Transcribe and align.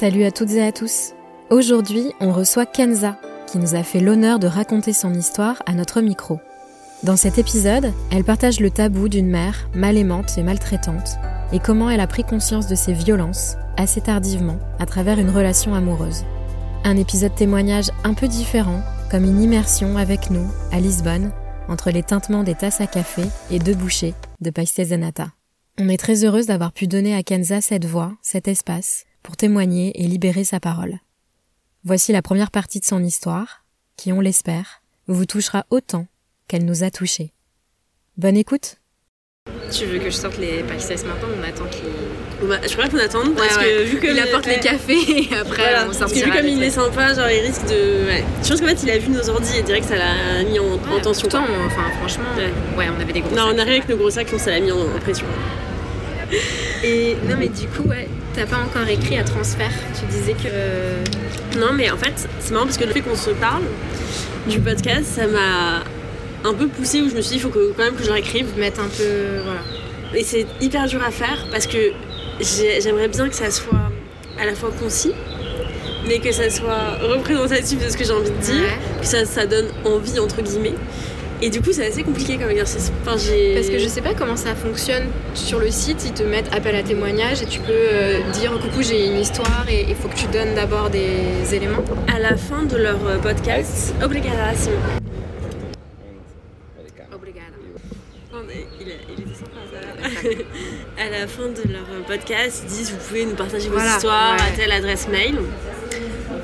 Salut 0.00 0.22
à 0.22 0.30
toutes 0.30 0.52
et 0.52 0.62
à 0.62 0.70
tous. 0.70 1.12
Aujourd'hui, 1.50 2.12
on 2.20 2.30
reçoit 2.30 2.66
Kenza, 2.66 3.18
qui 3.50 3.58
nous 3.58 3.74
a 3.74 3.82
fait 3.82 3.98
l'honneur 3.98 4.38
de 4.38 4.46
raconter 4.46 4.92
son 4.92 5.12
histoire 5.12 5.60
à 5.66 5.72
notre 5.72 6.00
micro. 6.02 6.38
Dans 7.02 7.16
cet 7.16 7.36
épisode, 7.36 7.92
elle 8.12 8.22
partage 8.22 8.60
le 8.60 8.70
tabou 8.70 9.08
d'une 9.08 9.26
mère 9.26 9.68
mal 9.74 9.98
aimante 9.98 10.38
et 10.38 10.44
maltraitante, 10.44 11.16
et 11.52 11.58
comment 11.58 11.90
elle 11.90 11.98
a 11.98 12.06
pris 12.06 12.22
conscience 12.22 12.68
de 12.68 12.76
ses 12.76 12.92
violences, 12.92 13.56
assez 13.76 14.00
tardivement, 14.00 14.60
à 14.78 14.86
travers 14.86 15.18
une 15.18 15.30
relation 15.30 15.74
amoureuse. 15.74 16.22
Un 16.84 16.96
épisode 16.96 17.34
témoignage 17.34 17.90
un 18.04 18.14
peu 18.14 18.28
différent, 18.28 18.82
comme 19.10 19.24
une 19.24 19.42
immersion 19.42 19.96
avec 19.96 20.30
nous, 20.30 20.46
à 20.70 20.78
Lisbonne, 20.78 21.32
entre 21.66 21.90
les 21.90 22.04
tintements 22.04 22.44
des 22.44 22.54
tasses 22.54 22.80
à 22.80 22.86
café 22.86 23.22
et 23.50 23.58
deux 23.58 23.74
bouchées 23.74 24.14
de 24.40 24.50
Paiste 24.50 24.80
Zenata. 24.80 25.32
On 25.76 25.88
est 25.88 25.96
très 25.96 26.24
heureuse 26.24 26.46
d'avoir 26.46 26.70
pu 26.70 26.86
donner 26.86 27.16
à 27.16 27.24
Kenza 27.24 27.60
cette 27.60 27.84
voix, 27.84 28.12
cet 28.22 28.46
espace, 28.46 29.07
pour 29.28 29.36
témoigner 29.36 29.92
et 30.02 30.06
libérer 30.06 30.42
sa 30.42 30.58
parole. 30.58 31.00
Voici 31.84 32.12
la 32.12 32.22
première 32.22 32.50
partie 32.50 32.80
de 32.80 32.86
son 32.86 33.04
histoire, 33.04 33.62
qui, 33.98 34.10
on 34.10 34.22
l'espère, 34.22 34.80
vous 35.06 35.26
touchera 35.26 35.66
autant 35.68 36.06
qu'elle 36.48 36.64
nous 36.64 36.82
a 36.82 36.90
touchés. 36.90 37.32
Bonne 38.16 38.38
écoute 38.38 38.76
Tu 39.70 39.84
veux 39.84 39.98
que 39.98 40.06
je 40.08 40.16
sorte 40.16 40.38
les 40.38 40.62
pastilles 40.62 40.96
maintenant 41.06 41.28
On 41.38 41.42
attend 41.46 41.66
qu'il. 41.66 42.48
Bah, 42.48 42.56
je 42.62 42.72
préfère 42.74 42.88
qu'on 42.90 42.98
attende 43.04 43.34
parce 43.36 43.54
Ouais, 43.58 43.64
que 43.64 43.68
ouais. 43.80 43.84
vu 43.84 43.98
que 44.00 44.06
il 44.06 44.18
apporte 44.18 44.46
les 44.46 44.60
cafés 44.60 44.94
et 45.30 45.34
après 45.36 45.56
Voilà, 45.56 45.82
on 45.82 45.86
parce 45.88 45.98
que 45.98 46.04
sortira. 46.06 46.30
vu 46.30 46.36
comme 46.38 46.48
il 46.48 46.62
est 46.62 46.70
sympa, 46.70 47.12
genre 47.12 47.28
il 47.28 47.40
risque 47.46 47.66
de. 47.66 48.06
Ouais. 48.06 48.24
Je 48.42 48.48
pense 48.48 48.60
qu'en 48.62 48.66
fait 48.68 48.82
il 48.82 48.90
a 48.90 48.96
vu 48.98 49.10
nos 49.10 49.28
ordi 49.28 49.58
et 49.58 49.62
direct 49.62 49.86
ça 49.86 49.96
l'a 49.96 50.42
mis 50.44 50.58
en, 50.58 50.78
tension. 51.02 51.28
pourtant, 51.28 51.44
on- 51.46 51.66
enfin 51.66 51.82
franchement, 51.98 52.24
Ouais. 52.38 52.50
ouais. 52.78 52.86
on 52.96 52.98
avait 52.98 53.12
des 53.12 53.20
gros. 53.20 53.36
Non, 53.36 53.42
on 53.42 53.48
sacs, 53.50 53.58
arrive 53.58 53.72
avec 53.82 53.88
nos 53.90 53.96
gros 53.98 54.10
sacs, 54.10 54.30
que 54.30 54.38
ça 54.38 54.52
l'a 54.52 54.60
mis 54.60 54.72
en, 54.72 54.80
en 54.80 54.98
pression. 55.00 55.26
Et 56.84 57.16
non, 57.28 57.36
mais 57.38 57.48
du 57.48 57.66
coup, 57.66 57.88
ouais, 57.88 58.08
t'as 58.34 58.46
pas 58.46 58.58
encore 58.58 58.88
écrit 58.88 59.18
à 59.18 59.24
transfert. 59.24 59.70
Tu 59.98 60.06
disais 60.06 60.32
que. 60.34 61.58
Non, 61.58 61.72
mais 61.74 61.90
en 61.90 61.96
fait, 61.96 62.28
c'est 62.40 62.52
marrant 62.52 62.66
parce 62.66 62.78
que 62.78 62.84
le 62.84 62.92
fait 62.92 63.00
qu'on 63.00 63.16
se 63.16 63.30
parle 63.30 63.62
du 64.46 64.60
podcast, 64.60 65.04
ça 65.04 65.26
m'a 65.26 65.82
un 66.48 66.54
peu 66.54 66.68
poussé 66.68 67.00
où 67.00 67.08
je 67.10 67.14
me 67.16 67.20
suis 67.20 67.30
dit 67.30 67.36
il 67.36 67.40
faut 67.40 67.48
que, 67.48 67.72
quand 67.76 67.84
même 67.84 67.94
que 67.96 68.04
je 68.04 68.10
réécrive. 68.10 68.46
Mettre 68.56 68.80
un 68.80 68.88
peu. 68.88 69.40
Voilà. 69.44 69.60
Et 70.14 70.22
c'est 70.22 70.46
hyper 70.60 70.86
dur 70.86 71.02
à 71.02 71.10
faire 71.10 71.46
parce 71.50 71.66
que 71.66 71.78
j'ai- 72.40 72.80
j'aimerais 72.80 73.08
bien 73.08 73.28
que 73.28 73.34
ça 73.34 73.50
soit 73.50 73.90
à 74.40 74.46
la 74.46 74.54
fois 74.54 74.70
concis, 74.80 75.12
mais 76.06 76.20
que 76.20 76.30
ça 76.32 76.48
soit 76.48 76.96
représentatif 77.02 77.84
de 77.84 77.90
ce 77.90 77.96
que 77.96 78.04
j'ai 78.04 78.12
envie 78.12 78.30
de 78.30 78.36
dire, 78.36 78.54
Ouais. 78.62 79.00
que 79.00 79.06
ça, 79.06 79.24
ça 79.26 79.46
donne 79.46 79.66
envie 79.84 80.18
entre 80.20 80.40
guillemets. 80.42 80.74
Et 81.40 81.50
du 81.50 81.60
coup, 81.60 81.72
c'est 81.72 81.86
assez 81.86 82.02
compliqué 82.02 82.36
comme 82.36 82.50
exercice. 82.50 82.90
Enfin. 83.02 83.12
Parce 83.12 83.68
que 83.68 83.78
je 83.78 83.86
sais 83.88 84.00
pas 84.02 84.12
comment 84.14 84.36
ça 84.36 84.54
fonctionne 84.56 85.04
sur 85.34 85.60
le 85.60 85.70
site, 85.70 86.04
ils 86.04 86.12
te 86.12 86.24
mettent 86.24 86.52
appel 86.52 86.74
à 86.74 86.82
témoignage 86.82 87.42
et 87.42 87.46
tu 87.46 87.60
peux 87.60 87.70
euh, 87.72 88.18
dire 88.32 88.52
coucou 88.60 88.82
j'ai 88.82 89.06
une 89.06 89.18
histoire 89.18 89.64
et 89.68 89.86
il 89.88 89.94
faut 89.94 90.08
que 90.08 90.16
tu 90.16 90.26
donnes 90.26 90.54
d'abord 90.56 90.90
des 90.90 91.54
éléments. 91.54 91.84
à 92.12 92.18
la 92.18 92.36
fin 92.36 92.64
de 92.64 92.76
leur 92.76 92.98
podcast, 93.22 93.94
obligaration. 94.02 94.72
Obrigada. 97.14 97.46
Non, 98.32 98.40
mais 98.46 98.66
il, 98.80 98.88
a- 98.88 98.94
il 99.16 99.22
était 99.22 99.34
sympa, 99.34 99.60
ça. 99.72 100.28
à 101.02 101.10
la 101.20 101.26
fin 101.26 101.46
de 101.48 101.72
leur 101.72 101.82
euh, 101.92 102.02
podcast, 102.06 102.62
ils 102.64 102.68
disent 102.72 102.90
vous 102.90 103.06
pouvez 103.08 103.24
nous 103.26 103.34
partager 103.36 103.68
vos 103.68 103.74
Voilà, 103.76 103.94
histoires 103.96 104.34
à 104.34 104.56
telle 104.56 104.72
adresse 104.72 105.08
mail. 105.08 105.36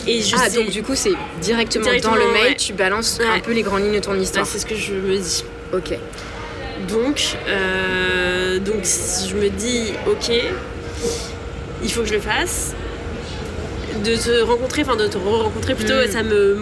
Et 0.06 0.20
je 0.20 0.34
Ah 0.38 0.48
sais- 0.50 0.56
donc 0.58 0.70
du 0.70 0.82
coup 0.82 0.94
c'est 0.94 1.12
directement, 1.40 1.84
Directement, 1.84 2.14
dans 2.16 2.24
le 2.24 2.32
mail, 2.32 2.48
ouais. 2.50 2.56
tu 2.56 2.72
balances 2.72 3.18
Ouais. 3.20 3.26
un 3.36 3.40
peu 3.40 3.52
les 3.52 3.62
grandes 3.62 3.82
lignes 3.82 3.94
de 3.94 4.00
ton 4.00 4.12
Ouais, 4.12 4.20
histoire. 4.20 4.46
c'est 4.46 4.58
ce 4.58 4.66
que 4.66 4.74
je 4.76 4.92
me 4.94 5.16
dis. 5.18 5.44
ok. 5.72 5.98
Donc, 6.88 7.36
euh, 7.48 8.58
donc 8.58 8.82
je 8.84 9.34
me 9.36 9.48
dis, 9.48 9.92
ok, 10.06 10.30
il 11.82 11.90
faut 11.92 12.00
que 12.02 12.08
je 12.08 12.14
le 12.14 12.20
fasse. 12.20 12.74
De 14.04 14.16
te 14.16 14.42
rencontrer, 14.42 14.82
enfin 14.82 14.96
de 14.96 15.06
te 15.06 15.16
re-rencontrer 15.16 15.74
plutôt, 15.74 15.94
Mm. 15.94 16.10
ça 16.10 16.22
me 16.22 16.58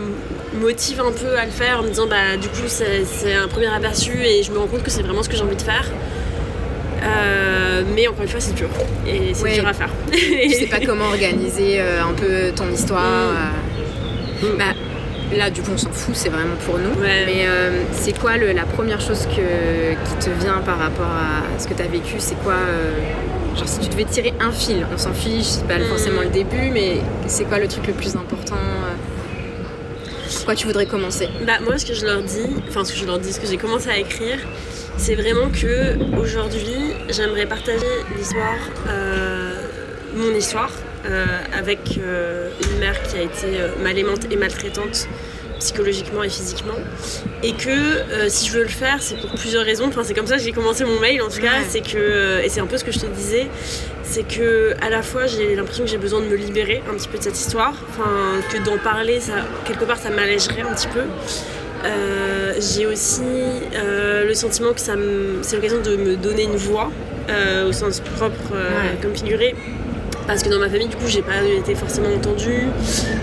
motive 0.60 1.00
un 1.00 1.10
peu 1.12 1.34
à 1.36 1.46
le 1.46 1.50
faire 1.50 1.80
en 1.80 1.82
me 1.82 1.88
disant, 1.88 2.06
bah 2.06 2.36
du 2.40 2.46
coup 2.48 2.66
c'est 2.68 3.32
un 3.34 3.48
premier 3.48 3.68
aperçu 3.68 4.12
et 4.24 4.42
je 4.42 4.52
me 4.52 4.58
rends 4.58 4.66
compte 4.68 4.82
que 4.82 4.90
c'est 4.90 5.02
vraiment 5.02 5.22
ce 5.22 5.28
que 5.30 5.36
j'ai 5.36 5.42
envie 5.42 5.56
de 5.56 5.62
faire. 5.62 5.90
Euh, 7.02 7.82
mais 7.94 8.06
encore 8.08 8.22
une 8.22 8.28
fois, 8.28 8.40
c'est 8.40 8.54
dur 8.54 8.68
et 9.06 9.34
c'est 9.34 9.42
Ouais. 9.42 9.54
dur 9.54 9.66
à 9.66 9.72
faire. 9.72 9.90
tu 10.12 10.50
sais 10.50 10.66
pas 10.70 10.78
comment 10.84 11.06
organiser 11.06 11.80
euh, 11.80 12.02
un 12.02 12.12
peu 12.12 12.52
ton 12.54 12.70
histoire. 12.70 13.32
Mm. 13.32 14.44
euh. 14.46 14.56
Bah, 14.58 14.64
là, 15.36 15.50
du 15.50 15.62
coup, 15.62 15.70
on 15.74 15.78
s'en 15.78 15.90
fout, 15.92 16.14
c'est 16.14 16.28
vraiment 16.28 16.56
pour 16.66 16.78
nous. 16.78 17.00
Ouais. 17.00 17.24
Mais 17.26 17.46
c'est 17.92 18.16
quoi 18.18 18.36
le- 18.36 18.52
la 18.52 18.64
première 18.64 19.00
chose 19.00 19.26
que, 19.26 19.92
qui 19.92 20.24
te 20.26 20.30
vient 20.42 20.60
par 20.64 20.78
rapport 20.78 21.06
à 21.06 21.58
ce 21.60 21.66
que 21.66 21.74
tu 21.74 21.82
as 21.82 21.86
vécu? 21.86 22.14
C'est 22.18 22.36
quoi 22.42 22.54
Genre, 23.56 23.68
si 23.68 23.80
tu 23.80 23.88
devais 23.88 24.04
tirer 24.04 24.32
un 24.40 24.50
fil, 24.50 24.86
on 24.92 24.96
s'en 24.98 25.12
fiche, 25.12 25.44
c'est 25.46 25.66
pas 25.66 25.78
Mm. 25.78 25.84
forcément 25.86 26.22
le 26.22 26.28
début, 26.30 26.70
mais 26.72 26.96
c'est 27.26 27.44
quoi 27.44 27.58
le 27.58 27.68
truc 27.68 27.86
le 27.86 27.92
plus 27.94 28.14
important 28.16 28.56
Pourquoi 30.36 30.54
tu 30.54 30.66
voudrais 30.66 30.86
commencer? 30.86 31.28
Bah 31.46 31.58
moi 31.62 31.76
ce 31.78 31.84
que 31.84 31.92
je 31.94 32.04
leur 32.06 32.22
dis, 32.22 32.46
enfin 32.68 32.84
ce 32.84 32.92
que 32.92 32.98
je 32.98 33.04
leur 33.06 33.18
dis, 33.18 33.32
ce 33.32 33.40
que 33.40 33.46
j'ai 33.46 33.58
commencé 33.58 33.88
à 33.90 33.98
écrire, 33.98 34.38
c'est 34.96 35.14
vraiment 35.14 35.50
que 35.50 35.96
aujourd'hui 36.18 36.94
j'aimerais 37.08 37.46
partager 37.46 37.86
l'histoire, 38.16 38.58
euh, 38.88 39.54
mon 40.14 40.34
histoire, 40.34 40.72
euh, 41.06 41.24
avec 41.56 41.98
euh, 41.98 42.50
une 42.70 42.78
mère 42.78 43.02
qui 43.02 43.16
a 43.16 43.22
été 43.22 43.46
mal 43.82 43.98
aimante 43.98 44.26
et 44.30 44.36
maltraitante 44.36 45.08
psychologiquement 45.58 46.22
et 46.22 46.28
physiquement. 46.28 46.74
Et 47.42 47.52
que 47.52 47.68
euh, 47.70 48.28
si 48.28 48.48
je 48.48 48.52
veux 48.52 48.62
le 48.62 48.68
faire 48.68 48.98
c'est 49.00 49.16
pour 49.20 49.30
plusieurs 49.30 49.64
raisons. 49.64 49.86
Enfin 49.88 50.02
c'est 50.04 50.14
comme 50.14 50.26
ça 50.26 50.36
que 50.36 50.42
j'ai 50.42 50.52
commencé 50.52 50.84
mon 50.84 50.98
mail 51.00 51.22
en 51.22 51.28
tout 51.28 51.40
cas. 51.40 51.58
Ouais. 51.58 51.66
c'est 51.68 51.80
que 51.80 52.40
et 52.44 52.48
c'est 52.48 52.60
un 52.60 52.66
peu 52.66 52.76
ce 52.76 52.84
que 52.84 52.92
je 52.92 53.00
te 53.00 53.06
disais 53.06 53.48
c'est 54.02 54.26
que 54.26 54.74
à 54.82 54.90
la 54.90 55.02
fois 55.02 55.26
j'ai 55.26 55.54
l'impression 55.54 55.84
que 55.84 55.90
j'ai 55.90 55.98
besoin 55.98 56.20
de 56.20 56.26
me 56.26 56.36
libérer 56.36 56.82
un 56.90 56.94
petit 56.94 57.08
peu 57.08 57.18
de 57.18 57.22
cette 57.22 57.38
histoire. 57.38 57.74
Enfin 57.90 58.10
que 58.50 58.58
d'en 58.64 58.78
parler 58.78 59.20
ça 59.20 59.34
quelque 59.64 59.84
part 59.84 59.98
ça 59.98 60.10
m'allégerait 60.10 60.62
un 60.62 60.74
petit 60.74 60.88
peu 60.88 61.02
euh, 61.84 62.52
j'ai 62.60 62.86
aussi 62.86 63.22
euh, 63.74 64.24
le 64.24 64.34
sentiment 64.34 64.72
que 64.72 64.80
ça 64.80 64.94
c'est 65.42 65.56
l'occasion 65.56 65.80
de 65.82 65.96
me 65.96 66.16
donner 66.16 66.44
une 66.44 66.56
voix 66.56 66.90
euh, 67.28 67.68
au 67.68 67.72
sens 67.72 68.00
propre 68.16 68.52
Ouais. 68.52 68.98
comme 69.00 69.14
figuré 69.14 69.54
parce 70.26 70.42
que 70.44 70.48
dans 70.48 70.58
ma 70.60 70.68
famille 70.68 70.86
du 70.86 70.94
coup 70.96 71.08
j'ai 71.08 71.22
pas 71.22 71.42
été 71.42 71.74
forcément 71.74 72.08
entendue 72.14 72.66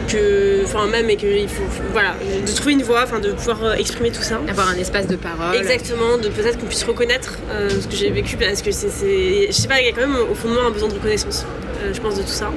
que 0.10 0.64
enfin 0.66 0.88
même 0.88 1.10
et 1.10 1.16
que 1.16 1.26
il 1.28 1.48
faut 1.48 1.64
voilà 1.94 2.16
de 2.46 2.52
trouver 2.54 2.74
une 2.74 2.84
voix 2.84 3.04
enfin 3.04 3.20
de 3.20 3.32
pouvoir 3.32 3.76
exprimer 3.76 4.12
tout 4.12 4.22
ça 4.22 4.40
Avoir 4.50 4.68
un 4.70 4.76
espace 4.76 5.08
de 5.08 5.16
parole. 5.16 5.56
Exactement, 5.56 6.18
de 6.18 6.28
peut-être 6.28 6.58
qu'on 6.60 6.66
puisse 6.66 6.84
reconnaître 6.84 7.38
ce 7.70 7.88
que 7.88 7.96
j'ai 7.96 8.12
vécu 8.12 8.36
parce 8.36 8.62
que 8.62 8.72
c'est, 8.72 9.48
je 9.48 9.52
sais 9.54 9.68
pas, 9.70 9.80
il 9.80 9.86
y 9.86 9.90
a 9.90 9.94
quand 9.94 10.02
même 10.08 10.18
au 10.30 10.36
fond 10.36 10.50
de 10.50 10.54
moi 10.56 10.64
un 10.66 10.72
besoin 10.72 10.90
de 10.90 10.94
reconnaissance, 10.96 11.46
je 11.94 12.00
pense 12.02 12.16
de 12.18 12.22
tout 12.24 12.28
ça. 12.28 12.52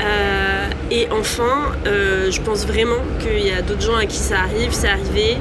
Euh, 0.00 0.68
et 0.90 1.08
enfin, 1.10 1.72
euh, 1.86 2.30
je 2.30 2.40
pense 2.40 2.66
vraiment 2.66 3.02
qu'il 3.20 3.46
y 3.46 3.50
a 3.50 3.62
d'autres 3.62 3.82
gens 3.82 3.96
à 3.96 4.06
qui 4.06 4.16
ça 4.16 4.40
arrive, 4.40 4.72
c'est 4.72 4.88
arrivé, 4.88 5.36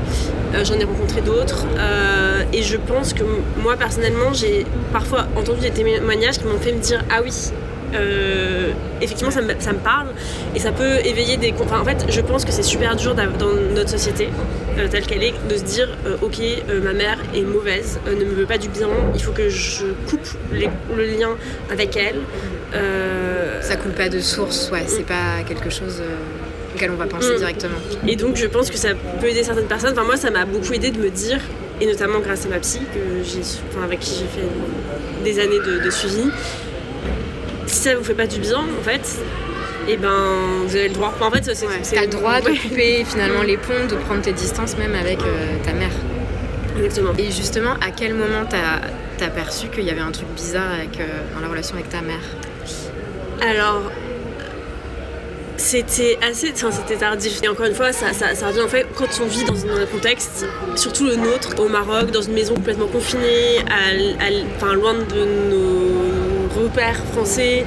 Euh, 0.55 0.65
j'en 0.65 0.79
ai 0.79 0.83
rencontré 0.83 1.21
d'autres 1.21 1.67
et 2.51 2.63
je 2.63 2.75
pense 2.75 3.13
que 3.13 3.23
moi 3.61 3.75
personnellement 3.77 4.33
j'ai 4.33 4.65
parfois 4.91 5.27
entendu 5.35 5.59
des 5.59 5.69
témoignages 5.69 6.39
qui 6.39 6.45
m'ont 6.45 6.57
fait 6.57 6.71
me 6.73 6.79
dire 6.79 7.03
ah 7.11 7.19
oui. 7.23 7.51
Euh, 7.95 8.71
effectivement, 9.01 9.31
ça 9.31 9.41
me, 9.41 9.53
ça 9.59 9.73
me 9.73 9.79
parle 9.79 10.07
et 10.55 10.59
ça 10.59 10.71
peut 10.71 10.97
éveiller 11.05 11.37
des. 11.37 11.53
Enfin, 11.59 11.79
en 11.79 11.85
fait, 11.85 12.05
je 12.09 12.21
pense 12.21 12.45
que 12.45 12.51
c'est 12.51 12.63
super 12.63 12.95
dur 12.95 13.15
dans 13.15 13.53
notre 13.75 13.89
société 13.89 14.29
euh, 14.77 14.87
telle 14.89 15.05
qu'elle 15.05 15.23
est 15.23 15.33
de 15.49 15.55
se 15.57 15.63
dire 15.63 15.89
euh, 16.05 16.15
ok, 16.21 16.39
ma 16.83 16.93
mère 16.93 17.17
est 17.35 17.41
mauvaise, 17.41 17.99
ne 18.07 18.13
me 18.25 18.33
veut 18.33 18.45
pas 18.45 18.57
du 18.57 18.69
bien, 18.69 18.89
il 19.15 19.21
faut 19.21 19.31
que 19.31 19.49
je 19.49 19.85
coupe 20.09 20.27
les- 20.51 20.69
le 20.95 21.05
lien 21.05 21.35
avec 21.71 21.95
elle. 21.97 22.19
Ça 23.61 23.75
coule 23.75 23.91
pas 23.91 24.09
de 24.09 24.19
source, 24.19 24.69
ouais, 24.71 24.83
c'est 24.87 25.05
pas 25.05 25.43
quelque 25.47 25.69
chose 25.69 26.01
auquel 26.75 26.91
on 26.91 26.95
va 26.95 27.05
penser 27.07 27.33
Mm. 27.33 27.37
directement. 27.37 27.77
Et 28.07 28.15
donc 28.15 28.35
je 28.35 28.45
pense 28.47 28.69
que 28.69 28.77
ça 28.77 28.89
peut 29.19 29.27
aider 29.27 29.43
certaines 29.43 29.65
personnes. 29.67 29.91
Enfin 29.93 30.03
moi 30.05 30.17
ça 30.17 30.29
m'a 30.31 30.45
beaucoup 30.45 30.73
aidé 30.73 30.91
de 30.91 30.99
me 30.99 31.09
dire, 31.09 31.39
et 31.81 31.85
notamment 31.87 32.19
grâce 32.19 32.45
à 32.45 32.49
ma 32.49 32.59
psy, 32.59 32.79
que 32.93 32.99
j'ai, 33.23 33.39
enfin, 33.69 33.83
avec 33.83 33.99
qui 33.99 34.11
j'ai 34.11 34.25
fait 34.27 34.47
des 35.23 35.39
années 35.39 35.59
de, 35.59 35.83
de 35.83 35.89
suivi, 35.89 36.29
si 37.69 37.77
ça 37.83 37.95
vous 37.95 38.03
fait 38.03 38.13
pas 38.13 38.27
du 38.27 38.39
bien 38.39 38.57
en 38.59 38.83
fait, 38.83 39.19
et 39.87 39.97
ben 39.97 40.63
vous 40.65 40.75
avez 40.75 40.87
le 40.89 40.93
droit. 40.93 41.13
En 41.21 41.31
fait 41.31 41.43
c'est, 41.53 41.65
Ouais, 41.65 41.81
T'as 41.91 42.01
le 42.01 42.07
droit 42.07 42.41
de 42.41 42.49
couper 42.49 43.03
finalement 43.05 43.41
les 43.43 43.57
ponts, 43.57 43.87
de 43.89 43.95
prendre 43.95 44.21
tes 44.21 44.33
distances 44.33 44.77
même 44.77 44.95
avec 44.95 45.19
euh, 45.21 45.55
ta 45.63 45.73
mère. 45.73 45.91
Exactement. 46.77 47.11
Et 47.17 47.25
justement, 47.31 47.73
à 47.81 47.91
quel 47.95 48.13
moment 48.13 48.45
t'as 48.49 49.25
as 49.25 49.29
perçu 49.29 49.67
qu'il 49.67 49.83
y 49.83 49.89
avait 49.89 49.99
un 50.01 50.11
truc 50.11 50.27
bizarre 50.35 50.71
avec, 50.77 50.99
euh, 50.99 51.05
dans 51.35 51.41
la 51.41 51.47
relation 51.49 51.75
avec 51.75 51.89
ta 51.89 52.01
mère? 52.01 52.21
Alors, 53.41 53.81
c'était 55.57 56.17
assez, 56.21 56.51
enfin 56.53 56.71
c'était 56.71 56.95
tardif. 56.95 57.41
Et 57.43 57.49
encore 57.49 57.65
une 57.65 57.73
fois, 57.75 57.91
ça, 57.91 58.13
ça, 58.13 58.33
ça 58.33 58.47
revient 58.47 58.61
en 58.61 58.67
fait 58.69 58.85
quand 58.95 59.07
on 59.21 59.25
vit 59.25 59.43
dans 59.43 59.55
un 59.65 59.85
contexte, 59.91 60.45
surtout 60.75 61.05
le 61.05 61.15
nôtre, 61.17 61.49
au 61.59 61.67
Maroc, 61.67 62.11
dans 62.11 62.21
une 62.21 62.33
maison 62.33 62.53
complètement 62.55 62.87
confinée, 62.87 63.59
à, 63.69 64.23
à- 64.23 64.29
enfin, 64.55 64.73
loin 64.73 64.93
de 64.93 65.25
nos 65.49 66.08
repères 66.49 67.01
français, 67.13 67.65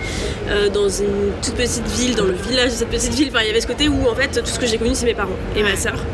euh, 0.49 0.69
dans 0.69 0.89
une 0.89 1.33
toute 1.43 1.55
petite 1.55 1.87
ville, 1.89 2.15
dans 2.15 2.25
le 2.25 2.35
village 2.35 2.71
de 2.71 2.77
cette 2.77 2.91
petite 2.91 3.15
ville. 3.15 3.31
Il 3.41 3.47
y 3.47 3.51
avait 3.51 3.61
ce 3.61 3.67
côté 3.67 3.89
où 3.89 4.09
en 4.09 4.15
fait 4.15 4.41
tout 4.41 4.47
ce 4.47 4.59
que 4.59 4.67
j'ai 4.67 4.79
connu 4.79 4.95
c'est 4.95 5.07
mes 5.07 5.15
parents 5.15 5.37
et 5.57 5.63
ma 5.63 5.77
sœur. 5.77 6.05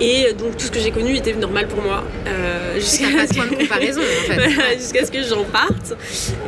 Et 0.00 0.32
donc 0.32 0.56
tout 0.56 0.66
ce 0.66 0.70
que 0.70 0.80
j'ai 0.80 0.90
connu 0.90 1.16
était 1.16 1.32
normal 1.34 1.68
pour 1.68 1.80
moi. 1.82 2.04
euh, 2.26 2.74
jusqu'à 2.80 3.06
de 3.06 3.54
comparaison 3.56 4.00
en 4.00 4.32
fait. 4.32 4.48
voilà, 4.54 4.74
jusqu'à 4.76 5.04
ce 5.06 5.10
que 5.10 5.22
j'en 5.22 5.44
parte. 5.44 5.94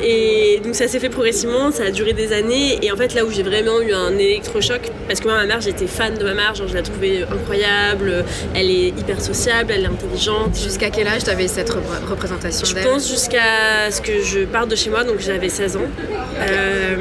Et 0.02 0.60
donc 0.64 0.74
ça 0.74 0.88
s'est 0.88 0.98
fait 0.98 1.08
progressivement, 1.08 1.70
ça 1.70 1.84
a 1.84 1.90
duré 1.90 2.12
des 2.12 2.32
années. 2.32 2.78
Et 2.82 2.90
en 2.90 2.96
fait, 2.96 3.14
là 3.14 3.24
où 3.24 3.30
j'ai 3.30 3.42
vraiment 3.44 3.80
eu 3.80 3.92
un 3.92 4.16
électrochoc, 4.18 4.80
parce 5.06 5.20
que 5.20 5.28
moi, 5.28 5.36
ma 5.36 5.46
mère, 5.46 5.60
j'étais 5.60 5.86
fan 5.86 6.14
de 6.14 6.24
ma 6.24 6.34
mère, 6.34 6.54
genre 6.54 6.66
je 6.68 6.74
la 6.74 6.82
trouvais 6.82 7.22
incroyable, 7.22 8.24
elle 8.54 8.70
est 8.70 8.88
hyper 8.88 9.20
sociable, 9.20 9.72
elle 9.74 9.84
est 9.84 9.86
intelligente. 9.86 10.56
Jusqu'à 10.60 10.90
quel 10.90 11.06
âge 11.06 11.22
t'avais 11.24 11.46
cette 11.48 11.70
repr- 11.70 12.04
représentation 12.10 12.66
Je 12.66 12.74
pense 12.84 13.08
jusqu'à 13.08 13.90
ce 13.90 14.00
que 14.00 14.22
je 14.22 14.40
parte 14.40 14.68
de 14.68 14.76
chez 14.76 14.90
moi, 14.90 15.04
donc 15.04 15.20
j'avais 15.20 15.48
16 15.48 15.76
ans. 15.76 15.80
Euh, 16.40 16.96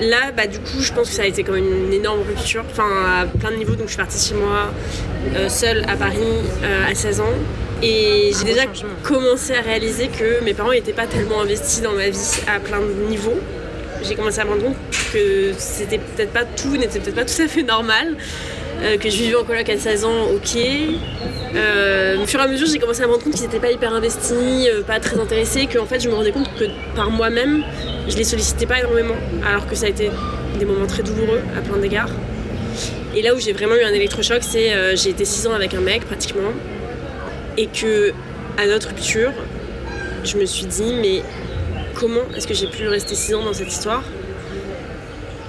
là, 0.00 0.32
bah, 0.36 0.46
du 0.46 0.58
coup, 0.58 0.80
je 0.80 0.92
pense 0.92 1.08
que 1.08 1.14
ça 1.14 1.22
a 1.22 1.26
été 1.26 1.42
comme 1.42 1.56
une 1.56 1.92
énorme 1.92 2.20
rupture, 2.26 2.64
enfin 2.70 2.88
à 3.06 3.26
plein 3.26 3.50
de 3.50 3.56
niveaux. 3.56 3.74
Donc 3.74 3.86
je 3.86 3.92
suis 3.92 3.96
partie 3.96 4.28
chez 4.28 4.34
moi, 4.34 4.72
euh, 5.34 5.48
seule 5.48 5.84
à 5.88 5.96
Paris, 5.96 6.18
euh, 6.62 6.90
à 6.90 6.94
16 6.94 7.20
ans. 7.20 7.34
Et 7.82 8.32
j'ai 8.38 8.44
déjà 8.44 8.62
changement. 8.62 8.88
commencé 9.02 9.54
à 9.54 9.60
réaliser 9.60 10.08
que 10.08 10.42
mes 10.42 10.54
parents 10.54 10.70
n'étaient 10.70 10.94
pas 10.94 11.06
tellement 11.06 11.42
investis 11.42 11.82
dans 11.82 11.92
ma 11.92 12.08
vie 12.08 12.40
à 12.46 12.58
plein 12.58 12.80
de 12.80 13.08
niveaux. 13.08 13.38
J'ai 14.02 14.14
commencé 14.14 14.40
à 14.40 14.44
me 14.44 14.50
rendre 14.50 14.64
compte 14.64 14.76
que 15.12 15.52
c'était 15.58 15.98
peut-être 15.98 16.32
pas 16.32 16.44
tout, 16.44 16.76
n'était 16.76 17.00
peut-être 17.00 17.14
pas 17.16 17.24
tout 17.24 17.42
à 17.42 17.48
fait 17.48 17.62
normal. 17.62 18.16
Euh, 18.82 18.98
que 18.98 19.08
je 19.08 19.16
vivais 19.16 19.36
en 19.36 19.44
coloc 19.44 19.68
à 19.68 19.78
16 19.78 20.04
ans, 20.04 20.26
ok. 20.34 20.58
Euh, 21.54 22.18
au 22.22 22.26
fur 22.26 22.40
et 22.40 22.42
à 22.42 22.48
mesure, 22.48 22.66
j'ai 22.66 22.78
commencé 22.78 23.02
à 23.02 23.06
me 23.06 23.12
rendre 23.12 23.24
compte 23.24 23.34
qu'ils 23.34 23.44
n'étaient 23.44 23.60
pas 23.60 23.70
hyper 23.70 23.94
investis, 23.94 24.34
euh, 24.34 24.82
pas 24.82 25.00
très 25.00 25.18
intéressés, 25.18 25.66
que 25.66 25.78
en 25.78 25.86
fait, 25.86 26.00
je 26.00 26.08
me 26.08 26.14
rendais 26.14 26.32
compte 26.32 26.48
que 26.58 26.64
par 26.94 27.10
moi-même, 27.10 27.64
je 28.08 28.16
les 28.16 28.24
sollicitais 28.24 28.66
pas 28.66 28.80
énormément, 28.80 29.16
alors 29.46 29.66
que 29.66 29.74
ça 29.74 29.86
a 29.86 29.88
été 29.88 30.10
des 30.58 30.64
moments 30.64 30.86
très 30.86 31.02
douloureux 31.02 31.40
à 31.56 31.62
plein 31.62 31.78
d'égards. 31.78 32.10
Et 33.14 33.22
là 33.22 33.34
où 33.34 33.40
j'ai 33.40 33.52
vraiment 33.52 33.76
eu 33.76 33.82
un 33.82 33.94
électrochoc, 33.94 34.42
c'est 34.42 34.96
j'ai 34.96 35.10
été 35.10 35.24
6 35.24 35.46
ans 35.46 35.54
avec 35.54 35.72
un 35.72 35.80
mec 35.80 36.04
pratiquement, 36.04 36.52
et 37.56 37.66
que 37.66 38.12
à 38.58 38.66
notre 38.66 38.88
rupture, 38.88 39.32
je 40.24 40.36
me 40.36 40.44
suis 40.44 40.66
dit 40.66 40.92
mais 41.00 41.22
comment 41.94 42.22
est-ce 42.36 42.46
que 42.46 42.52
j'ai 42.52 42.66
pu 42.66 42.86
rester 42.88 43.14
6 43.14 43.34
ans 43.36 43.44
dans 43.44 43.54
cette 43.54 43.72
histoire? 43.72 44.02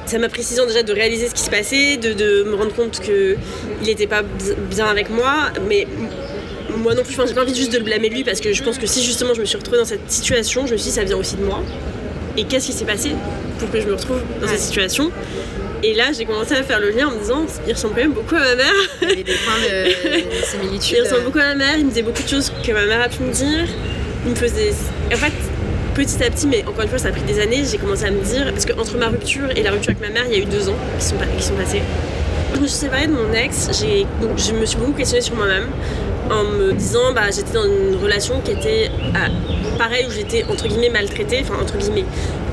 Ça 0.07 0.17
m'a 0.19 0.29
pris 0.29 0.43
6 0.43 0.59
ans 0.61 0.65
déjà 0.65 0.83
de 0.83 0.93
réaliser 0.93 1.27
ce 1.27 1.33
qui 1.35 1.43
se 1.43 1.49
passait, 1.49 1.97
de, 1.97 2.13
de 2.13 2.43
me 2.43 2.55
rendre 2.55 2.73
compte 2.73 2.99
qu'il 2.99 3.37
n'était 3.83 4.07
pas 4.07 4.21
bi- 4.23 4.53
bien 4.69 4.85
avec 4.85 5.09
moi, 5.09 5.51
mais 5.67 5.85
moi 6.77 6.93
non 6.95 7.03
plus, 7.03 7.13
enfin, 7.13 7.25
j'ai 7.27 7.33
pas 7.33 7.41
envie 7.43 7.55
juste 7.55 7.71
de 7.73 7.77
le 7.77 7.83
blâmer 7.83 8.09
lui 8.09 8.23
parce 8.23 8.39
que 8.39 8.53
je 8.53 8.63
pense 8.63 8.77
que 8.77 8.87
si 8.87 9.03
justement 9.03 9.33
je 9.33 9.41
me 9.41 9.45
suis 9.45 9.57
retrouvée 9.57 9.77
dans 9.79 9.85
cette 9.85 10.09
situation, 10.11 10.65
je 10.67 10.73
me 10.73 10.77
suis 10.77 10.89
dit 10.89 10.95
ça 10.95 11.03
vient 11.03 11.17
aussi 11.17 11.35
de 11.35 11.43
moi. 11.43 11.61
Et 12.37 12.43
qu'est-ce 12.45 12.67
qui 12.67 12.73
s'est 12.73 12.85
passé 12.85 13.11
pour 13.59 13.69
que 13.71 13.81
je 13.81 13.87
me 13.87 13.93
retrouve 13.93 14.19
dans 14.41 14.47
cette 14.47 14.59
situation? 14.59 15.11
Et 15.83 15.93
là 15.93 16.05
j'ai 16.17 16.25
commencé 16.25 16.53
à 16.55 16.63
faire 16.63 16.79
le 16.79 16.89
lien 16.91 17.07
en 17.07 17.11
me 17.11 17.19
disant 17.19 17.45
il 17.67 17.73
ressemble 17.73 17.93
quand 17.95 18.01
même 18.01 18.13
beaucoup 18.13 18.35
à 18.35 18.39
ma 18.39 18.55
mère. 18.55 18.73
Il 19.01 19.09
y 19.09 19.11
avait 19.11 19.23
des 19.23 19.33
points 19.33 19.61
de, 19.63 20.39
de 20.41 20.45
similitude. 20.45 20.97
Il 20.99 21.03
ressemble 21.03 21.23
beaucoup 21.25 21.39
à 21.39 21.45
ma 21.49 21.55
mère, 21.55 21.77
il 21.77 21.85
me 21.85 21.89
disait 21.89 22.01
beaucoup 22.03 22.23
de 22.23 22.27
choses 22.29 22.51
que 22.65 22.71
ma 22.71 22.85
mère 22.85 23.01
a 23.01 23.09
pu 23.09 23.23
me 23.23 23.31
dire. 23.31 23.65
Il 24.25 24.31
me 24.31 24.35
faisait. 24.35 24.71
En 25.13 25.15
fait, 25.17 25.31
petit 25.97 26.23
à 26.23 26.29
petit, 26.29 26.45
mais 26.45 26.63
encore 26.67 26.83
une 26.83 26.89
fois, 26.89 26.99
ça 26.99 27.07
a 27.07 27.11
pris 27.11 27.23
des 27.23 27.39
années, 27.39 27.63
j'ai 27.69 27.79
commencé 27.79 28.05
à 28.05 28.11
me 28.11 28.21
dire. 28.21 28.45
Parce 28.51 28.65
qu'entre 28.65 28.97
ma 28.97 29.07
rupture 29.07 29.49
et 29.55 29.63
la 29.63 29.71
rupture 29.71 29.91
avec 29.91 30.01
ma 30.01 30.13
mère, 30.13 30.25
il 30.29 30.37
y 30.37 30.39
a 30.39 30.43
eu 30.43 30.45
deux 30.45 30.69
ans 30.69 30.75
qui 30.99 31.05
sont, 31.05 31.15
passés. 31.55 31.81
Je 32.53 32.59
me 32.59 32.67
suis 32.67 32.77
séparée 32.77 33.07
de 33.07 33.13
mon 33.13 33.33
ex, 33.33 33.69
je 33.81 34.53
me 34.53 34.65
suis 34.65 34.77
beaucoup 34.77 34.93
questionnée 34.93 35.21
sur 35.21 35.35
moi-même 35.35 35.67
en 36.29 36.43
me 36.43 36.73
disant 36.73 37.13
bah 37.13 37.29
j'étais 37.33 37.53
dans 37.53 37.63
une 37.63 37.95
relation 38.01 38.41
qui 38.43 38.51
était 38.51 38.91
ah, 39.15 39.27
pareil 39.77 40.05
où 40.07 40.11
j'étais 40.11 40.43
entre 40.43 40.67
guillemets 40.67 40.89
maltraitée, 40.89 41.41
enfin 41.41 41.55
entre 41.61 41.77
guillemets 41.77 42.05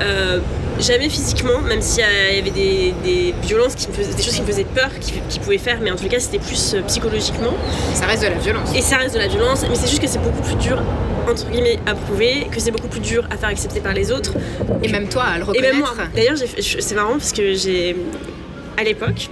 euh, 0.02 0.38
jamais 0.80 1.08
physiquement, 1.08 1.60
même 1.60 1.80
s'il 1.80 2.00
y 2.00 2.38
avait 2.38 2.50
des, 2.50 2.94
des 3.04 3.34
violences 3.42 3.74
qui 3.74 3.88
me 3.88 3.92
faisaient, 3.92 4.14
des 4.14 4.22
choses 4.22 4.34
qui 4.34 4.42
me 4.42 4.46
faisaient 4.46 4.64
peur, 4.64 4.90
qui, 5.00 5.14
qui 5.28 5.38
pouvaient 5.38 5.58
faire, 5.58 5.78
mais 5.80 5.90
en 5.90 5.96
tout 5.96 6.08
cas 6.08 6.18
c'était 6.20 6.38
plus 6.38 6.74
euh, 6.74 6.82
psychologiquement. 6.82 7.54
Ça 7.94 8.06
reste 8.06 8.22
de 8.22 8.28
la 8.28 8.34
violence. 8.38 8.70
Et 8.74 8.82
ça 8.82 8.96
reste 8.96 9.14
de 9.14 9.20
la 9.20 9.28
violence, 9.28 9.64
mais 9.68 9.76
c'est 9.76 9.88
juste 9.88 10.02
que 10.02 10.08
c'est 10.08 10.18
beaucoup 10.22 10.42
plus 10.42 10.56
dur, 10.56 10.82
entre 11.28 11.48
guillemets, 11.50 11.78
à 11.86 11.94
prouver, 11.94 12.46
que 12.50 12.60
c'est 12.60 12.70
beaucoup 12.70 12.88
plus 12.88 13.00
dur 13.00 13.26
à 13.30 13.36
faire 13.36 13.48
accepter 13.50 13.80
par 13.80 13.94
les 13.94 14.10
autres. 14.12 14.32
Et 14.82 14.88
même 14.88 15.08
toi, 15.08 15.22
à 15.24 15.38
le 15.38 15.42
Et 15.42 15.46
reconnaître. 15.46 15.72
même 15.74 15.78
moi. 15.82 15.94
D'ailleurs, 16.14 16.36
c'est 16.58 16.94
marrant 16.94 17.12
parce 17.18 17.32
que 17.32 17.54
j'ai. 17.54 17.96
À 18.76 18.82
l'époque, 18.82 19.28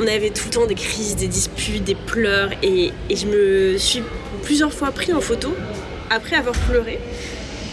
on 0.00 0.06
avait 0.06 0.30
tout 0.30 0.46
le 0.46 0.50
temps 0.50 0.66
des 0.66 0.74
crises, 0.74 1.14
des 1.16 1.28
disputes, 1.28 1.84
des 1.84 1.94
pleurs, 1.94 2.50
et, 2.62 2.92
et 3.08 3.16
je 3.16 3.26
me 3.26 3.78
suis 3.78 4.02
plusieurs 4.42 4.72
fois 4.72 4.90
pris 4.90 5.12
en 5.12 5.20
photo 5.20 5.54
après 6.10 6.36
avoir 6.36 6.54
pleuré. 6.56 6.98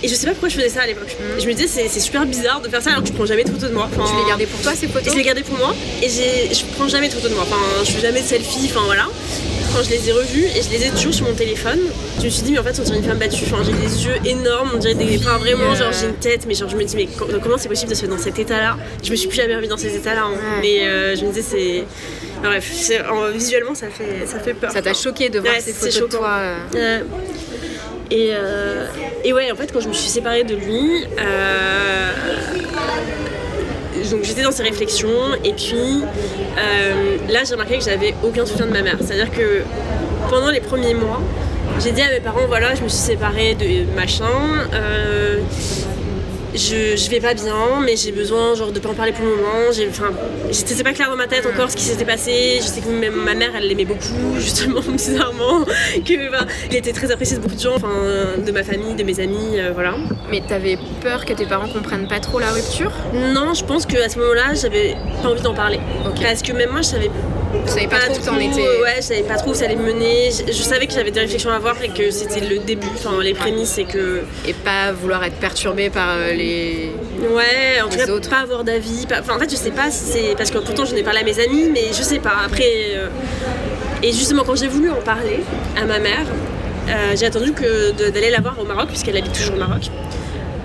Et 0.03 0.07
je 0.09 0.15
sais 0.15 0.25
pas 0.25 0.33
pourquoi 0.33 0.49
je 0.49 0.55
faisais 0.55 0.69
ça 0.69 0.81
à 0.81 0.87
l'époque. 0.87 1.15
Mhm. 1.19 1.41
Je 1.41 1.47
me 1.47 1.53
disais, 1.53 1.87
c'est 1.87 1.99
super 1.99 2.25
bizarre 2.25 2.59
de 2.61 2.67
faire 2.69 2.81
ça 2.81 2.89
alors 2.91 3.01
que 3.03 3.07
je 3.07 3.13
prends 3.13 3.25
jamais 3.25 3.43
de 3.45 3.49
photos 3.49 3.69
de 3.69 3.73
moi. 3.73 3.89
Enfin, 3.95 4.03
Tu 4.11 4.21
les 4.21 4.27
gardais 4.29 4.45
pour 4.45 4.59
toi 4.61 4.73
ces 4.75 4.87
photos 4.87 5.11
je 5.13 5.17
les 5.17 5.23
gardais 5.23 5.43
pour 5.43 5.57
moi 5.57 5.73
et 6.01 6.09
je 6.09 6.65
prends 6.75 6.87
jamais 6.89 7.07
de 7.07 7.13
photos 7.13 7.29
de 7.31 7.35
moi. 7.35 7.45
Enfin, 7.47 7.55
je 7.85 7.91
fais 7.91 8.01
jamais 8.01 8.21
de 8.21 8.27
selfie, 8.27 8.65
enfin 8.65 8.81
voilà. 8.85 9.05
Quand 9.73 9.81
je 9.81 9.89
les 9.89 10.07
ai 10.07 10.11
revus 10.11 10.43
et 10.55 10.61
je 10.61 10.69
les 10.69 10.85
ai 10.85 10.89
toujours 10.91 11.13
sur 11.15 11.25
mon 11.25 11.33
téléphone, 11.33 11.79
je 12.19 12.25
me 12.25 12.29
suis 12.29 12.43
dit, 12.43 12.51
mais 12.51 12.59
en 12.59 12.63
fait, 12.63 12.77
on 12.79 12.83
dirait 12.83 12.97
une 12.97 13.03
femme 13.05 13.17
battue. 13.17 13.43
Enfin, 13.51 13.63
j'ai 13.65 13.71
des 13.71 14.05
yeux 14.05 14.13
énormes, 14.23 14.69
on 14.75 14.77
dirait 14.77 14.93
des. 14.93 15.17
Enfin, 15.17 15.37
vraiment, 15.39 15.73
genre, 15.73 15.91
j'ai 15.91 16.05
une 16.07 16.13
tête, 16.15 16.45
mais 16.47 16.53
genre, 16.53 16.69
je 16.69 16.75
me 16.75 16.83
dis, 16.83 16.95
mais 16.95 17.07
co- 17.07 17.25
comment 17.41 17.57
c'est 17.57 17.69
possible 17.69 17.89
de 17.89 17.95
se 17.95 18.03
mettre 18.03 18.15
dans 18.15 18.21
cet 18.21 18.37
état-là? 18.37 18.77
Je 19.03 19.09
me 19.09 19.15
suis 19.15 19.27
plus 19.27 19.37
jamais 19.37 19.55
revue 19.55 19.65
dans 19.67 19.77
ces 19.77 19.95
états-là. 19.95 20.25
hein. 20.25 20.37
Mais 20.61 20.81
euh, 20.87 21.15
je 21.15 21.25
me 21.25 21.31
disais, 21.31 21.41
c'est. 21.49 21.83
Bref, 22.43 22.71
visuellement, 23.33 23.73
ça 23.73 23.87
fait, 23.87 24.27
ça 24.27 24.39
fait 24.39 24.53
peur. 24.53 24.69
Ça 24.71 24.81
t'a 24.83 24.93
choqué 24.93 25.29
de 25.29 25.39
voir 25.39 25.53
Ouais, 25.55 25.61
ces 25.61 25.73
photos 25.73 26.01
de 26.09 26.17
toi 26.17 26.35
euh, 26.75 26.99
et, 28.11 28.29
euh, 28.31 28.85
et 29.23 29.33
ouais, 29.33 29.51
en 29.51 29.55
fait, 29.55 29.71
quand 29.71 29.79
je 29.79 29.87
me 29.87 29.93
suis 29.93 30.09
séparée 30.09 30.43
de 30.43 30.55
lui, 30.55 31.05
euh, 31.19 32.11
donc 34.11 34.23
j'étais 34.23 34.43
dans 34.43 34.51
ces 34.51 34.63
réflexions, 34.63 35.33
et 35.43 35.53
puis 35.53 36.03
euh, 36.57 37.17
là, 37.29 37.39
j'ai 37.45 37.53
remarqué 37.53 37.77
que 37.77 37.83
j'avais 37.83 38.13
aucun 38.23 38.45
soutien 38.45 38.65
de 38.65 38.71
ma 38.71 38.81
mère. 38.81 38.97
C'est-à-dire 38.99 39.31
que 39.31 39.61
pendant 40.29 40.49
les 40.49 40.61
premiers 40.61 40.93
mois, 40.93 41.21
j'ai 41.79 41.91
dit 41.91 42.01
à 42.01 42.09
mes 42.09 42.19
parents 42.19 42.45
voilà, 42.47 42.75
je 42.75 42.83
me 42.83 42.89
suis 42.89 42.99
séparée 42.99 43.55
de 43.55 43.85
machin. 43.95 44.25
Je, 46.55 46.95
je 46.95 47.09
vais 47.09 47.19
pas 47.19 47.33
bien, 47.33 47.81
mais 47.83 47.95
j'ai 47.95 48.11
besoin 48.11 48.55
genre 48.55 48.71
de 48.71 48.79
pas 48.79 48.89
en 48.89 48.93
parler 48.93 49.11
pour 49.11 49.25
le 49.25 49.31
moment. 49.35 49.71
J'ai, 49.71 49.87
enfin, 49.89 50.11
c'était 50.51 50.83
pas 50.83 50.93
clair 50.93 51.09
dans 51.09 51.15
ma 51.15 51.27
tête 51.27 51.45
encore 51.45 51.71
ce 51.71 51.75
qui 51.75 51.83
s'était 51.83 52.05
passé. 52.05 52.57
Je 52.57 52.65
sais 52.67 52.81
que 52.81 52.89
même 52.89 53.15
ma 53.15 53.33
mère, 53.33 53.51
elle 53.55 53.67
l'aimait 53.67 53.85
beaucoup, 53.85 54.03
justement, 54.37 54.81
bizarrement. 54.81 55.65
Que, 56.05 56.29
enfin, 56.29 56.45
il 56.69 56.77
était 56.77 56.93
très 56.93 57.11
apprécié 57.11 57.37
de 57.37 57.41
beaucoup 57.41 57.55
de 57.55 57.59
gens, 57.59 57.75
enfin, 57.75 57.89
de 58.37 58.51
ma 58.51 58.63
famille, 58.63 58.95
de 58.95 59.03
mes 59.03 59.19
amis, 59.19 59.59
euh, 59.59 59.71
voilà. 59.73 59.95
Mais 60.29 60.41
t'avais 60.47 60.77
peur 61.01 61.25
que 61.25 61.33
tes 61.33 61.45
parents 61.45 61.67
comprennent 61.67 62.07
pas 62.07 62.19
trop 62.19 62.39
la 62.39 62.51
rupture? 62.51 62.91
Non, 63.13 63.53
je 63.53 63.63
pense 63.63 63.85
qu'à 63.85 64.09
ce 64.09 64.19
moment-là, 64.19 64.53
j'avais 64.53 64.95
pas 65.21 65.29
envie 65.29 65.41
d'en 65.41 65.53
parler. 65.53 65.79
Parce 66.21 66.41
que 66.41 66.53
même 66.53 66.69
moi, 66.71 66.81
je 66.81 66.87
savais 66.87 67.09
Tu 67.65 67.71
savais 67.71 67.87
pas, 67.87 67.99
trop 67.99 68.31
où. 68.31 68.37
Ouais, 68.81 68.95
je 68.97 69.01
savais 69.01 69.21
pas 69.23 69.35
trop 69.35 69.51
où 69.51 69.53
ça 69.53 69.65
allait 69.65 69.75
me 69.75 69.85
mener. 69.93 70.29
Je, 70.31 70.51
je 70.51 70.61
savais 70.63 70.87
que 70.87 70.93
j'avais 70.93 71.11
des 71.11 71.19
réflexions 71.21 71.51
à 71.51 71.55
avoir 71.55 71.81
et 71.81 71.89
que 71.89 72.11
c'était 72.11 72.41
le 72.41 72.59
début, 72.59 72.87
enfin, 72.95 73.21
les 73.21 73.33
prémices, 73.33 73.77
et 73.77 73.85
que. 73.85 74.21
Et 74.47 74.53
pas 74.53 74.91
vouloir 74.91 75.23
être 75.23 75.35
perturbé 75.35 75.89
par 75.89 76.09
euh, 76.17 76.33
les. 76.33 76.91
Ouais, 77.31 77.81
en 77.83 77.89
tout 77.89 77.97
cas, 77.97 78.07
autres. 78.09 78.29
pas 78.29 78.39
avoir 78.41 78.63
d'avis. 78.63 79.05
pas- 79.07 79.19
Enfin, 79.21 79.35
en 79.35 79.39
fait, 79.39 79.49
je 79.49 79.55
sais 79.55 79.71
pas 79.71 79.91
si 79.91 80.03
c'est. 80.11 80.35
Parce 80.35 80.51
que 80.51 80.57
pourtant, 80.57 80.85
je 80.85 80.93
n'ai 80.95 81.03
parlé 81.03 81.19
à 81.19 81.23
mes 81.23 81.39
amis, 81.39 81.69
mais 81.71 81.87
je 81.95 82.01
sais 82.03 82.19
pas. 82.19 82.35
Après. 82.45 82.63
euh, 82.95 83.07
Et 84.01 84.11
justement, 84.11 84.43
quand 84.43 84.55
j'ai 84.57 84.67
voulu 84.67 84.89
en 84.91 85.01
parler 85.01 85.39
à 85.77 85.85
ma 85.85 85.99
mère, 85.99 86.25
euh, 86.89 87.13
j'ai 87.15 87.25
attendu 87.27 87.53
que 87.53 87.91
d'aller 88.11 88.29
la 88.31 88.41
voir 88.41 88.57
au 88.59 88.65
Maroc, 88.65 88.87
puisqu'elle 88.89 89.15
habite 89.15 89.31
toujours 89.33 89.55
au 89.55 89.59
Maroc. 89.59 89.83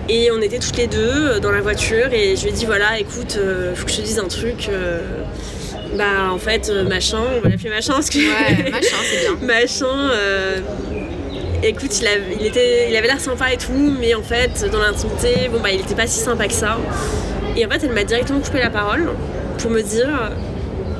Et 0.09 0.31
on 0.33 0.41
était 0.41 0.59
toutes 0.59 0.77
les 0.79 0.87
deux 0.87 1.39
dans 1.39 1.51
la 1.53 1.61
voiture, 1.61 2.13
et 2.13 2.35
je 2.35 2.43
lui 2.45 2.49
ai 2.49 2.53
dit 2.53 2.65
voilà, 2.65 2.99
écoute, 2.99 3.37
euh, 3.39 3.75
faut 3.77 3.85
que 3.85 3.93
je 3.93 3.97
te 3.99 4.03
dise 4.03 4.19
un 4.19 4.27
truc. 4.27 4.69
euh, 4.73 5.01
bah, 5.97 6.31
en 6.33 6.39
fait, 6.39 6.69
euh, 6.69 6.85
machin, 6.85 7.19
on 7.37 7.41
va 7.41 7.49
l'appeler 7.49 7.71
machin, 7.71 7.95
parce 7.95 8.11
que. 8.11 8.19
Ouais, 8.19 8.71
machin, 8.71 8.97
c'est 9.05 9.21
bien. 9.21 9.47
machin. 9.47 10.11
euh, 10.13 10.59
écoute, 11.63 12.01
il, 12.41 12.47
était, 12.47 12.89
il 12.91 12.97
avait 12.97 13.07
l'air 13.09 13.21
sympa 13.21 13.53
et 13.53 13.57
tout, 13.57 13.73
mais 13.99 14.15
en 14.15 14.23
fait, 14.23 14.65
dans 14.71 14.79
l'intimité, 14.81 15.49
bon 15.51 15.61
bah, 15.61 15.71
il 15.73 15.81
était 15.81 15.95
pas 15.95 16.07
si 16.07 16.21
sympa 16.21 16.47
que 16.47 16.53
ça. 16.53 16.79
Et 17.57 17.67
en 17.67 17.71
fait, 17.71 17.81
elle 17.85 17.93
m'a 17.93 18.05
directement 18.05 18.41
coupé 18.41 18.59
la 18.61 18.71
parole 18.71 19.09
pour 19.59 19.71
me 19.71 19.83
dire. 19.83 20.09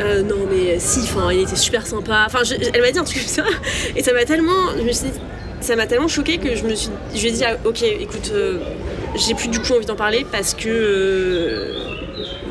euh, 0.01 0.23
non 0.23 0.47
mais 0.51 0.79
si, 0.79 1.01
enfin 1.01 1.31
il 1.33 1.41
était 1.41 1.57
super 1.57 1.87
sympa. 1.87 2.25
Enfin, 2.27 2.41
je- 2.45 2.55
elle 2.73 2.81
m'a 2.81 2.91
dit 2.91 2.99
un 2.99 3.05
truc 3.05 3.19
comme 3.19 3.27
ça, 3.29 3.45
et 3.97 4.03
ça 4.03 4.13
m'a 4.13 4.25
tellement, 4.25 4.73
je 4.77 4.83
me 4.83 4.93
suis 4.93 5.07
dit- 5.11 5.19
ça 5.61 5.75
m'a 5.77 5.87
tellement 5.87 6.07
choqué 6.09 6.39
que 6.39 6.55
je 6.57 6.63
me 6.65 6.75
suis, 6.75 6.91
je 7.15 7.21
lui 7.21 7.29
ai 7.29 7.33
dit 7.33 7.45
ah, 7.45 7.57
ok, 7.65 7.83
écoute, 7.83 8.31
euh, 8.33 8.59
j'ai 9.17 9.35
plus 9.35 9.49
du 9.49 9.61
coup 9.61 9.73
envie 9.75 9.87
d'en 9.87 9.97
parler 9.97 10.25
parce 10.31 10.55
que, 10.55 10.69
euh, 10.69 11.73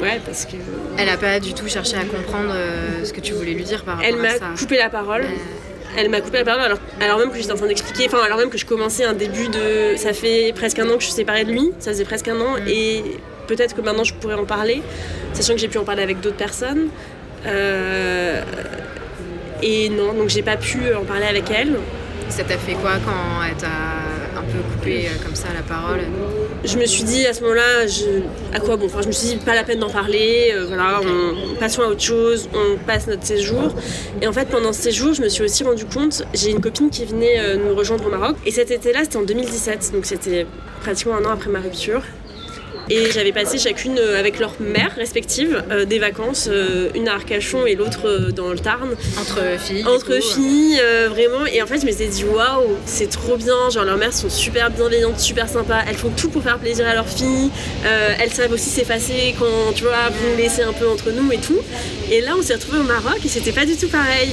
ouais, 0.01 0.20
parce 0.25 0.46
que 0.46 0.56
Elle 0.98 1.10
a 1.10 1.18
pas 1.18 1.39
du 1.39 1.54
tout 1.54 1.68
cherché 1.68 1.96
à 1.96 2.04
comprendre 2.06 2.51
euh, 2.54 3.04
ce 3.04 3.13
que 3.13 3.22
tu 3.22 3.34
voulais 3.34 3.54
lui 3.54 3.63
dire 3.63 3.84
par 3.84 3.98
rapport 3.98 4.10
elle 4.10 4.20
à 4.25 4.39
m'a 4.39 4.58
coupé 4.58 4.77
la 4.77 4.89
parole. 4.89 5.22
Euh, 5.22 5.96
Elle 5.98 6.10
m'a 6.10 6.22
coupé 6.22 6.38
la 6.39 6.44
parole 6.46 6.62
alors, 6.62 6.80
alors 7.01 7.20
même 7.20 7.32
que 7.32 7.38
j'étais 7.38 7.51
en 7.51 7.56
train 7.56 7.68
d'expliquer, 7.68 8.06
enfin 8.08 8.20
alors 8.24 8.38
même 8.38 8.50
que 8.50 8.58
je 8.58 8.66
commençais 8.66 9.04
un 9.06 9.13
début 9.13 9.48
de... 9.48 9.96
Ça 9.98 10.13
fait 10.13 10.54
presque 10.56 10.80
un 10.80 10.88
an 10.89 10.96
que 10.96 11.01
je 11.01 11.06
suis 11.08 11.16
séparée 11.16 11.44
de 11.46 11.51
lui, 11.51 11.72
ça 11.80 11.92
faisait 11.92 12.04
presque 12.06 12.27
un 12.27 12.39
an, 12.39 12.58
Mm. 12.60 12.68
et 12.68 13.04
peut-être 13.48 13.75
que 13.75 13.82
maintenant 13.82 14.04
je 14.04 14.13
pourrais 14.13 14.36
en 14.36 14.46
parler, 14.46 14.82
sachant 15.34 15.54
que 15.54 15.60
j'ai 15.60 15.68
pu 15.70 15.77
en 15.77 15.86
parler 15.86 16.04
avec 16.04 16.20
d'autres 16.20 16.36
personnes. 16.38 16.89
Euh, 17.46 18.42
et 19.63 19.89
non, 19.89 20.13
donc 20.13 20.30
j'ai 20.30 20.44
pas 20.44 20.58
pu 20.58 20.94
en 20.94 21.04
parler 21.06 21.25
avec 21.25 21.46
elle. 21.50 21.77
Ça 22.30 22.44
t'a 22.44 22.58
fait 22.58 22.74
quoi 22.74 22.94
quand 23.06 23.44
elle 23.50 23.56
t'a 23.56 23.68
un 24.38 24.44
peu 24.44 24.60
coupé 24.74 25.08
comme 25.25 25.36
ça 25.36 25.48
la 25.56 25.62
parole? 25.62 26.01
Je 26.64 26.78
me 26.78 26.86
suis 26.86 27.04
dit 27.04 27.26
à 27.26 27.34
ce 27.34 27.42
moment-là, 27.44 27.86
à 28.54 28.60
quoi 28.60 28.78
bon 28.78 28.88
Enfin, 28.88 29.02
je 29.02 29.08
me 29.08 29.12
suis 29.12 29.28
dit 29.30 29.36
pas 29.38 29.56
la 29.56 29.64
peine 29.64 29.80
d'en 29.80 29.90
parler. 29.90 30.52
euh, 30.54 30.66
voilà, 30.68 31.00
on... 31.02 31.56
passons 31.56 31.82
à 31.84 31.88
autre 31.88 32.02
chose, 32.02 32.50
on 32.54 32.78
passe 32.86 33.08
notre 33.08 33.26
séjour. 33.26 33.74
Et 34.22 34.28
en 34.28 34.34
fait, 34.34 34.46
pendant 34.50 34.74
ce 34.74 34.82
séjour, 34.82 35.14
je 35.14 35.22
me 35.22 35.30
suis 35.30 35.44
aussi 35.44 35.64
rendu 35.64 35.86
compte. 35.86 36.24
J'ai 36.34 36.50
une 36.50 36.60
copine 36.60 36.90
qui 36.90 37.06
venait 37.06 37.40
euh, 37.40 37.58
nous 37.58 37.76
rejoindre 37.76 38.06
au 38.08 38.10
Maroc. 38.10 38.36
Et 38.46 38.52
cet 38.52 38.72
été-là, 38.72 39.02
c'était 39.04 39.18
en 39.18 39.24
2017, 39.24 39.92
donc 39.94 40.06
c'était 40.06 40.46
pratiquement 40.82 41.16
un 41.16 41.26
an 41.26 41.32
après 41.32 41.50
ma 41.50 41.60
rupture. 41.60 42.02
Et 42.89 43.12
j'avais 43.12 43.32
passé 43.34 43.58
chacune 43.58 43.98
euh, 44.00 44.17
avec 44.17 44.39
leurs 44.39 44.56
mères 44.62 44.94
respectives 44.96 45.62
euh, 45.72 45.84
des 45.86 46.00
vacances, 46.00 46.48
euh, 46.50 46.89
une 46.96 47.08
à 47.10 47.15
Arcachon 47.15 47.65
et 47.65 47.75
l'autre 47.75 48.29
dans 48.34 48.50
le 48.50 48.58
Tarn 48.60 48.96
Entre 49.20 49.39
filles 49.60 49.84
entre 49.86 50.22
filles, 50.22 50.79
euh, 50.82 51.10
vraiment. 51.10 51.46
Et 51.51 51.62
en 51.62 51.67
fait, 51.67 51.82
je 51.82 51.86
me 51.86 51.91
suis 51.91 52.08
dit, 52.08 52.24
waouh, 52.24 52.77
c'est 52.86 53.10
trop 53.10 53.36
bien. 53.36 53.70
Genre, 53.70 53.84
leurs 53.84 53.98
mères 53.98 54.13
sont 54.13 54.29
super 54.29 54.70
bienveillantes, 54.72 55.20
super 55.20 55.50
sympas. 55.50 55.82
Elles 55.89 55.98
font 55.98 56.12
tout 56.15 56.29
pour 56.29 56.41
faire 56.44 56.60
plaisir 56.60 56.88
à 56.88 56.94
leurs 56.94 57.10
filles. 57.10 57.50
Elles 58.20 58.32
savent 58.32 58.51
aussi 58.53 58.70
s'effacer 58.70 59.36
quand, 59.38 59.74
tu 59.75 59.84
vois, 59.84 60.10
vous 60.10 60.29
nous 60.32 60.38
laissez 60.38 60.62
un 60.62 60.74
peu 60.74 60.88
entre 60.88 61.12
nous 61.12 61.32
et 61.32 61.38
tout. 61.38 61.60
Et 62.10 62.22
là, 62.22 62.36
on 62.38 62.41
s'est 62.41 62.53
retrouvés 62.56 62.79
au 62.79 62.84
Maroc 62.84 63.17
et 63.24 63.27
c'était 63.27 63.51
pas 63.51 63.65
du 63.65 63.75
tout 63.75 63.88
pareil. 63.89 64.29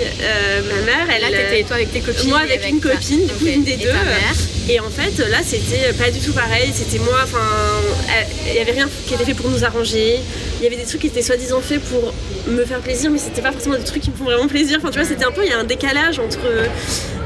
Ma 0.68 0.82
mère, 0.86 1.06
elle. 1.14 1.22
Là, 1.22 1.28
t'étais 1.28 1.64
toi 1.64 1.76
avec 1.76 1.92
tes 1.92 2.00
copines 2.00 2.28
Moi, 2.28 2.38
avec 2.38 2.68
une 2.68 2.80
ta- 2.80 2.90
copine, 2.90 3.26
du 3.26 3.32
coup, 3.34 3.46
une 3.46 3.64
des 3.64 3.72
Et 3.72 3.76
deux. 3.78 3.88
ta 3.88 3.94
mère 4.04 4.34
Et 4.68 4.80
en 4.80 4.88
fait, 4.88 5.18
là, 5.28 5.38
c'était 5.42 5.92
pas 5.92 6.10
du 6.10 6.20
tout 6.20 6.32
pareil. 6.32 6.70
C'était 6.72 6.98
moi, 6.98 7.18
enfin, 7.22 7.36
euh, 7.38 8.22
il 8.48 8.54
y 8.54 8.58
avait 8.60 8.72
rien 8.72 8.88
qui 9.06 9.12
était 9.12 9.24
fait 9.24 9.34
pour 9.34 9.50
nous 9.50 9.62
arranger. 9.62 10.20
Il 10.58 10.64
y 10.64 10.66
avait 10.66 10.76
des 10.76 10.84
trucs 10.84 11.02
qui 11.02 11.08
étaient 11.08 11.20
soi-disant 11.20 11.60
faits 11.60 11.82
pour 11.82 12.14
me 12.46 12.64
faire 12.64 12.80
plaisir, 12.80 13.10
mais 13.10 13.18
c'était 13.18 13.42
pas 13.42 13.52
forcément 13.52 13.76
des 13.76 13.84
trucs 13.84 14.02
qui 14.02 14.10
me 14.10 14.16
font 14.16 14.24
vraiment 14.24 14.46
plaisir. 14.46 14.78
Enfin, 14.78 14.90
tu 14.90 14.98
vois, 14.98 15.06
c'était 15.06 15.24
un 15.24 15.32
peu, 15.32 15.42
il 15.44 15.50
y 15.50 15.52
a 15.52 15.58
un 15.58 15.64
décalage 15.64 16.18
entre. 16.18 16.38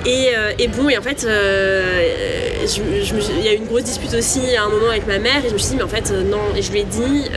Et, 0.04 0.30
euh, 0.36 0.52
et 0.58 0.66
bon, 0.66 0.88
et 0.88 0.98
en 0.98 1.02
fait, 1.02 1.24
euh, 1.28 2.64
il 2.64 3.44
y 3.44 3.48
a 3.48 3.52
eu 3.52 3.56
une 3.56 3.66
grosse 3.66 3.84
dispute 3.84 4.14
aussi 4.14 4.56
à 4.56 4.64
un 4.64 4.68
moment 4.68 4.88
avec 4.88 5.06
ma 5.06 5.20
mère, 5.20 5.44
et 5.44 5.48
je 5.48 5.54
me 5.54 5.58
suis 5.58 5.70
dit, 5.70 5.76
mais 5.76 5.84
en 5.84 5.88
fait, 5.88 6.10
non. 6.10 6.56
Et 6.56 6.62
je 6.62 6.72
lui 6.72 6.80
ai 6.80 6.84
dit. 6.84 7.30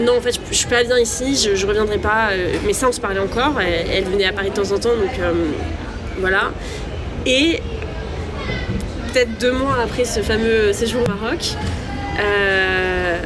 non, 0.00 0.18
en 0.18 0.20
fait, 0.20 0.32
je, 0.32 0.40
je 0.50 0.56
suis 0.56 0.68
pas 0.68 0.84
bien 0.84 0.98
ici, 0.98 1.36
je, 1.42 1.56
je 1.56 1.66
reviendrai 1.66 1.96
pas. 1.96 2.32
mais 2.66 2.74
ça, 2.74 2.86
on 2.86 2.92
se 2.92 3.00
parlait 3.00 3.20
encore. 3.20 3.58
Elle, 3.62 4.04
venait 4.04 4.26
à 4.26 4.32
Paris 4.34 4.50
de 4.50 4.54
temps 4.56 4.72
en 4.72 4.78
temps, 4.78 4.94
donc 4.94 5.18
voilà. 6.20 6.52
Et 7.24 7.60
peut-être 9.18 9.38
deux 9.38 9.52
mois 9.52 9.78
après 9.82 10.04
ce 10.04 10.20
fameux 10.20 10.72
séjour 10.72 11.02
au 11.02 11.08
Maroc, 11.08 11.56
euh, 12.20 13.18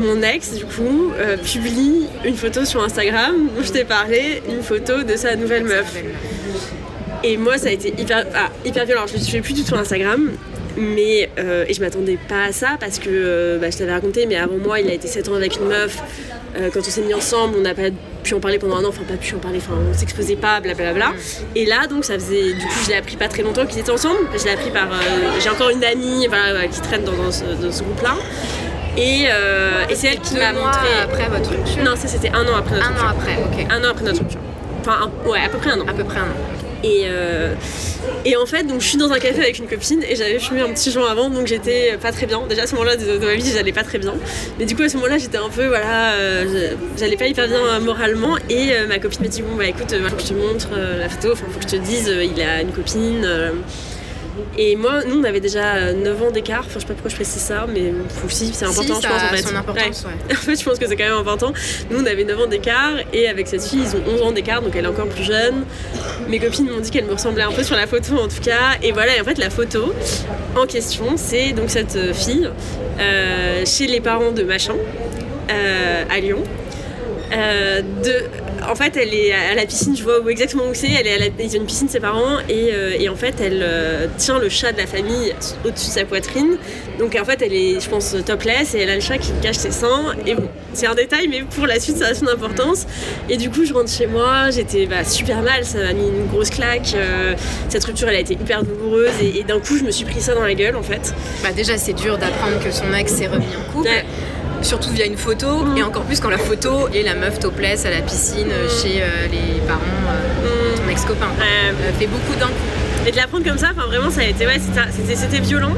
mon 0.00 0.20
ex, 0.22 0.54
du 0.54 0.64
coup, 0.64 1.12
euh, 1.16 1.36
publie 1.36 2.08
une 2.24 2.34
photo 2.34 2.64
sur 2.64 2.82
Instagram 2.82 3.50
dont 3.54 3.62
je 3.62 3.70
t'ai 3.70 3.84
parlé, 3.84 4.42
une 4.48 4.62
photo 4.62 5.04
de 5.04 5.14
sa 5.14 5.36
nouvelle 5.36 5.62
meuf. 5.64 5.94
Et 7.22 7.36
moi, 7.36 7.58
ça 7.58 7.68
a 7.68 7.72
été 7.72 7.88
hyper, 7.98 8.24
ah, 8.34 8.48
hyper 8.64 8.84
violent. 8.86 9.06
Je 9.06 9.14
ne 9.16 9.22
suis 9.22 9.40
plus 9.40 9.52
du 9.54 9.64
tout 9.64 9.74
Instagram. 9.74 10.30
Mais, 10.76 11.28
euh, 11.38 11.64
et 11.68 11.74
je 11.74 11.80
m'attendais 11.80 12.16
pas 12.28 12.44
à 12.44 12.52
ça 12.52 12.76
parce 12.78 13.00
que 13.00 13.08
euh, 13.10 13.58
bah, 13.58 13.70
je 13.70 13.76
t'avais 13.76 13.92
raconté, 13.92 14.24
mais 14.26 14.36
avant 14.36 14.56
moi, 14.56 14.78
il 14.80 14.88
a 14.88 14.94
été 14.94 15.08
7 15.08 15.28
ans 15.28 15.34
avec 15.34 15.56
une 15.56 15.66
meuf. 15.66 15.98
Euh, 16.56 16.70
quand 16.72 16.78
on 16.80 16.82
s'est 16.90 17.02
mis 17.02 17.12
ensemble, 17.12 17.56
on 17.58 17.60
n'a 17.62 17.74
pas 17.74 17.90
pu 18.22 18.34
en 18.34 18.40
parler 18.40 18.58
pendant 18.58 18.76
un 18.76 18.84
an, 18.84 18.88
enfin 18.88 19.02
pas 19.02 19.16
pu 19.16 19.34
en 19.34 19.38
parler, 19.38 19.58
enfin 19.58 19.74
on 19.90 19.96
s'exposait 19.98 20.36
pas, 20.36 20.60
blablabla. 20.60 21.12
Et 21.56 21.66
là, 21.66 21.88
donc 21.88 22.04
ça 22.04 22.14
faisait, 22.14 22.52
du 22.52 22.64
coup, 22.64 22.72
je 22.84 22.88
l'ai 22.90 22.94
appris 22.94 23.16
pas 23.16 23.26
très 23.26 23.42
longtemps 23.42 23.66
qu'ils 23.66 23.80
étaient 23.80 23.90
ensemble. 23.90 24.18
Je 24.38 24.44
l'ai 24.44 24.52
appris 24.52 24.70
par, 24.70 24.86
euh, 24.92 24.96
j'ai 25.40 25.50
encore 25.50 25.70
une 25.70 25.82
amie 25.84 26.28
voilà, 26.28 26.66
qui 26.68 26.80
traîne 26.80 27.02
dans, 27.02 27.12
dans 27.16 27.32
ce, 27.32 27.82
groupe-là. 27.82 28.14
Et, 28.96 29.22
et 29.90 29.94
c'est 29.94 30.08
elle 30.08 30.20
qui 30.20 30.34
m'a 30.34 30.52
montré. 30.52 30.88
après 31.02 31.28
votre 31.28 31.50
rupture 31.50 31.82
Non, 31.84 31.96
ça 31.96 32.06
c'était 32.08 32.30
un 32.30 32.44
an 32.46 32.56
après 32.58 32.76
notre 32.76 32.86
Un 32.86 32.90
rupture. 32.90 33.06
an 33.06 33.10
après, 33.10 33.36
ok. 33.36 33.66
Un 33.70 33.84
an 33.84 33.90
après 33.90 34.04
notre 34.04 34.20
rupture. 34.20 34.40
Enfin, 34.80 34.98
un- 35.02 35.28
ouais, 35.28 35.40
à 35.44 35.48
peu 35.48 35.58
près 35.58 35.70
un 35.70 35.80
an. 35.80 35.84
À 35.88 35.92
peu 35.92 36.04
près 36.04 36.18
un 36.18 36.22
an. 36.24 36.49
Et, 36.82 37.02
euh, 37.04 37.54
et 38.24 38.36
en 38.36 38.46
fait, 38.46 38.64
donc, 38.64 38.80
je 38.80 38.86
suis 38.86 38.98
dans 38.98 39.10
un 39.10 39.18
café 39.18 39.40
avec 39.40 39.58
une 39.58 39.66
copine 39.66 40.02
et 40.02 40.16
j'avais 40.16 40.38
fumé 40.38 40.60
un 40.60 40.72
petit 40.72 40.90
joint 40.90 41.10
avant, 41.10 41.30
donc 41.30 41.46
j'étais 41.46 41.96
pas 42.00 42.12
très 42.12 42.26
bien. 42.26 42.40
Déjà 42.48 42.62
à 42.62 42.66
ce 42.66 42.74
moment-là 42.74 42.96
de, 42.96 43.18
ma 43.18 43.34
vie, 43.34 43.50
j'allais 43.52 43.72
pas 43.72 43.84
très 43.84 43.98
bien. 43.98 44.14
Mais 44.58 44.66
du 44.66 44.74
coup, 44.74 44.82
à 44.82 44.88
ce 44.88 44.96
moment-là, 44.96 45.18
j'étais 45.18 45.38
un 45.38 45.48
peu, 45.48 45.66
voilà, 45.66 46.12
euh, 46.14 46.74
j'allais 46.98 47.16
pas 47.16 47.26
hyper 47.26 47.48
bien 47.48 47.80
moralement. 47.80 48.36
Et 48.48 48.72
euh, 48.72 48.86
ma 48.86 48.98
copine 48.98 49.22
m'a 49.22 49.28
dit 49.28 49.42
Bon, 49.42 49.56
bah 49.56 49.66
écoute, 49.66 49.94
faut 49.94 50.16
que 50.16 50.22
je 50.22 50.28
te 50.28 50.34
montre 50.34 50.68
la 50.98 51.08
photo, 51.08 51.32
enfin, 51.32 51.46
faut 51.50 51.58
que 51.58 51.66
je 51.68 51.76
te 51.76 51.82
dise, 51.82 52.08
il 52.08 52.40
a 52.42 52.62
une 52.62 52.72
copine. 52.72 53.26
Euh. 54.38 54.42
et 54.58 54.76
moi, 54.76 55.04
nous, 55.06 55.20
on 55.20 55.24
avait 55.24 55.40
déjà 55.40 55.74
euh, 55.74 55.92
9 55.92 56.22
ans 56.22 56.30
d'écart. 56.30 56.60
Enfin, 56.60 56.74
je 56.74 56.80
sais 56.80 56.86
pas 56.86 56.94
pourquoi 56.94 57.10
je 57.10 57.16
précise 57.16 57.42
ça, 57.42 57.66
mais 57.72 57.92
aussi, 58.24 58.52
c'est 58.52 58.64
important, 58.64 58.94
Si, 58.94 59.02
je 59.02 59.08
pense, 59.08 59.22
en 59.22 59.28
fait. 59.28 59.42
son 59.42 59.56
importance, 59.56 60.04
ouais. 60.04 60.32
En 60.34 60.34
fait, 60.36 60.56
je 60.56 60.64
pense 60.64 60.78
que 60.78 60.86
c'est 60.86 60.96
quand 60.96 61.04
même 61.04 61.18
important. 61.18 61.52
Nous, 61.90 62.00
on 62.00 62.06
avait 62.06 62.24
9 62.24 62.40
ans 62.40 62.46
d'écart 62.46 62.94
et 63.12 63.28
avec 63.28 63.48
cette 63.48 63.64
fille, 63.64 63.82
ils 63.82 63.96
ont 63.96 64.02
11 64.14 64.22
ans 64.22 64.32
d'écart, 64.32 64.62
donc 64.62 64.74
elle 64.76 64.84
est 64.84 64.88
encore 64.88 65.08
plus 65.08 65.24
jeune. 65.24 65.64
Mes 66.28 66.38
copines 66.38 66.68
m'ont 66.70 66.80
dit 66.80 66.90
qu'elle 66.90 67.06
me 67.06 67.12
ressemblait 67.12 67.42
un 67.42 67.52
peu 67.52 67.62
sur 67.62 67.76
la 67.76 67.86
photo 67.86 68.14
en 68.18 68.28
tout 68.28 68.40
cas. 68.42 68.78
Et 68.82 68.92
voilà, 68.92 69.16
et 69.16 69.20
en 69.20 69.24
fait, 69.24 69.38
la 69.38 69.50
photo 69.50 69.92
en 70.56 70.66
question, 70.66 71.16
c'est 71.16 71.52
donc 71.52 71.70
cette 71.70 71.96
euh, 71.96 72.12
fille 72.12 72.48
euh, 72.98 73.64
chez 73.64 73.86
les 73.86 74.00
parents 74.00 74.32
de 74.32 74.42
Machin 74.42 74.74
euh, 75.50 76.04
à 76.10 76.20
Lyon. 76.20 76.42
Euh, 77.32 77.80
de, 77.80 78.24
en 78.70 78.74
fait, 78.74 78.96
elle 78.96 79.12
est 79.12 79.32
à 79.32 79.54
la 79.54 79.66
piscine, 79.66 79.96
je 79.96 80.02
vois 80.02 80.20
où 80.20 80.28
exactement 80.28 80.64
où 80.64 80.74
c'est. 80.74 80.88
Elle 80.88 81.06
est 81.06 81.14
à 81.14 81.18
la, 81.18 81.26
ils 81.38 81.56
ont 81.56 81.60
une 81.60 81.66
piscine, 81.66 81.88
ses 81.88 82.00
parents, 82.00 82.38
et, 82.48 82.70
euh, 82.72 82.96
et 82.98 83.08
en 83.08 83.16
fait, 83.16 83.34
elle 83.40 83.60
euh, 83.62 84.06
tient 84.16 84.38
le 84.38 84.48
chat 84.48 84.72
de 84.72 84.78
la 84.78 84.86
famille 84.86 85.34
au-dessus 85.64 85.88
de 85.88 85.92
sa 85.92 86.04
poitrine. 86.04 86.56
Donc, 86.98 87.16
en 87.20 87.24
fait, 87.24 87.42
elle 87.42 87.52
est, 87.52 87.80
je 87.80 87.88
pense, 87.88 88.14
topless, 88.24 88.74
et 88.74 88.80
elle 88.80 88.90
a 88.90 88.94
le 88.94 89.00
chat 89.00 89.18
qui 89.18 89.32
cache 89.42 89.56
ses 89.56 89.72
seins. 89.72 90.14
Et 90.26 90.34
bon, 90.34 90.48
c'est 90.72 90.86
un 90.86 90.94
détail, 90.94 91.28
mais 91.28 91.42
pour 91.42 91.66
la 91.66 91.80
suite, 91.80 91.96
ça 91.96 92.06
a 92.06 92.14
son 92.14 92.28
importance. 92.28 92.86
Et 93.28 93.36
du 93.36 93.50
coup, 93.50 93.64
je 93.64 93.74
rentre 93.74 93.90
chez 93.90 94.06
moi, 94.06 94.50
j'étais 94.50 94.86
bah, 94.86 95.04
super 95.04 95.42
mal, 95.42 95.64
ça 95.64 95.78
m'a 95.78 95.92
mis 95.92 96.08
une 96.08 96.26
grosse 96.28 96.50
claque. 96.50 96.92
euh, 96.94 97.34
cette 97.68 97.84
rupture, 97.84 98.08
elle 98.08 98.16
a 98.16 98.20
été 98.20 98.34
hyper 98.34 98.62
douloureuse, 98.62 99.12
et, 99.22 99.40
et 99.40 99.44
d'un 99.44 99.58
coup, 99.58 99.76
je 99.76 99.84
me 99.84 99.90
suis 99.90 100.04
pris 100.04 100.20
ça 100.20 100.34
dans 100.34 100.44
la 100.44 100.54
gueule, 100.54 100.76
en 100.76 100.82
fait. 100.82 101.12
Bah 101.42 101.50
déjà 101.52 101.76
c'est 101.78 101.94
dur 101.94 102.18
d'apprendre 102.18 102.62
que 102.62 102.70
son 102.70 102.92
ex 102.94 103.12
s'est 103.12 103.26
remis 103.26 103.46
en 103.56 103.72
couple. 103.72 103.88
Ouais. 103.88 104.04
Surtout 104.62 104.90
via 104.90 105.06
une 105.06 105.16
photo, 105.16 105.64
et 105.76 105.82
encore 105.82 106.02
plus 106.04 106.20
quand 106.20 106.28
la 106.30 106.38
photo 106.38 106.88
est 106.94 107.02
la 107.02 107.14
meuf 107.14 107.38
topless 107.38 107.86
à 107.86 107.90
la 107.90 108.02
piscine 108.02 108.48
euh, 108.52 108.68
chez 108.68 109.00
euh, 109.02 109.26
les 109.30 109.60
parents 109.66 109.80
euh, 110.08 110.74
de 110.74 110.78
ton 110.82 110.88
ex-copain. 110.88 111.28
Fait 111.98 112.06
beaucoup 112.06 112.38
d'un 112.38 112.46
coup. 112.46 113.06
Et 113.06 113.10
de 113.10 113.16
l'apprendre 113.16 113.44
comme 113.44 113.58
ça, 113.58 113.68
enfin 113.74 113.86
vraiment, 113.86 114.10
ça 114.10 114.20
a 114.20 114.24
été, 114.24 114.46
ouais, 114.46 114.58
c'était- 114.60 115.40
violent. 115.40 115.72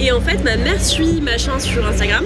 Et 0.00 0.10
en 0.12 0.20
fait, 0.20 0.42
ma 0.44 0.56
mère 0.56 0.82
suit 0.82 1.20
machin 1.20 1.58
sur 1.60 1.86
Instagram. 1.86 2.24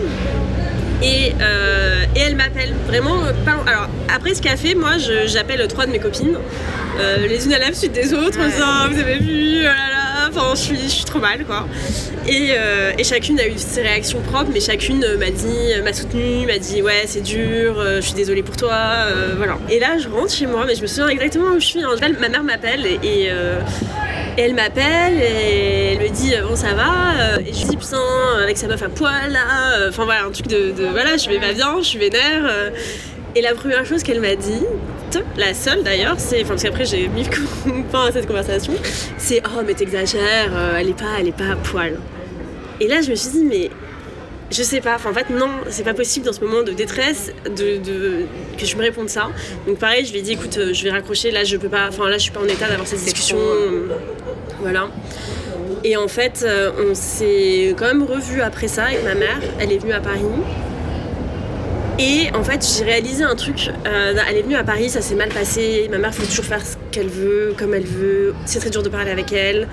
Et, 1.02 1.34
euh, 1.40 2.04
et 2.16 2.20
elle 2.20 2.36
m'appelle 2.36 2.72
vraiment 2.86 3.16
pas. 3.44 3.56
Alors 3.70 3.88
après 4.14 4.34
ce 4.34 4.40
qu'elle 4.42 4.52
a 4.52 4.56
fait, 4.56 4.74
moi 4.76 4.92
j'appelle 5.26 5.66
trois 5.68 5.84
de 5.86 5.90
mes 5.90 5.98
copines, 5.98 6.36
euh, 7.00 7.26
les 7.26 7.44
unes 7.44 7.54
à 7.54 7.58
la 7.58 7.72
suite 7.74 7.92
des 7.92 8.14
autres, 8.14 8.38
en 8.40 8.44
disant 8.46 8.64
Ah, 8.64 8.88
vous 8.90 9.00
avez 9.00 9.18
vu, 9.18 9.62
oh 9.62 9.64
là 9.64 9.70
là, 9.72 10.01
enfin 10.34 10.54
je 10.54 10.74
suis, 10.88 11.04
trop 11.04 11.18
mal 11.18 11.44
quoi. 11.44 11.66
Et, 12.26 12.50
euh, 12.56 12.92
et 12.98 13.04
chacune 13.04 13.38
a 13.40 13.46
eu 13.46 13.54
ses 13.56 13.82
réactions 13.82 14.20
propres, 14.20 14.50
mais 14.52 14.60
chacune 14.60 15.02
euh, 15.04 15.16
m'a 15.18 15.30
dit, 15.30 15.72
euh, 15.74 15.82
m'a 15.82 15.92
soutenue, 15.92 16.46
m'a 16.46 16.58
dit 16.58 16.82
ouais 16.82 17.02
c'est 17.06 17.20
dur, 17.22 17.82
je 17.96 18.00
suis 18.00 18.14
désolée 18.14 18.42
pour 18.42 18.56
toi, 18.56 18.72
voilà. 19.36 19.58
Et 19.70 19.78
là 19.78 19.98
je 19.98 20.08
rentre 20.08 20.32
chez 20.32 20.46
moi, 20.46 20.64
mais 20.66 20.74
je 20.74 20.82
me 20.82 20.86
souviens 20.86 21.08
exactement 21.08 21.48
où 21.56 21.60
je 21.60 21.66
suis. 21.66 21.82
hein. 21.82 21.88
Ma 22.20 22.28
mère 22.28 22.42
m'appelle 22.44 22.84
et, 22.86 23.30
elle 24.38 24.54
m'appelle 24.54 25.18
et 25.20 25.92
elle 25.92 25.98
me 26.00 26.08
dit 26.08 26.32
bon 26.48 26.56
ça 26.56 26.72
va 26.72 27.38
et 27.40 27.52
je 27.52 27.58
lui 27.60 27.64
dis 27.70 27.76
putain 27.76 27.98
avec 28.42 28.56
sa 28.56 28.66
meuf 28.66 28.82
à 28.82 28.88
poil 28.88 29.30
là 29.30 29.88
enfin 29.88 30.04
voilà 30.06 30.24
un 30.24 30.30
truc 30.30 30.46
de, 30.46 30.70
de- 30.72 30.86
voilà 30.90 31.18
je 31.18 31.28
vais 31.28 31.38
pas 31.38 31.52
bien 31.52 31.74
je 31.80 31.84
suis 31.86 31.98
vénère. 31.98 32.50
Et 33.34 33.40
la 33.40 33.54
première 33.54 33.84
chose 33.86 34.02
qu'elle 34.02 34.20
m'a 34.20 34.34
dit 34.36 34.62
la 35.36 35.52
seule 35.54 35.82
d'ailleurs 35.82 36.14
c'est 36.18 36.40
enfin 36.42 36.50
parce 36.50 36.62
qu'après 36.62 36.84
j'ai 36.86 37.08
mis 37.08 37.24
fin 37.90 38.06
à 38.08 38.12
cette 38.12 38.26
conversation 38.26 38.72
c'est 39.18 39.42
oh 39.46 39.60
mais 39.66 39.74
t'exagères 39.74 40.50
euh, 40.54 40.76
elle 40.78 40.88
est 40.88 40.98
pas 40.98 41.04
elle 41.20 41.28
est 41.28 41.36
pas 41.36 41.50
à 41.52 41.56
poil 41.56 41.98
et 42.80 42.88
là 42.88 43.00
je 43.02 43.10
me 43.10 43.14
suis 43.14 43.30
dit 43.30 43.44
mais 43.44 43.70
je 44.50 44.62
sais 44.62 44.82
pas, 44.82 44.96
enfin, 44.96 45.08
en 45.10 45.14
fait 45.14 45.30
non, 45.30 45.48
c'est 45.70 45.82
pas 45.82 45.94
possible 45.94 46.26
dans 46.26 46.32
ce 46.34 46.40
moment 46.44 46.62
de 46.62 46.72
détresse 46.72 47.32
de, 47.46 47.78
de- 47.78 48.26
que 48.58 48.66
je 48.66 48.76
me 48.76 48.82
réponde 48.82 49.08
ça. 49.08 49.30
Donc 49.66 49.78
pareil, 49.78 50.04
je 50.04 50.12
lui 50.12 50.18
ai 50.18 50.22
dit 50.22 50.32
écoute, 50.32 50.58
euh, 50.58 50.74
je 50.74 50.84
vais 50.84 50.90
raccrocher, 50.90 51.30
là 51.30 51.42
je 51.42 51.56
peux 51.56 51.70
pas, 51.70 51.86
enfin 51.88 52.06
là 52.10 52.18
je 52.18 52.24
suis 52.24 52.32
pas 52.32 52.40
en 52.40 52.44
état 52.46 52.68
d'avoir 52.68 52.86
cette 52.86 52.98
discussion. 53.02 53.38
euh, 53.40 53.86
Voilà. 54.60 54.88
Et 55.84 55.96
en 55.96 56.06
fait, 56.06 56.44
on 56.78 56.94
s'est 56.94 57.74
quand 57.78 57.86
même 57.86 58.02
revu 58.02 58.42
après 58.42 58.68
ça 58.68 58.84
avec 58.84 59.02
ma 59.04 59.14
mère. 59.14 59.40
Elle 59.58 59.72
est 59.72 59.78
venue 59.78 59.94
à 59.94 60.00
Paris. 60.00 60.20
Et 62.02 62.34
en 62.34 62.42
fait, 62.42 62.66
j'ai 62.66 62.82
réalisé 62.82 63.22
un 63.22 63.36
truc. 63.36 63.70
Euh, 63.86 64.14
elle 64.28 64.36
est 64.36 64.42
venue 64.42 64.56
à 64.56 64.64
Paris, 64.64 64.90
ça 64.90 65.00
s'est 65.00 65.14
mal 65.14 65.28
passé. 65.28 65.86
Ma 65.88 65.98
mère 65.98 66.12
faut 66.12 66.26
toujours 66.26 66.44
faire 66.44 66.60
ce 66.60 66.74
qu'elle 66.90 67.06
veut, 67.06 67.54
comme 67.56 67.74
elle 67.74 67.86
veut. 67.86 68.34
C'est 68.44 68.58
très 68.58 68.70
dur 68.70 68.82
de 68.82 68.88
parler 68.88 69.12
avec 69.12 69.32
elle. 69.32 69.68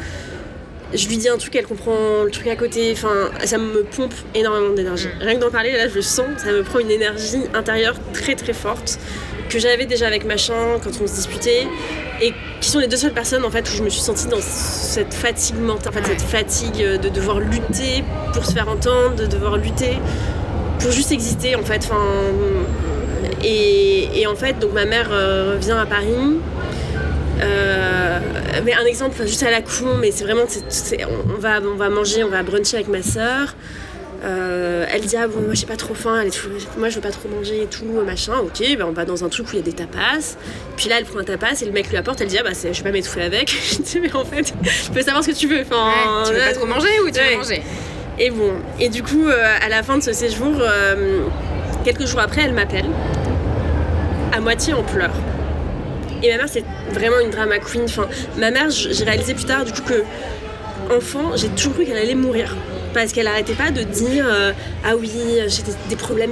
Je 0.94 1.08
lui 1.08 1.18
dis 1.18 1.28
un 1.28 1.38
truc, 1.38 1.56
elle 1.56 1.66
comprend 1.66 2.24
le 2.24 2.30
truc 2.30 2.46
à 2.46 2.56
côté. 2.56 2.92
Enfin, 2.92 3.32
ça 3.46 3.58
me 3.58 3.82
pompe 3.82 4.14
énormément 4.36 4.76
d'énergie. 4.76 5.08
Rien 5.20 5.36
que 5.36 5.40
d'en 5.40 5.50
parler, 5.50 5.72
là, 5.72 5.88
je 5.88 5.96
le 5.96 6.04
sens. 6.04 6.28
Ça 6.38 6.52
me 6.52 6.62
prend 6.62 6.78
une 6.78 6.92
énergie 6.92 7.42
intérieure 7.56 7.96
très 8.14 8.36
très 8.36 8.54
forte 8.54 9.00
que 9.50 9.58
j'avais 9.58 9.88
déjà 9.88 10.06
avec 10.06 10.26
machin 10.26 10.78
quand 10.84 10.92
on 11.02 11.08
se 11.08 11.16
disputait 11.16 11.66
et 12.22 12.34
qui 12.62 12.70
sont 12.70 12.78
les 12.78 12.86
deux 12.86 12.98
seules 12.98 13.14
personnes 13.14 13.44
en 13.44 13.50
fait 13.50 13.68
où 13.68 13.76
je 13.76 13.82
me 13.82 13.90
suis 13.90 14.02
sentie 14.02 14.28
dans 14.28 14.42
cette 14.42 15.16
fatigue 15.16 15.58
mentale, 15.58 15.92
en 15.92 16.04
fait, 16.04 16.06
cette 16.06 16.22
fatigue 16.22 16.78
de 17.02 17.10
devoir 17.10 17.40
lutter 17.40 18.04
pour 18.34 18.46
se 18.46 18.52
faire 18.52 18.70
entendre, 18.70 19.16
de 19.16 19.26
devoir 19.26 19.58
lutter. 19.58 19.98
Pour 20.80 20.92
juste 20.92 21.12
exister 21.12 21.56
en 21.56 21.64
fait. 21.64 21.82
Enfin, 21.86 22.02
et, 23.44 24.20
et 24.22 24.28
en 24.28 24.36
fait, 24.36 24.60
donc 24.60 24.74
ma 24.74 24.86
mère 24.86 25.10
euh, 25.12 25.54
revient 25.56 25.78
à 25.80 25.86
Paris. 25.86 26.40
Euh, 27.42 28.20
mais 28.66 28.74
un 28.74 28.86
exemple 28.86 29.26
juste 29.26 29.44
à 29.44 29.52
la 29.52 29.62
con, 29.62 29.96
mais 30.00 30.12
c'est 30.12 30.26
vraiment, 30.26 30.44
on, 30.44 31.36
on 31.36 31.40
va, 31.40 31.60
on 31.62 31.76
va 31.78 31.90
manger, 31.90 32.24
on 32.24 32.30
va 32.30 32.44
bruncher 32.44 32.76
avec 32.78 32.90
ma 32.90 33.02
soeur. 33.02 33.56
elle 34.22 35.02
dit 35.02 35.16
ah 35.16 35.28
bon 35.28 35.40
moi 35.42 35.54
j'ai 35.54 35.66
pas 35.66 35.78
trop 35.78 35.94
faim, 35.94 36.20
elle 36.22 36.28
est 36.28 36.78
moi 36.78 36.90
je 36.90 36.96
veux 36.96 37.02
pas 37.02 37.12
trop 37.12 37.30
manger 37.30 37.64
et 37.64 37.66
tout 37.68 37.86
machin. 38.06 38.34
Ok, 38.44 38.60
ben 38.78 38.86
on 38.86 38.92
va 38.92 39.06
dans 39.06 39.24
un 39.24 39.30
truc 39.30 39.48
où 39.48 39.52
il 39.54 39.60
y 39.60 39.62
a 39.62 39.64
des 39.64 39.72
tapas. 39.72 40.36
Puis 40.76 40.90
là 40.90 40.96
elle 41.00 41.06
prend 41.06 41.20
un 41.20 41.24
tapas 41.24 41.62
et 41.62 41.66
le 41.66 41.72
mec 41.72 41.90
lui 41.90 41.96
apporte, 41.96 42.20
elle 42.20 42.28
dit 42.28 42.38
ah 42.38 42.44
bah 42.44 42.54
c'est- 42.54 42.74
je 42.74 42.80
vais 42.84 42.90
pas 42.90 42.94
m'étouffer 42.94 43.22
avec. 43.22 43.50
je 43.72 43.82
dis 43.82 44.00
mais 44.02 44.14
en 44.14 44.26
fait 44.26 44.54
je 44.66 44.90
peux 44.92 45.02
savoir 45.02 45.24
ce 45.24 45.30
que 45.30 45.36
tu 45.36 45.48
veux. 45.48 45.62
Enfin, 45.62 45.86
Ouais, 45.88 46.24
tu 46.28 46.34
veux 46.34 46.40
pas 46.40 46.54
trop 46.54 46.66
manger 46.66 46.90
ou 47.06 47.10
tu 47.10 47.20
ouais. 47.20 47.32
veux 47.32 47.38
manger? 47.38 47.62
Et 48.20 48.32
bon, 48.32 48.52
et 48.80 48.90
du 48.90 49.02
coup, 49.02 49.28
euh, 49.28 49.46
à 49.62 49.70
la 49.70 49.82
fin 49.82 49.98
de 49.98 50.04
ce 50.04 50.12
séjour, 50.12 50.54
euh, 50.60 51.24
quelques 51.86 52.06
jours 52.06 52.20
après, 52.20 52.42
elle 52.42 52.54
m'appelle, 52.54 52.86
à 54.34 54.42
moitié 54.42 54.74
en 54.74 54.84
pleurs. 54.84 55.16
Et 56.22 56.30
ma 56.32 56.38
mère, 56.38 56.50
c'est 56.50 56.66
vraiment 56.92 57.20
une 57.24 57.30
drama 57.30 57.60
queen. 57.60 57.84
Enfin, 57.86 58.08
ma 58.38 58.52
mère, 58.52 58.70
j'ai 58.70 59.06
réalisé 59.06 59.34
plus 59.34 59.46
tard, 59.46 59.64
du 59.64 59.72
coup, 59.72 59.84
que 59.84 60.04
enfant, 60.94 61.38
j'ai 61.38 61.48
toujours 61.50 61.74
cru 61.74 61.86
qu'elle 61.86 61.98
allait 61.98 62.16
mourir. 62.16 62.58
Parce 62.94 63.14
qu'elle 63.14 63.28
arrêtait 63.28 63.54
pas 63.54 63.72
de 63.72 63.84
dire 63.84 64.26
euh, 64.28 64.52
Ah 64.84 64.96
oui, 64.98 65.10
j'ai 65.48 65.64
des, 65.88 65.96
problèmes, 65.96 66.32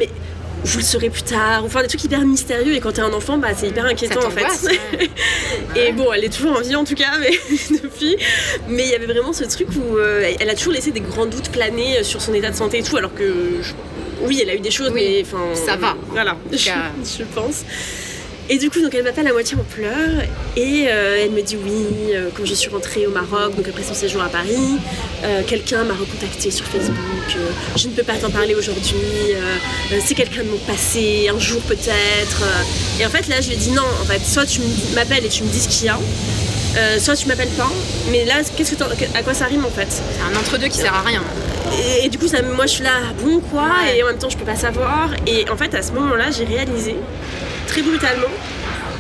je 0.65 0.71
vous 0.73 0.79
le 0.79 0.83
saurai 0.83 1.09
plus 1.09 1.21
tard. 1.23 1.63
Enfin, 1.65 1.81
des 1.81 1.87
trucs 1.87 2.03
hyper 2.03 2.19
mystérieux. 2.21 2.73
Et 2.73 2.79
quand 2.79 2.91
t'es 2.93 3.01
un 3.01 3.13
enfant, 3.13 3.37
bah, 3.37 3.49
c'est 3.55 3.67
hyper 3.67 3.85
inquiétant 3.85 4.19
en 4.25 4.29
fait. 4.31 4.45
Et 5.75 5.91
bon, 5.93 6.11
elle 6.13 6.23
est 6.25 6.33
toujours 6.33 6.57
en 6.57 6.61
vie 6.61 6.75
en 6.75 6.83
tout 6.83 6.95
cas, 6.95 7.17
mais 7.19 7.31
depuis. 7.83 8.17
Mais 8.67 8.83
il 8.83 8.89
y 8.89 8.95
avait 8.95 9.05
vraiment 9.05 9.33
ce 9.33 9.43
truc 9.45 9.67
où 9.75 9.97
euh, 9.97 10.33
elle 10.39 10.49
a 10.49 10.55
toujours 10.55 10.73
laissé 10.73 10.91
des 10.91 10.99
grands 11.01 11.25
doutes 11.25 11.49
planer 11.51 12.03
sur 12.03 12.21
son 12.21 12.33
état 12.33 12.49
de 12.49 12.55
santé 12.55 12.79
et 12.79 12.83
tout, 12.83 12.97
alors 12.97 13.13
que 13.13 13.23
je- 13.61 13.73
oui, 14.23 14.39
elle 14.41 14.49
a 14.49 14.55
eu 14.55 14.59
des 14.59 14.71
choses, 14.71 14.89
Oui, 14.93 15.01
mais 15.05 15.23
enfin. 15.25 15.43
ça 15.53 15.75
va. 15.75 15.95
Voilà, 16.09 16.35
je 16.51 17.23
pense. 17.35 17.63
Et 18.49 18.57
du 18.57 18.69
coup, 18.69 18.81
donc 18.81 18.95
elle 18.95 19.03
m'appelle 19.03 19.27
à 19.27 19.33
moitié 19.33 19.57
en 19.57 19.63
pleurs 19.63 20.23
et 20.55 20.85
euh, 20.87 21.17
elle 21.21 21.31
me 21.31 21.41
dit 21.41 21.57
oui, 21.61 22.13
euh, 22.13 22.29
quand 22.33 22.45
je 22.45 22.53
suis 22.53 22.69
rentrée 22.69 23.05
au 23.05 23.09
Maroc, 23.11 23.55
donc 23.57 23.67
après 23.67 23.83
son 23.83 23.93
séjour 23.93 24.21
à 24.23 24.29
Paris, 24.29 24.77
euh, 25.25 25.41
quelqu'un 25.45 25.83
m'a 25.83 25.93
recontacté 25.93 26.49
sur 26.49 26.65
Facebook, 26.65 26.95
je 27.75 27.87
ne 27.89 27.93
peux 27.93 28.03
pas 28.03 28.13
t'en 28.15 28.29
parler 28.29 28.55
aujourd'hui, 28.55 28.95
c'est 30.05 30.13
quelqu'un 30.15 30.43
de 30.43 30.49
mon 30.49 30.57
passé, 30.59 31.29
un 31.33 31.37
jour 31.39 31.61
peut-être. 31.63 32.43
Et 33.01 33.05
en 33.05 33.09
fait, 33.09 33.27
là, 33.27 33.41
je 33.41 33.47
lui 33.49 33.55
ai 33.55 33.57
dit 33.57 33.71
non, 33.71 33.83
en 34.01 34.05
fait, 34.05 34.23
soit 34.25 34.45
tu 34.45 34.61
m'appelles 34.95 35.25
et 35.25 35.29
tu 35.29 35.43
me 35.43 35.49
dis 35.49 35.59
ce 35.59 35.67
qu'il 35.67 35.87
y 35.87 35.89
a, 35.89 35.99
euh, 36.77 36.99
soit 36.99 37.17
tu 37.17 37.27
m'appelles 37.27 37.49
pas, 37.57 37.69
mais 38.11 38.23
là, 38.23 38.35
qu'est-ce 38.55 38.75
que 38.75 38.83
à 39.13 39.23
quoi 39.23 39.33
ça 39.33 39.45
rime 39.45 39.65
en 39.65 39.69
fait? 39.69 39.87
C'est 39.89 40.21
un 40.23 40.39
entre-deux 40.39 40.67
qui 40.67 40.77
sert 40.77 40.93
à 40.93 41.01
rien. 41.01 41.21
et, 42.01 42.05
et 42.05 42.09
du 42.09 42.17
coup, 42.17 42.27
ça, 42.29 42.41
moi 42.41 42.65
je 42.65 42.71
suis 42.71 42.83
là, 42.83 42.91
bon 43.21 43.41
quoi, 43.41 43.63
Ouais. 43.83 43.97
et 43.97 44.03
en 44.03 44.07
même 44.07 44.17
temps 44.17 44.29
je 44.29 44.37
peux 44.37 44.45
pas 44.45 44.55
savoir. 44.55 45.09
Et 45.27 45.49
en 45.49 45.57
fait, 45.57 45.73
à 45.75 45.81
ce 45.81 45.91
moment-là, 45.91 46.25
j'ai 46.31 46.45
réalisé, 46.45 46.95
très 47.67 47.81
brutalement, 47.83 48.27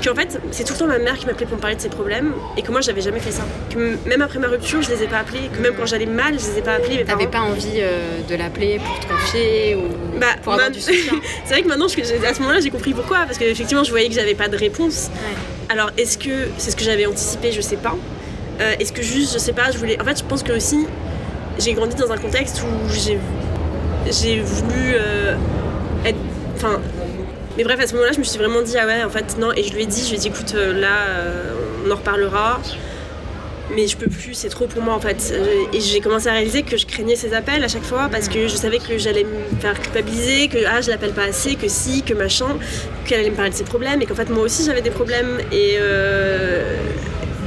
qu'en 0.03 0.13
fait, 0.13 0.39
c'est 0.51 0.63
tout 0.63 0.73
le 0.73 0.79
temps 0.79 0.87
ma 0.87 0.99
mère 0.99 1.17
qui 1.17 1.25
m'appelait 1.25 1.45
pour 1.47 1.55
me 1.57 1.61
parler 1.61 1.75
de 1.75 1.81
ses 1.81 1.89
problèmes, 1.89 2.33
et 2.55 2.61
que 2.61 2.71
moi 2.71 2.81
j'avais 2.81 3.01
jamais 3.01 3.19
fait 3.19 3.31
ça. 3.31 3.43
Que 3.69 3.97
même 4.07 4.21
après 4.21 4.37
ma 4.39 4.47
rupture, 4.47 4.81
je 4.81 4.91
les 4.91 5.03
ai 5.03 5.07
pas 5.07 5.17
appelés, 5.19 5.49
que 5.55 5.59
même 5.61 5.73
quand 5.75 5.85
j'allais 5.85 6.05
mal, 6.05 6.39
je 6.39 6.45
les 6.51 6.59
ai 6.59 6.61
pas 6.61 6.73
appelés. 6.73 7.03
T'avais 7.03 7.27
pas 7.27 7.41
envie 7.41 7.77
euh, 7.79 8.19
de 8.29 8.35
l'appeler 8.35 8.79
pour 8.79 8.99
te 8.99 9.07
confier 9.11 9.75
ou 9.75 10.19
Bah, 10.19 10.27
pour 10.43 10.53
avoir 10.53 10.67
ma- 10.69 10.73
du 10.73 10.79
soutien 10.87 11.13
c'est 11.45 11.53
vrai 11.53 11.63
que 11.63 11.67
maintenant, 11.67 11.87
je- 11.87 12.25
à 12.25 12.33
ce 12.33 12.39
moment-là, 12.41 12.59
j'ai 12.59 12.69
compris 12.69 12.93
pourquoi, 12.93 13.19
parce 13.25 13.37
qu'effectivement, 13.37 13.83
je 13.83 13.89
voyais 13.89 14.07
que 14.09 14.13
j'avais 14.15 14.35
pas 14.35 14.47
de 14.49 14.57
réponse. 14.57 15.09
Ouais. 15.13 15.35
Alors, 15.69 15.89
est-ce 15.97 16.17
que 16.17 16.47
c'est 16.57 16.71
ce 16.71 16.75
que 16.75 16.83
j'avais 16.83 17.05
anticipé 17.07 17.51
Je 17.51 17.61
sais 17.61 17.75
pas. 17.77 17.95
Euh, 18.61 18.73
est-ce 18.79 18.91
que 18.93 19.01
juste, 19.01 19.33
je 19.33 19.37
sais 19.39 19.53
pas, 19.53 19.71
je 19.71 19.77
voulais. 19.77 19.99
En 20.01 20.05
fait, 20.05 20.17
je 20.19 20.23
pense 20.23 20.41
que 20.43 20.51
aussi, 20.53 20.85
j'ai 21.59 21.73
grandi 21.73 21.95
dans 21.95 22.11
un 22.11 22.17
contexte 22.17 22.61
où 22.63 22.89
j'ai, 22.93 23.19
j'ai 24.11 24.39
voulu 24.39 24.93
euh, 24.95 25.35
être. 26.05 26.17
Enfin. 26.55 26.79
Mais 27.57 27.63
bref, 27.63 27.79
à 27.79 27.87
ce 27.87 27.93
moment-là, 27.93 28.11
je 28.13 28.19
me 28.19 28.23
suis 28.23 28.37
vraiment 28.37 28.61
dit, 28.61 28.77
ah 28.77 28.85
ouais, 28.85 29.03
en 29.03 29.09
fait, 29.09 29.35
non. 29.39 29.51
Et 29.51 29.63
je 29.63 29.73
lui 29.73 29.81
ai 29.83 29.85
dit, 29.87 30.03
je 30.03 30.09
lui 30.09 30.15
ai 30.15 30.19
dit, 30.19 30.27
écoute, 30.27 30.53
euh, 30.55 30.79
là, 30.79 31.07
euh, 31.09 31.53
on 31.85 31.91
en 31.91 31.95
reparlera. 31.95 32.61
Mais 33.75 33.87
je 33.87 33.97
peux 33.97 34.07
plus, 34.09 34.33
c'est 34.33 34.47
trop 34.47 34.65
pour 34.65 34.81
moi 34.81 34.93
en 34.93 35.01
fait. 35.01 35.29
Euh, 35.33 35.65
Et 35.73 35.81
j'ai 35.81 35.99
commencé 35.99 36.29
à 36.29 36.31
réaliser 36.31 36.63
que 36.63 36.77
je 36.77 36.85
craignais 36.85 37.17
ces 37.17 37.33
appels 37.33 37.61
à 37.61 37.67
chaque 37.67 37.83
fois 37.83 38.07
parce 38.09 38.29
que 38.29 38.47
je 38.47 38.55
savais 38.55 38.77
que 38.79 38.97
j'allais 38.97 39.25
me 39.25 39.59
faire 39.59 39.77
culpabiliser, 39.81 40.47
que 40.47 40.59
ah, 40.65 40.79
je 40.79 40.89
l'appelle 40.89 41.11
pas 41.11 41.23
assez, 41.25 41.55
que 41.55 41.67
si, 41.67 42.01
que 42.01 42.13
machin, 42.13 42.57
qu'elle 43.05 43.19
allait 43.19 43.29
me 43.29 43.35
parler 43.35 43.51
de 43.51 43.55
ses 43.55 43.65
problèmes 43.65 44.01
et 44.01 44.05
qu'en 44.05 44.15
fait 44.15 44.29
moi 44.29 44.43
aussi 44.43 44.63
j'avais 44.63 44.81
des 44.81 44.89
problèmes 44.89 45.39
et, 45.51 45.79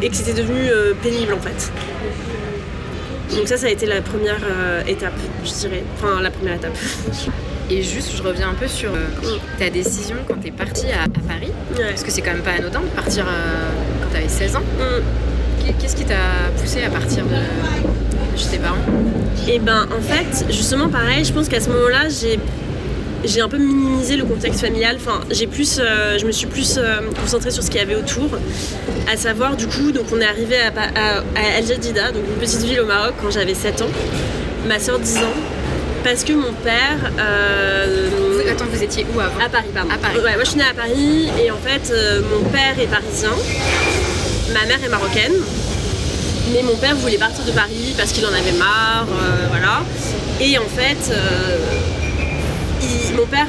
et 0.03 0.09
que 0.11 0.14
c'était 0.14 0.35
devenu 0.35 0.61
pénible 1.03 1.33
en 1.33 1.40
fait. 1.40 1.73
Donc 3.35 3.49
ça, 3.49 3.57
ça 3.57 3.68
a 3.68 3.70
été 3.70 3.87
la 3.87 4.03
première 4.03 4.40
étape, 4.87 5.14
je 5.42 5.53
dirais. 5.53 5.83
Enfin, 5.96 6.20
la 6.20 6.31
première 6.31 6.57
étape. 6.57 6.77
Et 7.70 7.83
juste, 7.83 8.11
je 8.16 8.22
reviens 8.22 8.48
un 8.50 8.54
peu 8.54 8.66
sur 8.66 8.90
euh, 8.92 9.06
ta 9.59 9.70
décision 9.70 10.16
quand 10.26 10.35
t'es 10.42 10.50
partie 10.50 10.87
à, 10.87 11.04
à 11.04 11.09
Paris. 11.28 11.52
Ouais. 11.78 11.85
Parce 11.90 12.02
que 12.02 12.11
c'est 12.11 12.20
quand 12.20 12.33
même 12.33 12.42
pas 12.42 12.52
anodin 12.59 12.80
de 12.80 12.87
partir 13.00 13.24
euh, 13.28 13.70
quand 14.02 14.12
t'avais 14.12 14.28
16 14.28 14.56
ans. 14.56 14.61
Mm. 14.78 15.64
Qu'est- 15.64 15.72
Qu'est-ce 15.80 15.94
qui 15.96 16.04
t'a 16.04 16.14
poussé 16.61 16.83
à 16.83 16.90
partir 16.90 17.24
de 17.24 18.38
chez 18.38 18.46
tes 18.48 18.59
parents? 18.59 18.76
Et 19.48 19.59
ben 19.61 19.87
en 19.96 20.00
fait, 20.02 20.46
justement 20.52 20.88
pareil, 20.88 21.24
je 21.24 21.33
pense 21.33 21.48
qu'à 21.48 21.61
ce 21.61 21.68
moment-là, 21.70 22.09
j'ai 22.09 22.38
j'ai 23.22 23.42
un 23.42 23.48
peu 23.50 23.59
minimisé 23.59 24.16
le 24.16 24.24
contexte 24.24 24.61
familial. 24.62 24.96
Enfin, 24.96 25.20
j'ai 25.30 25.46
plus, 25.46 25.78
euh, 25.78 26.18
je 26.18 26.24
me 26.24 26.33
suis 26.33 26.46
plus 26.46 26.78
euh, 26.78 27.00
concentrée 27.20 27.50
sur 27.50 27.62
ce 27.62 27.70
qu'il 27.70 27.78
y 27.78 27.83
avait 27.83 27.94
autour. 27.94 28.30
À 29.12 29.16
savoir, 29.18 29.56
du 29.56 29.66
coup, 29.66 29.92
donc 29.92 30.06
on 30.12 30.20
est 30.20 30.24
arrivé 30.26 30.56
à, 30.56 30.68
à, 30.68 31.18
à 31.18 31.59
El 31.59 31.66
Jadida, 31.66 32.12
donc 32.12 32.22
une 32.26 32.40
petite 32.40 32.62
ville 32.62 32.80
au 32.80 32.87
Maroc, 32.87 33.12
quand 33.22 33.30
j'avais 33.30 33.52
7 33.54 33.83
ans. 33.83 33.88
Ma 34.66 34.78
soeur 34.78 34.98
10 34.98 35.18
ans. 35.18 35.20
Parce 36.05 36.25
que 36.25 36.33
mon 36.33 36.53
père. 36.53 36.99
euh, 37.19 38.09
Vous- 38.11 38.49
Attends, 38.51 38.65
vous 38.73 38.83
étiez 38.83 39.07
où 39.15 39.21
avant 39.21 39.39
à 39.45 39.49
Paris, 39.49 39.69
pardon. 39.73 39.91
À 39.95 39.99
Paris. 39.99 40.17
Ouais, 40.17 40.35
moi 40.35 40.43
je 40.45 40.51
suis 40.51 40.59
née 40.59 40.65
à 40.69 40.75
Paris 40.75 41.29
et 41.41 41.51
en 41.53 41.57
fait 41.59 41.93
euh, 41.93 42.21
mon 42.33 42.43
père 42.49 42.75
est 42.81 42.87
parisien, 42.87 43.31
ma 44.53 44.67
mère 44.67 44.83
est 44.85 44.89
marocaine. 44.89 45.33
Mais 46.53 46.63
mon 46.63 46.75
père 46.77 46.97
voulait 46.97 47.19
partir 47.19 47.45
de 47.45 47.53
Paris 47.53 47.95
parce 47.97 48.11
qu'il 48.13 48.25
en 48.27 48.33
avait 48.33 48.53
marre, 48.59 49.07
euh, 49.09 49.47
voilà. 49.51 49.83
Et 50.41 50.59
en 50.59 50.65
fait, 50.65 51.13
il- 52.83 53.15
mon 53.15 53.27
père 53.27 53.47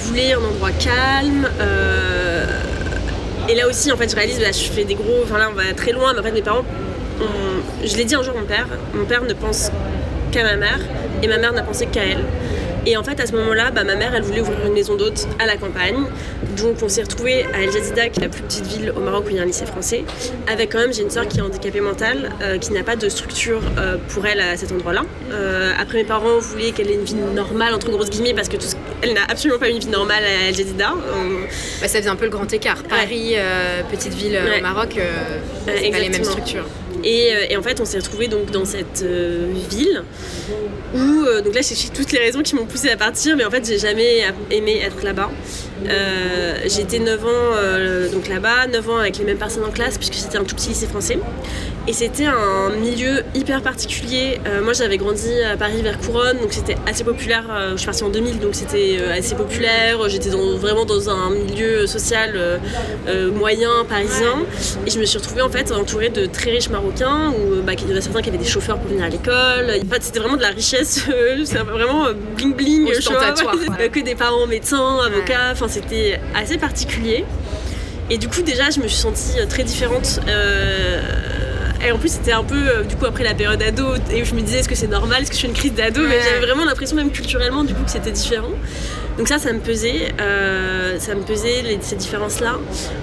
voulait 0.00 0.34
un 0.34 0.38
endroit 0.44 0.70
calme. 0.72 1.48
et 3.48 3.54
là 3.54 3.68
aussi, 3.68 3.90
en 3.92 3.96
fait, 3.96 4.10
je 4.10 4.16
réalise, 4.16 4.40
là, 4.40 4.50
je 4.52 4.70
fais 4.70 4.84
des 4.84 4.94
gros. 4.96 5.20
Enfin 5.24 5.38
là, 5.38 5.48
on 5.50 5.54
va 5.54 5.72
très 5.74 5.92
loin, 5.92 6.12
mais 6.12 6.20
en 6.20 6.22
fait, 6.24 6.32
mes 6.32 6.42
parents. 6.42 6.64
je 7.84 7.96
l'ai 7.96 8.04
dit 8.04 8.14
un 8.16 8.22
jour 8.22 8.34
à 8.36 8.40
mon 8.40 8.46
père. 8.46 8.66
Mon 8.92 9.04
père 9.06 9.22
ne 9.22 9.32
pense 9.32 9.70
qu'à 10.32 10.42
ma 10.42 10.56
mère 10.56 10.80
et 11.22 11.28
ma 11.28 11.38
mère 11.38 11.52
n'a 11.52 11.62
pensé 11.62 11.86
qu'à 11.86 12.04
elle. 12.04 12.24
Et 12.86 12.96
en 12.96 13.02
fait, 13.02 13.18
à 13.18 13.26
ce 13.26 13.32
moment-là, 13.32 13.70
bah, 13.72 13.82
ma 13.82 13.96
mère, 13.96 14.14
elle 14.14 14.22
voulait 14.22 14.40
ouvrir 14.40 14.64
une 14.64 14.72
maison 14.72 14.96
d'hôte 14.96 15.26
à 15.38 15.46
la 15.46 15.56
campagne. 15.56 16.04
Donc, 16.56 16.76
on 16.82 16.88
s'est 16.88 17.02
retrouvés 17.02 17.44
à 17.54 17.62
El 17.62 17.70
Jadida, 17.72 18.08
qui 18.08 18.20
est 18.20 18.22
la 18.24 18.28
plus 18.28 18.42
petite 18.42 18.66
ville 18.66 18.92
au 18.96 19.00
Maroc 19.00 19.24
où 19.26 19.30
il 19.30 19.36
y 19.36 19.38
a 19.38 19.42
un 19.42 19.46
lycée 19.46 19.66
français. 19.66 20.04
Avec 20.46 20.72
quand 20.72 20.78
même, 20.78 20.92
j'ai 20.92 21.02
une 21.02 21.10
soeur 21.10 21.26
qui 21.28 21.38
est 21.38 21.42
handicapée 21.42 21.80
mentale, 21.80 22.30
euh, 22.42 22.58
qui 22.58 22.72
n'a 22.72 22.82
pas 22.82 22.96
de 22.96 23.08
structure 23.08 23.60
euh, 23.78 23.96
pour 24.08 24.24
elle 24.26 24.40
à 24.40 24.56
cet 24.56 24.72
endroit-là. 24.72 25.02
Euh, 25.32 25.72
après, 25.78 25.98
mes 25.98 26.04
parents 26.04 26.38
voulaient 26.38 26.70
qu'elle 26.72 26.90
ait 26.90 26.94
une 26.94 27.04
vie 27.04 27.14
normale, 27.14 27.74
entre 27.74 27.90
grosses 27.90 28.10
guillemets, 28.10 28.34
parce 28.34 28.48
que 28.48 28.56
tout 28.56 28.66
ce- 28.66 28.76
elle 29.02 29.12
n'a 29.14 29.24
absolument 29.28 29.58
pas 29.58 29.68
une 29.68 29.78
vie 29.78 29.88
normale 29.88 30.24
à 30.24 30.48
El 30.48 30.54
Jadida. 30.54 30.92
Euh, 30.92 31.44
Bah, 31.80 31.88
Ça 31.88 31.98
faisait 31.98 32.08
un 32.08 32.16
peu 32.16 32.24
le 32.24 32.30
grand 32.30 32.50
écart. 32.52 32.82
Paris, 32.84 33.34
petite 33.90 34.14
ville 34.14 34.32
Ouais. 34.32 34.58
au 34.58 34.62
Maroc, 34.62 34.96
c'est 35.66 35.90
pas 35.90 35.98
les 35.98 36.08
mêmes 36.08 36.24
structures. 36.24 36.66
Et, 37.04 37.30
et 37.50 37.56
en 37.56 37.62
fait, 37.62 37.78
on 37.80 37.84
s'est 37.84 37.98
retrouvés 37.98 38.26
donc 38.26 38.50
dans 38.50 38.64
cette 38.64 39.02
euh, 39.04 39.46
ville 39.70 40.02
où, 40.94 41.24
euh, 41.24 41.40
donc 41.42 41.54
là, 41.54 41.60
j'ai 41.62 41.88
toutes 41.90 42.10
les 42.12 42.18
raisons 42.18 42.42
qui 42.42 42.54
m'ont 42.56 42.64
poussée 42.64 42.88
à 42.90 42.96
partir, 42.96 43.36
mais 43.36 43.44
en 43.44 43.50
fait, 43.50 43.64
j'ai 43.66 43.78
jamais 43.78 44.24
aimé 44.50 44.80
être 44.82 45.04
là-bas. 45.04 45.30
Euh, 45.88 46.64
été 46.64 46.98
9 46.98 47.24
ans 47.24 47.28
euh, 47.28 48.10
donc 48.10 48.28
là-bas, 48.28 48.66
9 48.66 48.90
ans 48.90 48.96
avec 48.98 49.18
les 49.18 49.24
mêmes 49.24 49.38
personnes 49.38 49.64
en 49.64 49.70
classe, 49.70 49.98
puisque 49.98 50.14
c'était 50.14 50.38
un 50.38 50.44
tout 50.44 50.54
petit 50.54 50.70
lycée 50.70 50.86
français. 50.86 51.18
Et 51.88 51.92
c'était 51.92 52.26
un 52.26 52.70
milieu 52.70 53.22
hyper 53.32 53.62
particulier. 53.62 54.40
Euh, 54.44 54.60
moi, 54.60 54.72
j'avais 54.72 54.96
grandi 54.96 55.30
à 55.42 55.56
Paris 55.56 55.82
vers 55.82 55.98
Couronne, 56.00 56.38
donc 56.40 56.52
c'était 56.52 56.74
assez 56.84 57.04
populaire. 57.04 57.44
Euh, 57.48 57.72
je 57.72 57.76
suis 57.76 57.86
partie 57.86 58.02
en 58.02 58.08
2000, 58.08 58.40
donc 58.40 58.56
c'était 58.56 58.96
euh, 59.00 59.16
assez 59.16 59.36
populaire. 59.36 60.08
J'étais 60.08 60.30
dans- 60.30 60.56
vraiment 60.56 60.84
dans 60.84 61.08
un 61.10 61.30
milieu 61.30 61.86
social 61.86 62.32
euh, 62.34 63.30
moyen 63.30 63.70
parisien. 63.88 64.34
Et 64.84 64.90
je 64.90 64.98
me 64.98 65.04
suis 65.04 65.18
retrouvée 65.18 65.42
en 65.42 65.48
fait 65.48 65.70
entourée 65.70 66.08
de 66.08 66.26
très 66.26 66.50
riches 66.50 66.70
Marocains, 66.70 67.30
où 67.30 67.62
bah, 67.62 67.74
il 67.74 67.88
y 67.88 67.94
en 67.94 67.96
a 67.96 68.00
certains 68.00 68.20
qui 68.20 68.30
avaient 68.30 68.38
des 68.38 68.44
chauffeurs 68.44 68.78
pour 68.78 68.88
venir 68.90 69.04
à 69.04 69.08
l'école. 69.08 69.70
En 69.70 69.88
fait, 69.94 70.02
c'était 70.02 70.18
vraiment 70.18 70.36
de 70.36 70.42
la 70.42 70.48
richesse, 70.50 71.06
vraiment 71.54 72.06
bling 72.36 72.52
bling, 72.56 72.84
ouais. 73.78 73.88
que 73.90 74.00
des 74.00 74.16
parents 74.16 74.48
médecins, 74.48 74.98
avocats. 75.06 75.50
Enfin, 75.52 75.68
c'était 75.68 76.18
assez 76.34 76.58
particulier. 76.58 77.24
Et 78.10 78.18
du 78.18 78.28
coup, 78.28 78.42
déjà, 78.42 78.70
je 78.70 78.80
me 78.80 78.88
suis 78.88 78.98
sentie 78.98 79.34
très 79.48 79.62
différente. 79.62 80.18
euh, 80.28 81.00
et 81.84 81.92
en 81.92 81.98
plus, 81.98 82.10
c'était 82.12 82.32
un 82.32 82.44
peu, 82.44 82.56
euh, 82.56 82.82
du 82.84 82.96
coup, 82.96 83.06
après 83.06 83.24
la 83.24 83.34
période 83.34 83.62
ado, 83.62 83.86
et 84.12 84.24
je 84.24 84.34
me 84.34 84.40
disais, 84.40 84.58
est-ce 84.58 84.68
que 84.68 84.74
c'est 84.74 84.86
normal? 84.86 85.22
Est-ce 85.22 85.30
que 85.30 85.36
je 85.36 85.42
fais 85.42 85.46
une 85.48 85.52
crise 85.54 85.74
d'ado? 85.74 86.02
Mais 86.06 86.20
j'avais 86.22 86.44
vraiment 86.46 86.64
l'impression, 86.64 86.96
même 86.96 87.10
culturellement, 87.10 87.64
du 87.64 87.74
coup, 87.74 87.84
que 87.84 87.90
c'était 87.90 88.10
différent. 88.12 88.50
Donc 89.18 89.28
ça, 89.28 89.38
ça 89.38 89.52
me 89.52 89.60
pesait, 89.60 90.12
euh, 90.20 90.98
ça 91.00 91.14
me 91.14 91.22
pesait 91.22 91.62
les- 91.62 91.78
ces 91.80 91.96
différences-là. 91.96 92.56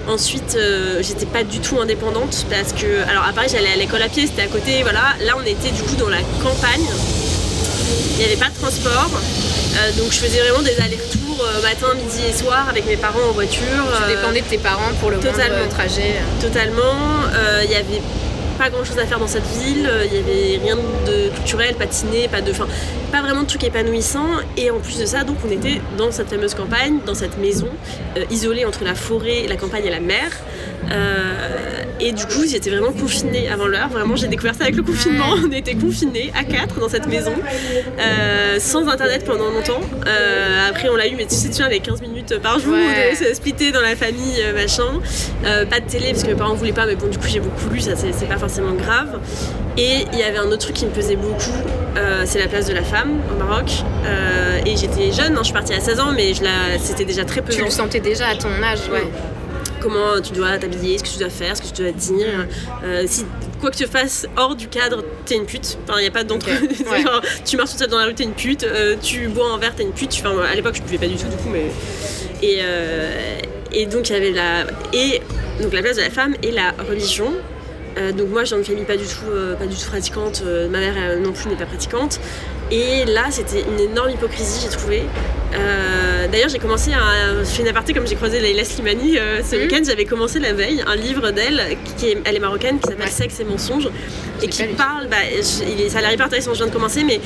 Ensuite, 0.08 0.54
euh, 0.56 1.02
j'étais 1.02 1.26
pas 1.26 1.42
du 1.42 1.58
tout 1.58 1.80
indépendante 1.80 2.46
parce 2.48 2.72
que, 2.72 3.02
alors 3.10 3.24
à 3.28 3.32
Paris, 3.32 3.48
j'allais 3.50 3.72
à 3.72 3.76
l'école 3.76 4.00
à 4.02 4.08
pied, 4.08 4.26
c'était 4.28 4.42
à 4.42 4.46
côté, 4.46 4.82
voilà. 4.84 5.02
Là, 5.26 5.34
on 5.36 5.42
était 5.42 5.70
du 5.72 5.82
coup 5.82 5.96
dans 5.96 6.08
la 6.08 6.20
campagne. 6.42 6.86
il 8.12 8.18
n'y 8.18 8.24
avait 8.26 8.36
pas 8.36 8.48
de 8.48 8.54
transport. 8.54 9.10
donc 9.98 10.12
je 10.12 10.18
faisais 10.18 10.38
vraiment 10.38 10.62
des 10.62 10.76
allers-retours 10.80 11.44
matin, 11.64 11.88
midi 11.96 12.20
et 12.30 12.32
soir 12.32 12.68
avec 12.70 12.86
mes 12.86 12.96
parents 12.96 13.18
en 13.28 13.32
voiture. 13.32 13.66
Tu 14.06 14.14
dépendais 14.14 14.40
de 14.42 14.46
tes 14.46 14.58
parents 14.58 14.92
pour 15.00 15.10
le 15.10 15.16
totalement, 15.18 15.68
trajet. 15.68 16.14
Totalement. 16.40 16.94
Il 17.64 17.70
y 17.72 17.74
avait 17.74 18.00
pas 18.58 18.70
grand 18.70 18.84
chose 18.84 18.98
à 18.98 19.06
faire 19.06 19.18
dans 19.18 19.26
cette 19.26 19.46
ville, 19.46 19.88
il 20.06 20.14
y 20.14 20.18
avait 20.18 20.64
rien 20.64 20.76
de 20.76 21.28
culturel, 21.34 21.74
pas 21.74 21.86
de 21.86 21.92
ciné, 21.92 22.28
pas 22.28 22.40
de. 22.40 22.50
Enfin, 22.50 22.68
pas 23.12 23.22
vraiment 23.22 23.42
de 23.42 23.48
trucs 23.48 23.64
épanouissants. 23.64 24.30
Et 24.56 24.70
en 24.70 24.80
plus 24.80 24.98
de 24.98 25.06
ça, 25.06 25.24
donc 25.24 25.36
on 25.46 25.50
était 25.50 25.80
dans 25.96 26.10
cette 26.10 26.28
fameuse 26.28 26.54
campagne, 26.54 26.98
dans 27.06 27.14
cette 27.14 27.38
maison, 27.38 27.68
isolée 28.30 28.64
entre 28.64 28.84
la 28.84 28.94
forêt, 28.94 29.46
la 29.48 29.56
campagne 29.56 29.84
et 29.84 29.90
la 29.90 30.00
mer. 30.00 30.30
Euh, 30.90 31.82
et 32.00 32.12
du 32.12 32.26
coup, 32.26 32.42
étaient 32.42 32.70
vraiment 32.70 32.92
confinés 32.92 33.48
avant 33.48 33.66
l'heure. 33.66 33.88
Vraiment, 33.88 34.16
j'ai 34.16 34.28
découvert 34.28 34.54
ça 34.54 34.64
avec 34.64 34.76
le 34.76 34.82
confinement. 34.82 35.34
On 35.44 35.50
était 35.52 35.74
confinés 35.74 36.32
à 36.38 36.44
quatre 36.44 36.78
dans 36.80 36.88
cette 36.88 37.06
maison, 37.06 37.32
euh, 37.98 38.56
sans 38.58 38.88
internet 38.88 39.24
pendant 39.24 39.50
longtemps. 39.50 39.80
Euh, 40.06 40.68
après, 40.68 40.88
on 40.88 40.96
l'a 40.96 41.06
eu, 41.08 41.14
mais 41.16 41.26
tu 41.26 41.34
sais, 41.34 41.50
tu 41.50 41.62
les 41.68 41.80
15 41.80 42.02
minutes 42.02 42.38
par 42.42 42.58
jour, 42.58 42.74
ouais. 42.74 43.14
se 43.14 43.34
splitter 43.34 43.72
dans 43.72 43.80
la 43.80 43.96
famille, 43.96 44.42
machin. 44.54 45.00
pas 45.42 45.80
de 45.80 45.86
télé 45.86 46.10
parce 46.10 46.22
que 46.22 46.28
mes 46.28 46.34
parents 46.34 46.54
voulaient 46.54 46.72
pas, 46.72 46.86
mais 46.86 46.96
bon, 46.96 47.06
du 47.06 47.18
coup, 47.18 47.26
j'ai 47.26 47.40
beaucoup 47.40 47.68
lu, 47.72 47.80
ça 47.80 47.92
c'est 47.96 48.28
pas 48.28 48.38
forcément 48.38 48.72
grave. 48.72 49.18
Et 49.76 50.04
il 50.12 50.18
y 50.18 50.22
avait 50.22 50.38
un 50.38 50.46
autre 50.46 50.58
truc 50.58 50.74
qui 50.74 50.86
me 50.86 50.90
pesait 50.90 51.16
beaucoup, 51.16 51.52
c'est 52.24 52.38
la 52.38 52.48
place 52.48 52.66
de 52.66 52.74
la 52.74 52.82
femme 52.82 53.18
au 53.32 53.42
Maroc. 53.42 53.70
et 54.66 54.76
j'étais 54.76 55.12
jeune, 55.12 55.34
hein, 55.34 55.38
je 55.38 55.44
suis 55.44 55.54
partie 55.54 55.74
à 55.74 55.80
16 55.80 56.00
ans, 56.00 56.12
mais 56.14 56.32
c'était 56.78 57.04
déjà 57.04 57.24
très 57.24 57.40
pesant. 57.40 57.58
Tu 57.58 57.64
le 57.64 57.70
sentais 57.70 58.00
déjà 58.00 58.28
à 58.28 58.36
ton 58.36 58.62
âge, 58.62 58.88
ouais 58.92 59.04
comment 59.84 60.18
tu 60.22 60.32
dois 60.32 60.56
t'habiller, 60.58 60.96
ce 60.98 61.04
que 61.04 61.08
tu 61.10 61.18
dois 61.18 61.28
faire, 61.28 61.56
ce 61.56 61.62
que 61.62 61.68
tu 61.68 61.82
dois 61.82 61.92
dire. 61.92 62.46
Euh, 62.82 63.04
si 63.06 63.26
quoi 63.60 63.70
que 63.70 63.76
tu 63.76 63.86
fasses 63.86 64.26
hors 64.36 64.56
du 64.56 64.66
cadre, 64.66 65.04
t'es 65.26 65.36
une 65.36 65.44
pute. 65.44 65.78
Enfin, 65.84 65.98
il 65.98 66.02
n'y 66.02 66.08
a 66.08 66.10
pas 66.10 66.24
d'entre. 66.24 66.46
tu 67.44 67.56
marches 67.56 67.72
tout 67.72 67.78
seul 67.78 67.88
dans 67.88 67.98
la 67.98 68.06
rue, 68.06 68.14
t'es 68.14 68.24
une 68.24 68.32
pute. 68.32 68.64
Euh, 68.64 68.96
tu 69.00 69.28
bois 69.28 69.52
un 69.52 69.58
verre, 69.58 69.74
t'es 69.74 69.82
une 69.82 69.92
pute. 69.92 70.16
Enfin, 70.18 70.34
à 70.40 70.54
l'époque, 70.54 70.74
je 70.76 70.80
ne 70.80 70.86
pouvais 70.86 70.98
pas 70.98 71.06
du 71.06 71.16
tout, 71.16 71.28
du 71.28 71.36
coup, 71.36 71.50
mais. 71.52 71.66
Et, 72.42 72.60
euh, 72.62 73.38
et 73.72 73.84
donc, 73.84 74.08
il 74.08 74.14
y 74.14 74.16
avait 74.16 74.32
la. 74.32 74.64
Et 74.94 75.20
donc, 75.60 75.72
la 75.72 75.82
place 75.82 75.96
de 75.96 76.02
la 76.02 76.10
femme 76.10 76.34
et 76.42 76.50
la 76.50 76.72
religion. 76.88 77.32
donc 78.16 78.28
moi 78.28 78.42
j'ai 78.42 78.56
une 78.56 78.64
famille 78.64 78.84
pas 78.84 78.96
du 78.96 79.04
tout, 79.04 79.30
pas 79.56 79.66
du 79.66 79.76
tout 79.76 79.86
pratiquante, 79.86 80.42
ma 80.42 80.80
mère 80.80 80.96
non 81.20 81.32
plus 81.32 81.48
n'est 81.48 81.56
pas 81.56 81.66
pratiquante. 81.66 82.18
Et 82.70 83.04
là 83.04 83.26
c'était 83.30 83.62
une 83.62 83.80
énorme 83.80 84.10
hypocrisie 84.10 84.60
j'ai 84.62 84.76
trouvé. 84.76 85.02
Euh, 85.54 86.26
d'ailleurs, 86.28 86.48
j'ai 86.48 86.58
commencé 86.58 86.92
à. 86.92 87.38
Je 87.40 87.44
fais 87.44 87.62
une 87.62 87.68
aparté 87.68 87.94
comme 87.94 88.06
j'ai 88.06 88.16
croisé 88.16 88.40
Leila 88.40 88.64
Slimani 88.64 89.18
euh, 89.18 89.42
ce 89.42 89.54
mhm. 89.54 89.62
week-end. 89.62 89.82
J'avais 89.86 90.04
commencé 90.04 90.40
la 90.40 90.52
veille 90.52 90.82
un 90.86 90.96
livre 90.96 91.30
d'elle, 91.30 91.76
qui 91.96 92.08
est, 92.08 92.18
elle 92.24 92.36
est 92.36 92.40
marocaine, 92.40 92.78
qui 92.80 92.88
s'appelle 92.88 93.08
Sexe 93.08 93.40
et 93.40 93.44
mensonges, 93.44 93.88
et 94.42 94.48
qui 94.48 94.64
parle. 94.64 95.06
Bah, 95.08 95.16
il 95.32 95.90
ça 95.90 95.98
a 95.98 96.00
l'air 96.02 96.12
hyper 96.12 96.26
intéressant, 96.26 96.52
je 96.52 96.58
viens 96.58 96.66
de 96.66 96.72
commencer, 96.72 97.04
mais 97.04 97.20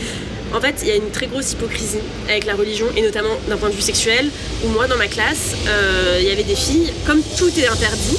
en 0.54 0.60
fait, 0.60 0.76
il 0.82 0.88
y 0.88 0.90
a 0.90 0.96
une 0.96 1.10
très 1.10 1.26
grosse 1.26 1.52
hypocrisie 1.52 2.00
avec 2.28 2.44
la 2.46 2.54
religion, 2.54 2.86
et 2.96 3.02
notamment 3.02 3.36
d'un 3.48 3.56
point 3.56 3.68
de 3.68 3.74
vue 3.74 3.82
sexuel, 3.82 4.28
où 4.64 4.68
moi, 4.68 4.86
dans 4.86 4.96
ma 4.96 5.06
classe, 5.06 5.54
euh, 5.66 6.18
il 6.20 6.26
y 6.26 6.30
avait 6.30 6.42
des 6.42 6.54
filles, 6.54 6.92
comme 7.06 7.20
tout 7.36 7.50
est 7.58 7.66
interdit, 7.66 8.16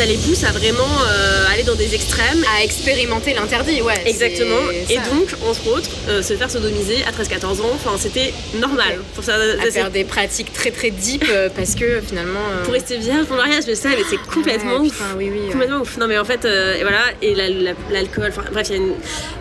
ça 0.00 0.06
les 0.06 0.16
pousse 0.16 0.44
à 0.44 0.52
vraiment 0.52 0.88
euh, 1.10 1.52
aller 1.52 1.62
dans 1.62 1.74
des 1.74 1.94
extrêmes. 1.94 2.42
À 2.56 2.64
expérimenter 2.64 3.34
l'interdit, 3.34 3.82
ouais. 3.82 4.00
Exactement. 4.06 4.70
Et 4.88 4.96
donc, 4.96 5.28
entre 5.46 5.66
autres, 5.68 5.90
euh, 6.08 6.22
se 6.22 6.32
faire 6.32 6.50
sodomiser 6.50 7.04
à 7.04 7.12
13-14 7.12 7.60
ans, 7.60 7.70
enfin, 7.74 7.98
c'était 7.98 8.32
normal. 8.58 9.00
Pour 9.14 9.24
ça, 9.24 9.34
à 9.34 9.70
faire 9.70 9.90
des 9.90 10.04
pratiques 10.04 10.54
très 10.54 10.70
très 10.70 10.90
deep 10.90 11.26
euh, 11.28 11.50
parce 11.54 11.74
que 11.74 12.00
finalement. 12.00 12.40
Pour 12.64 12.72
rester 12.72 12.96
vierge 12.96 13.26
pour 13.26 13.36
le 13.36 13.42
mariage, 13.42 13.64
je 13.68 13.74
sais, 13.74 13.90
mais 13.90 14.04
c'est 14.08 14.16
complètement 14.16 14.78
ouf. 14.78 15.02
oui, 15.18 15.30
oui, 15.30 15.50
complètement 15.52 15.80
ouf. 15.80 15.98
Non, 15.98 16.06
mais 16.06 16.16
en 16.16 16.24
fait, 16.24 16.46
et 16.46 16.80
voilà, 16.80 17.04
et 17.20 17.34
l'alcool, 17.34 18.28
enfin, 18.30 18.44
bref, 18.50 18.68
il 18.70 18.76
y 18.76 18.78
a 18.78 18.82
une. 18.82 18.94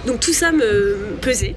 Donc 0.05 0.19
tout 0.19 0.33
ça 0.33 0.51
me 0.51 1.15
pesait. 1.21 1.55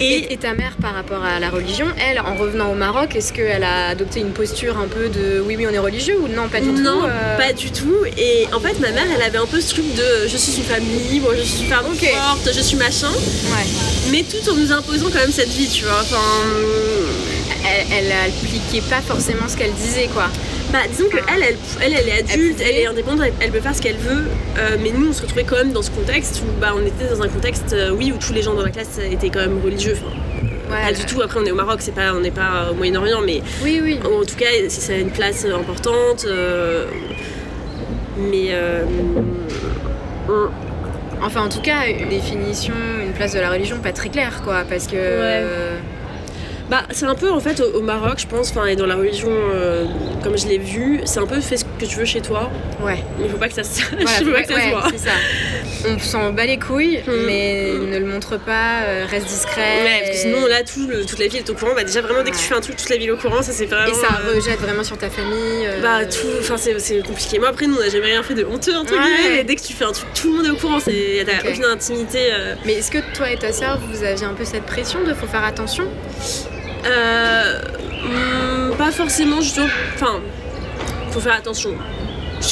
Et, 0.00 0.36
ta 0.36 0.54
mère, 0.54 0.76
par 0.80 0.94
rapport 0.94 1.24
à 1.24 1.40
la 1.40 1.50
religion, 1.50 1.86
elle, 1.98 2.20
en 2.20 2.36
revenant 2.36 2.70
au 2.70 2.74
Maroc, 2.74 3.16
est-ce 3.16 3.32
qu'elle 3.32 3.64
a 3.64 3.88
adopté 3.88 4.20
une 4.20 4.30
posture 4.30 4.78
un 4.78 4.86
peu 4.86 5.08
de 5.08 5.40
oui, 5.40 5.56
oui, 5.56 5.66
on 5.68 5.72
est 5.72 5.78
religieux 5.78 6.16
ou 6.20 6.28
non, 6.28 6.48
pas 6.48 6.60
du 6.60 6.68
tout 6.68 6.80
Non, 6.80 7.02
euh 7.04 7.36
pas 7.36 7.52
du 7.52 7.70
tout. 7.70 7.96
Et 8.16 8.46
en 8.52 8.60
fait, 8.60 8.78
ma 8.80 8.90
mère, 8.90 9.06
elle 9.14 9.22
avait 9.22 9.38
un 9.38 9.46
peu 9.46 9.60
ce 9.60 9.74
truc 9.74 9.94
de 9.94 10.28
je 10.28 10.36
suis 10.36 10.58
une 10.58 10.64
famille, 10.64 11.20
moi 11.20 11.32
je 11.36 11.42
suis 11.42 11.64
super 11.64 11.82
forte, 11.82 12.48
je 12.52 12.60
suis 12.60 12.76
machin. 12.76 13.10
Ouais. 13.10 13.66
Mais 14.10 14.22
tout 14.22 14.50
en 14.50 14.54
nous 14.54 14.72
imposant 14.72 15.06
quand 15.06 15.20
même 15.20 15.32
cette 15.32 15.50
vie, 15.50 15.68
tu 15.68 15.84
vois. 15.84 16.00
Enfin. 16.00 16.16
Elle, 17.66 17.86
elle 18.06 18.12
appliquait 18.12 18.86
pas 18.88 19.00
forcément 19.00 19.48
ce 19.48 19.56
qu'elle 19.56 19.72
disait, 19.72 20.08
quoi. 20.14 20.28
Bah, 20.72 20.80
disons 20.90 21.08
qu'elle, 21.08 21.22
elle, 21.34 21.56
elle, 21.80 21.92
elle, 21.94 22.08
est 22.08 22.18
adulte, 22.18 22.60
elle, 22.60 22.76
est 22.76 22.86
indépendante, 22.86 23.28
elle, 23.40 23.50
peut 23.50 23.60
faire 23.60 23.74
ce 23.74 23.80
qu'elle 23.80 23.96
veut, 23.96 24.24
euh, 24.58 24.76
mais 24.82 24.90
nous, 24.90 25.08
on 25.08 25.12
se 25.14 25.22
retrouvait 25.22 25.44
quand 25.44 25.56
même 25.56 25.72
dans 25.72 25.80
ce 25.80 25.90
contexte 25.90 26.42
où 26.42 26.60
bah, 26.60 26.74
on 26.76 26.84
était 26.84 27.08
dans 27.10 27.22
un 27.22 27.28
contexte, 27.28 27.72
euh, 27.72 27.90
oui, 27.90 28.12
où 28.12 28.18
tous 28.18 28.34
les 28.34 28.42
gens 28.42 28.52
dans 28.52 28.62
la 28.62 28.70
classe 28.70 28.98
étaient 28.98 29.30
quand 29.30 29.40
même 29.40 29.62
religieux. 29.64 29.96
Enfin, 30.68 30.88
pas 30.88 30.92
du 30.92 31.06
tout. 31.06 31.22
Après, 31.22 31.40
on 31.40 31.46
est 31.46 31.50
au 31.50 31.54
Maroc, 31.54 31.78
c'est 31.80 31.94
pas, 31.94 32.12
on 32.14 32.20
n'est 32.20 32.30
pas 32.30 32.70
au 32.70 32.74
Moyen-Orient, 32.74 33.22
mais 33.24 33.40
oui, 33.62 33.80
oui. 33.82 33.98
en 34.04 34.24
tout 34.26 34.36
cas, 34.36 34.48
c'est 34.68 35.00
une 35.00 35.10
place 35.10 35.46
importante. 35.46 36.26
Euh, 36.28 36.86
mais 38.18 38.52
Enfin, 41.20 41.42
en 41.42 41.48
tout 41.48 41.60
cas, 41.62 41.88
une 41.88 42.10
définition, 42.10 42.74
une 43.04 43.12
place 43.12 43.34
de 43.34 43.40
la 43.40 43.50
religion 43.50 43.78
pas 43.78 43.92
très 43.92 44.08
claire, 44.08 44.42
quoi, 44.44 44.64
parce 44.68 44.86
que. 44.86 45.77
Bah, 46.70 46.82
c'est 46.90 47.06
un 47.06 47.14
peu 47.14 47.30
en 47.30 47.40
fait 47.40 47.60
au, 47.60 47.80
Maroc, 47.80 48.18
je 48.18 48.26
pense, 48.26 48.52
et 48.68 48.76
dans 48.76 48.86
la 48.86 48.96
religion, 48.96 49.30
euh, 49.30 49.86
comme 50.22 50.36
je 50.36 50.46
l'ai 50.46 50.58
vu, 50.58 51.00
c'est 51.04 51.18
un 51.18 51.26
peu 51.26 51.40
fais 51.40 51.56
ce 51.56 51.64
que 51.64 51.86
tu 51.86 51.96
veux 51.96 52.04
chez 52.04 52.20
toi. 52.20 52.50
Ouais. 52.82 52.98
Mais 53.18 53.24
il 53.24 53.30
faut 53.30 53.38
pas 53.38 53.48
que 53.48 53.54
ça 53.54 53.64
se, 53.64 53.80
faut 53.82 53.96
pas 53.96 54.42
que 54.42 54.52
ça 54.52 54.60
se 54.60 54.68
voit. 54.68 54.88
c'est 54.90 54.98
ça. 54.98 55.14
On 55.86 55.98
s'en 55.98 56.32
bat 56.32 56.44
les 56.44 56.58
couilles, 56.58 56.98
mm. 57.06 57.12
mais 57.26 57.72
ne 57.72 57.98
le 57.98 58.04
montre 58.04 58.36
pas, 58.38 58.82
euh, 58.82 59.06
reste 59.08 59.28
discret. 59.28 59.82
Ouais, 59.82 60.00
parce 60.04 60.10
que 60.10 60.16
sinon 60.16 60.46
là, 60.46 60.62
tout 60.62 60.86
toute 61.06 61.18
la 61.18 61.28
ville 61.28 61.38
est 61.38 61.50
au 61.50 61.54
courant. 61.54 61.72
Bah, 61.74 61.84
déjà, 61.84 62.02
vraiment, 62.02 62.22
dès 62.22 62.32
que 62.32 62.36
tu 62.36 62.42
fais 62.42 62.54
un 62.54 62.60
truc, 62.60 62.76
toute 62.76 62.90
la 62.90 62.96
ville 62.96 63.08
est 63.08 63.12
au 63.12 63.16
courant, 63.16 63.40
ça 63.40 63.52
c'est 63.52 63.66
vraiment. 63.66 63.90
Et 63.90 63.94
ça 63.94 64.20
euh, 64.26 64.34
rejette 64.34 64.60
vraiment 64.60 64.84
sur 64.84 64.98
ta 64.98 65.08
famille. 65.08 65.66
Bah, 65.80 66.04
tout, 66.04 66.26
enfin, 66.40 66.56
c'est 66.58 67.02
compliqué. 67.06 67.38
Moi, 67.38 67.48
après, 67.48 67.66
nous, 67.66 67.76
on 67.76 67.80
n'a 67.80 67.88
jamais 67.88 68.06
rien 68.06 68.22
fait 68.22 68.34
de 68.34 68.44
honteux, 68.44 68.76
entre 68.76 68.92
guillemets, 68.92 69.36
mais 69.36 69.44
dès 69.44 69.56
que 69.56 69.62
tu 69.62 69.72
fais 69.72 69.84
un 69.84 69.92
truc, 69.92 70.08
tout 70.12 70.30
le 70.30 70.36
monde 70.36 70.46
est 70.46 70.50
au 70.50 70.56
courant, 70.56 70.80
t'as 70.80 71.50
aucune 71.50 71.64
intimité. 71.64 72.30
Mais 72.66 72.74
est-ce 72.74 72.90
que 72.90 72.98
toi 73.14 73.30
et 73.30 73.36
ta 73.38 73.54
soeur, 73.54 73.80
vous 73.90 74.04
aviez 74.04 74.26
un 74.26 74.34
peu 74.34 74.44
cette 74.44 74.64
pression 74.64 75.02
de 75.02 75.14
faut 75.14 75.26
faire 75.26 75.44
attention? 75.44 75.88
Euh, 76.86 77.60
hmm, 78.04 78.76
pas 78.76 78.90
forcément, 78.90 79.40
justement. 79.40 79.68
Enfin, 79.94 80.20
faut 81.10 81.20
faire 81.20 81.34
attention. 81.34 81.74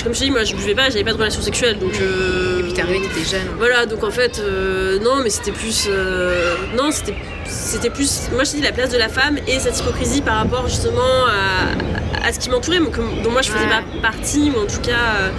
Comme 0.02 0.14
je 0.14 0.18
dis, 0.24 0.30
moi 0.32 0.42
je 0.42 0.54
buvais 0.56 0.74
pas, 0.74 0.90
j'avais 0.90 1.04
pas 1.04 1.12
de 1.12 1.16
relation 1.16 1.40
sexuelle 1.40 1.78
donc. 1.78 1.92
Euh, 2.00 2.58
Et 2.58 2.62
puis 2.64 2.72
t'es 2.72 2.82
arrivé, 2.82 3.00
t'étais 3.06 3.24
jeune. 3.24 3.46
Voilà, 3.56 3.86
donc 3.86 4.02
en 4.02 4.10
fait, 4.10 4.40
euh, 4.40 4.98
non, 4.98 5.20
mais 5.22 5.30
c'était 5.30 5.52
plus. 5.52 5.86
Euh, 5.88 6.56
non, 6.76 6.90
c'était 6.90 7.14
c'était 7.44 7.90
plus. 7.90 8.22
Moi 8.32 8.42
je 8.42 8.50
dis 8.50 8.62
la 8.62 8.72
place 8.72 8.90
de 8.90 8.98
la 8.98 9.08
femme 9.08 9.38
et 9.46 9.60
cette 9.60 9.78
hypocrisie 9.78 10.22
par 10.22 10.38
rapport 10.38 10.68
justement 10.68 11.26
à, 11.28 12.26
à 12.26 12.32
ce 12.32 12.40
qui 12.40 12.50
m'entourait, 12.50 12.80
dont 12.80 13.30
moi 13.30 13.42
je 13.42 13.50
faisais 13.50 13.68
pas 13.68 13.82
partie, 14.02 14.50
ou 14.54 14.58
en 14.60 14.66
tout 14.66 14.80
cas. 14.80 15.30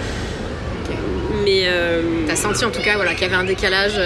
Mais. 1.44 1.68
T'as 2.26 2.36
senti 2.36 2.64
en 2.64 2.70
tout 2.70 2.80
cas 2.82 2.96
voilà, 2.96 3.12
qu'il 3.12 3.22
y 3.22 3.26
avait 3.26 3.34
un 3.36 3.44
décalage. 3.44 4.00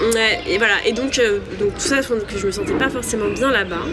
Ouais, 0.00 0.40
et 0.46 0.58
voilà. 0.58 0.84
Et 0.84 0.92
donc, 0.92 1.18
euh, 1.18 1.38
donc 1.58 1.74
tout 1.74 1.80
ça, 1.80 2.00
que 2.00 2.38
je 2.38 2.46
me 2.46 2.50
sentais 2.50 2.74
pas 2.74 2.90
forcément 2.90 3.28
bien 3.28 3.50
là-bas. 3.50 3.84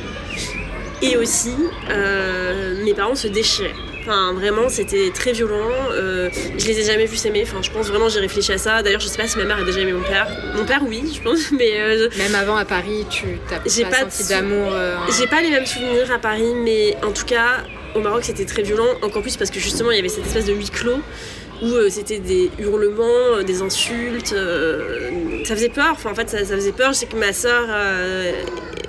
Et 1.02 1.18
aussi, 1.18 1.56
euh, 1.90 2.84
mes 2.84 2.94
parents 2.94 3.16
se 3.16 3.28
déchiraient. 3.28 3.74
Enfin, 4.02 4.34
vraiment, 4.34 4.68
c'était 4.68 5.12
très 5.14 5.32
violent. 5.32 5.72
Euh, 5.92 6.30
je 6.58 6.66
les 6.68 6.80
ai 6.80 6.84
jamais 6.84 7.06
vus 7.06 7.18
s'aimer. 7.18 7.44
Enfin, 7.44 7.62
je 7.62 7.72
pense 7.72 7.88
vraiment, 7.88 8.10
j'ai 8.10 8.20
réfléchi 8.20 8.52
à 8.52 8.58
ça. 8.58 8.84
D'ailleurs, 8.84 9.00
je 9.00 9.08
sais 9.08 9.18
pas 9.18 9.28
si 9.28 9.38
ma 9.38 9.46
mère 9.46 9.58
a 9.58 9.64
déjà 9.64 9.80
aimé 9.80 9.94
mon 9.94 10.04
père. 10.04 10.28
Mon 10.56 10.66
père, 10.66 10.82
oui, 10.86 11.04
je 11.14 11.22
pense. 11.22 11.52
Mais 11.58 11.74
même 12.18 12.36
avant 12.36 12.58
à 12.58 12.66
Paris, 12.66 13.06
tu 13.10 13.26
t'as 13.50 13.60
pas, 13.60 13.90
pas 13.90 14.10
senti 14.10 14.30
d'amour. 14.30 14.74
J'ai 15.18 15.28
pas 15.28 15.42
les 15.42 15.52
mêmes 15.52 15.66
souvenirs 15.66 16.12
à 16.12 16.20
Paris, 16.20 16.54
mais 16.56 16.98
en 17.04 17.12
tout 17.12 17.26
cas, 17.26 17.64
au 17.96 18.00
Maroc, 18.00 18.24
c'était 18.24 18.46
très 18.46 18.62
violent. 18.62 18.88
Encore 19.02 19.22
plus 19.22 19.38
parce 19.38 19.52
que 19.52 19.60
justement, 19.60 19.92
il 19.92 19.98
y 19.98 20.00
avait 20.00 20.10
cette 20.10 20.26
espèce 20.26 20.46
de 20.46 20.54
huis 20.54 20.70
clos 20.70 21.00
où 21.64 21.68
euh, 21.68 21.90
c'était 21.90 22.20
des 22.20 22.52
hurlements, 22.60 23.38
euh, 23.38 23.44
des 23.44 23.62
insultes. 23.62 24.34
Euh, 24.34 25.00
ça 25.46 25.56
faisait 25.56 25.70
peur, 25.70 25.92
enfin 25.92 26.12
en 26.12 26.16
fait 26.16 26.30
ça, 26.30 26.38
faisait 26.46 26.72
peur. 26.72 26.94
Je 26.94 27.00
sais 27.00 27.06
que 27.06 27.16
ma 27.16 27.34
soeur 27.34 27.68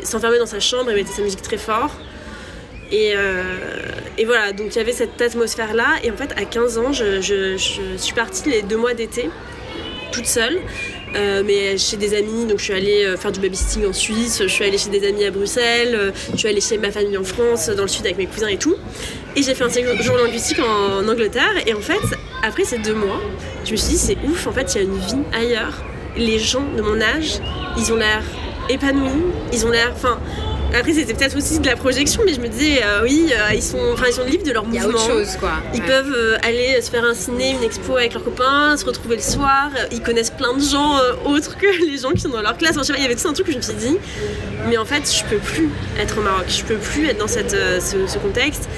s'enfermait 0.02 0.38
dans 0.38 0.46
sa 0.46 0.60
chambre 0.60 0.90
et 0.90 0.94
mettait 0.94 1.12
sa 1.12 1.22
musique 1.22 1.42
très 1.42 1.58
fort. 1.58 1.90
Et, 2.92 3.14
voilà, 4.24 4.52
donc 4.52 4.74
il 4.74 4.76
y 4.76 4.80
avait 4.80 4.92
cette 4.92 5.20
atmosphère-là. 5.20 5.96
Et 6.02 6.10
en 6.10 6.16
fait, 6.16 6.32
à 6.36 6.44
15 6.44 6.78
ans, 6.78 6.92
je, 6.92 7.56
suis 7.96 8.14
partie 8.14 8.48
les 8.50 8.62
deux 8.62 8.76
mois 8.76 8.94
d'été, 8.94 9.30
toute 10.12 10.26
seule. 10.26 10.60
mais 11.12 11.76
chez 11.76 11.96
des 11.96 12.14
amis, 12.16 12.46
donc 12.46 12.58
je 12.58 12.64
suis 12.64 12.72
allée 12.72 13.16
faire 13.18 13.32
du 13.32 13.40
babysitting 13.40 13.86
en 13.86 13.92
Suisse, 13.92 14.42
je 14.42 14.48
suis 14.48 14.64
allée 14.64 14.78
chez 14.78 14.90
des 14.90 15.06
amis 15.08 15.24
à 15.24 15.30
Bruxelles, 15.32 16.12
je 16.32 16.38
suis 16.38 16.48
allée 16.48 16.60
chez 16.60 16.78
ma 16.78 16.92
famille 16.92 17.18
en 17.18 17.24
France, 17.24 17.68
dans 17.68 17.82
le 17.82 17.88
sud 17.88 18.04
avec 18.04 18.18
mes 18.18 18.26
cousins 18.26 18.48
et 18.48 18.58
tout. 18.58 18.76
Et 19.34 19.42
j'ai 19.42 19.54
fait 19.54 19.64
un 19.64 19.70
séjour 19.70 20.16
linguistique 20.16 20.60
en 20.60 21.08
Angleterre. 21.08 21.54
Et 21.66 21.74
en 21.74 21.80
fait, 21.80 22.00
après 22.44 22.64
ces 22.64 22.78
deux 22.78 22.94
mois, 22.94 23.20
je 23.64 23.72
me 23.72 23.76
suis 23.76 23.90
dit, 23.94 23.98
c'est 23.98 24.16
ouf, 24.24 24.46
en 24.46 24.52
fait, 24.52 24.74
il 24.74 24.78
y 24.78 24.80
a 24.80 24.84
une 24.84 24.98
vie 24.98 25.22
ailleurs. 25.32 25.82
Les 26.16 26.38
gens 26.38 26.64
de 26.76 26.82
mon 26.82 27.00
âge, 27.00 27.40
ils 27.76 27.92
ont 27.92 27.96
l'air 27.96 28.22
épanouis, 28.68 29.22
ils 29.52 29.66
ont 29.66 29.70
l'air. 29.70 29.90
Enfin, 29.94 30.18
Après, 30.76 30.92
c'était 30.92 31.14
peut-être 31.14 31.36
aussi 31.36 31.60
de 31.60 31.66
la 31.66 31.76
projection, 31.76 32.22
mais 32.26 32.34
je 32.34 32.40
me 32.40 32.48
disais, 32.48 32.80
euh, 32.82 33.02
oui, 33.04 33.30
euh, 33.32 33.54
ils, 33.54 33.62
sont, 33.62 33.78
enfin, 33.92 34.06
ils 34.08 34.12
sont 34.12 34.24
libres 34.24 34.42
de 34.44 34.50
leur 34.50 34.64
Il 34.68 34.74
y 34.74 34.78
a 34.78 34.82
mouvement. 34.82 34.98
autre 34.98 35.06
chose, 35.08 35.36
quoi. 35.38 35.52
Ils 35.72 35.80
Ouais. 35.80 35.86
peuvent 35.86 36.12
euh, 36.16 36.36
aller 36.42 36.80
se 36.82 36.90
faire 36.90 37.04
un 37.04 37.14
ciné, 37.14 37.50
une 37.52 37.62
expo 37.62 37.96
avec 37.96 38.12
leurs 38.12 38.24
copains, 38.24 38.76
se 38.76 38.84
retrouver 38.84 39.14
le 39.14 39.22
soir. 39.22 39.70
Ils 39.92 40.00
connaissent 40.02 40.32
plein 40.32 40.52
de 40.54 40.60
gens 40.60 40.98
autres 41.26 41.56
que 41.58 41.66
les 41.88 41.98
gens 41.98 42.10
qui 42.10 42.22
sont 42.22 42.30
dans 42.30 42.42
leur 42.42 42.56
classe. 42.56 42.72
Enfin, 42.72 42.80
je 42.82 42.86
sais 42.88 42.92
pas, 42.94 42.98
il 42.98 43.02
y 43.02 43.06
avait 43.06 43.14
tout 43.14 43.28
un 43.28 43.32
truc 43.34 43.46
que 43.46 43.52
je 43.52 43.56
me 43.58 43.62
suis 43.62 43.74
dit, 43.74 43.96
mais 44.68 44.76
en 44.76 44.84
fait, 44.84 45.04
je 45.12 45.22
peux 45.30 45.36
plus 45.40 45.68
être 46.00 46.18
au 46.18 46.22
Maroc. 46.22 46.46
Je 46.48 46.64
peux 46.64 46.76
plus 46.76 47.06
être 47.06 47.18
dans 47.18 47.28
cette, 47.28 47.52
ce, 47.80 48.08
ce 48.08 48.18
contexte. 48.18 48.68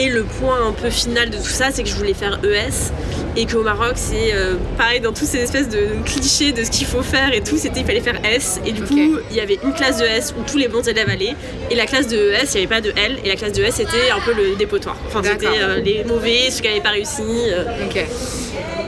Et 0.00 0.08
le 0.08 0.22
point 0.22 0.64
un 0.68 0.72
peu 0.72 0.90
final 0.90 1.28
de 1.28 1.36
tout 1.36 1.42
ça, 1.42 1.66
c'est 1.72 1.82
que 1.82 1.88
je 1.88 1.94
voulais 1.96 2.14
faire 2.14 2.38
ES 2.44 2.92
et 3.36 3.46
qu'au 3.46 3.62
Maroc, 3.62 3.94
c'est 3.96 4.32
euh, 4.32 4.54
pareil 4.76 5.00
dans 5.00 5.12
toutes 5.12 5.26
ces 5.26 5.38
espèces 5.38 5.68
de 5.68 5.88
clichés 6.04 6.52
de 6.52 6.62
ce 6.62 6.70
qu'il 6.70 6.86
faut 6.86 7.02
faire 7.02 7.32
et 7.34 7.40
tout, 7.40 7.56
c'était 7.56 7.80
il 7.80 7.86
fallait 7.86 8.00
faire 8.00 8.20
S. 8.24 8.60
Et 8.64 8.70
du 8.72 8.82
coup, 8.82 9.18
il 9.30 9.36
y 9.36 9.40
avait 9.40 9.58
une 9.62 9.72
classe 9.74 9.98
de 9.98 10.04
S 10.04 10.34
où 10.38 10.42
tous 10.48 10.56
les 10.56 10.68
bons 10.68 10.86
élèves 10.86 11.08
allaient 11.08 11.34
et 11.70 11.74
la 11.74 11.86
classe 11.86 12.06
de 12.06 12.16
ES, 12.16 12.44
il 12.54 12.60
n'y 12.60 12.66
avait 12.66 12.66
pas 12.76 12.80
de 12.80 12.90
L 12.96 13.18
et 13.24 13.28
la 13.28 13.34
classe 13.36 13.52
de 13.52 13.62
S, 13.62 13.74
c'était 13.76 14.10
un 14.14 14.20
peu 14.20 14.32
le 14.34 14.54
dépotoir. 14.56 14.96
Enfin, 15.08 15.20
c'était 15.24 15.46
euh, 15.60 15.80
les 15.80 16.04
mauvais, 16.04 16.48
ceux 16.50 16.62
qui 16.62 16.68
n'avaient 16.68 16.80
pas 16.80 16.90
réussi. 16.90 17.22
euh. 17.22 17.64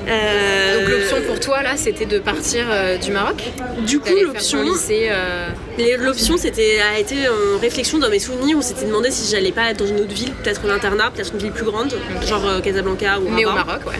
Euh, 0.09 0.81
Donc 0.81 0.89
l'option 0.89 1.17
pour 1.27 1.41
toi 1.41 1.63
là, 1.63 1.77
c'était 1.77 2.07
de 2.07 2.19
partir 2.19 2.67
euh, 2.71 2.97
du 2.99 3.11
Maroc. 3.11 3.43
Du 3.87 4.01
coup, 4.01 4.15
l'option, 4.23 4.65
euh, 4.91 5.49
l'option, 5.99 6.37
c'était 6.37 6.79
a 6.81 6.99
été 6.99 7.29
en 7.29 7.59
réflexion 7.61 7.99
dans 7.99 8.11
mes 8.11 8.19
souvenirs. 8.19 8.57
On 8.59 8.63
s'était 8.63 8.87
demandé 8.87 9.11
si 9.11 9.31
j'allais 9.31 9.53
pas 9.53 9.71
être 9.71 9.79
dans 9.79 9.87
une 9.87 10.01
autre 10.01 10.15
ville, 10.15 10.33
peut-être 10.33 10.63
en 10.65 10.71
internat, 10.71 11.11
peut-être 11.11 11.33
une 11.33 11.41
ville 11.41 11.53
plus 11.53 11.65
grande, 11.65 11.95
genre 12.27 12.61
Casablanca 12.63 13.19
ou 13.21 13.29
Mais 13.29 13.45
au. 13.45 13.53
Maroc, 13.53 13.87
ouais. 13.87 13.99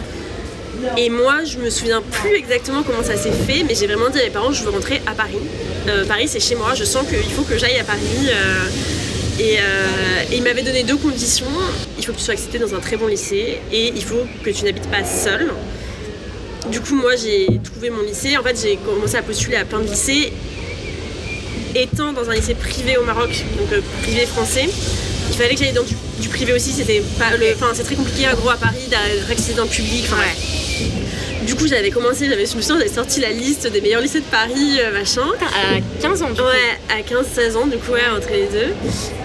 Et 0.97 1.09
moi, 1.09 1.43
je 1.43 1.57
me 1.59 1.69
souviens 1.69 2.01
plus 2.01 2.35
exactement 2.35 2.83
comment 2.83 3.03
ça 3.03 3.15
s'est 3.15 3.31
fait, 3.31 3.63
mais 3.67 3.75
j'ai 3.75 3.87
vraiment 3.87 4.09
dit 4.09 4.19
à 4.19 4.23
mes 4.23 4.29
parents, 4.29 4.51
je 4.51 4.63
veux 4.63 4.71
rentrer 4.71 5.01
à 5.05 5.11
Paris. 5.11 5.37
Euh, 5.87 6.05
Paris, 6.05 6.27
c'est 6.27 6.39
chez 6.39 6.55
moi. 6.55 6.73
Je 6.75 6.83
sens 6.83 7.07
qu'il 7.07 7.31
faut 7.31 7.43
que 7.43 7.57
j'aille 7.57 7.77
à 7.79 7.83
Paris. 7.83 7.99
euh, 8.29 8.69
et, 9.39 9.57
euh, 9.57 10.31
et 10.31 10.35
ils 10.35 10.43
m'avaient 10.43 10.61
donné 10.61 10.83
deux 10.83 10.97
conditions. 10.97 11.45
Il 11.97 12.05
faut 12.05 12.11
que 12.11 12.17
tu 12.17 12.23
sois 12.23 12.33
accepté 12.33 12.59
dans 12.59 12.75
un 12.75 12.79
très 12.79 12.97
bon 12.97 13.07
lycée 13.07 13.59
et 13.71 13.87
il 13.95 14.03
faut 14.03 14.23
que 14.43 14.49
tu 14.49 14.65
n'habites 14.65 14.89
pas 14.89 15.03
seul. 15.03 15.51
Du 16.69 16.79
coup, 16.79 16.95
moi, 16.95 17.15
j'ai 17.15 17.59
trouvé 17.63 17.89
mon 17.89 18.01
lycée. 18.01 18.37
En 18.37 18.43
fait, 18.43 18.59
j'ai 18.61 18.77
commencé 18.77 19.15
à 19.15 19.21
postuler 19.21 19.57
à 19.57 19.65
plein 19.65 19.79
de 19.79 19.87
lycées. 19.87 20.31
Étant 21.75 22.13
dans 22.13 22.29
un 22.29 22.33
lycée 22.35 22.53
privé 22.53 22.97
au 22.97 23.03
Maroc, 23.03 23.29
donc 23.57 23.71
euh, 23.71 23.81
privé 24.01 24.25
français, 24.25 24.67
il 25.29 25.37
fallait 25.37 25.55
que 25.55 25.63
j'aille 25.63 25.73
dans 25.73 25.83
du, 25.83 25.95
du 26.19 26.27
privé 26.27 26.53
aussi. 26.53 26.71
C'était 26.71 27.01
pas 27.17 27.35
le, 27.37 27.53
enfin, 27.55 27.71
c'est 27.73 27.83
très 27.83 27.95
compliqué, 27.95 28.27
en 28.27 28.35
gros, 28.35 28.49
à 28.49 28.57
Paris, 28.57 28.87
d'accéder 29.27 29.53
dans 29.55 29.63
le 29.63 29.69
public. 29.69 30.03
Enfin, 30.05 30.17
bref. 30.17 30.37
Du 31.45 31.55
coup, 31.55 31.67
j'avais 31.67 31.89
commencé, 31.89 32.27
j'avais, 32.29 32.45
je 32.45 32.55
me 32.55 32.61
souviens, 32.61 32.77
j'avais 32.77 32.93
sorti 32.93 33.19
la 33.19 33.31
liste 33.31 33.67
des 33.67 33.81
meilleurs 33.81 34.01
lycées 34.01 34.19
de 34.19 34.25
Paris, 34.25 34.79
euh, 34.79 34.91
machin. 34.91 35.25
À 35.41 35.79
15 36.01 36.21
ans, 36.21 36.29
du 36.29 36.35
coup. 36.35 36.41
Ouais, 36.41 36.77
à 36.89 37.01
15-16 37.01 37.55
ans, 37.57 37.65
du 37.67 37.77
coup, 37.77 37.93
ouais, 37.93 38.01
entre 38.15 38.29
les 38.31 38.47
deux. 38.47 38.73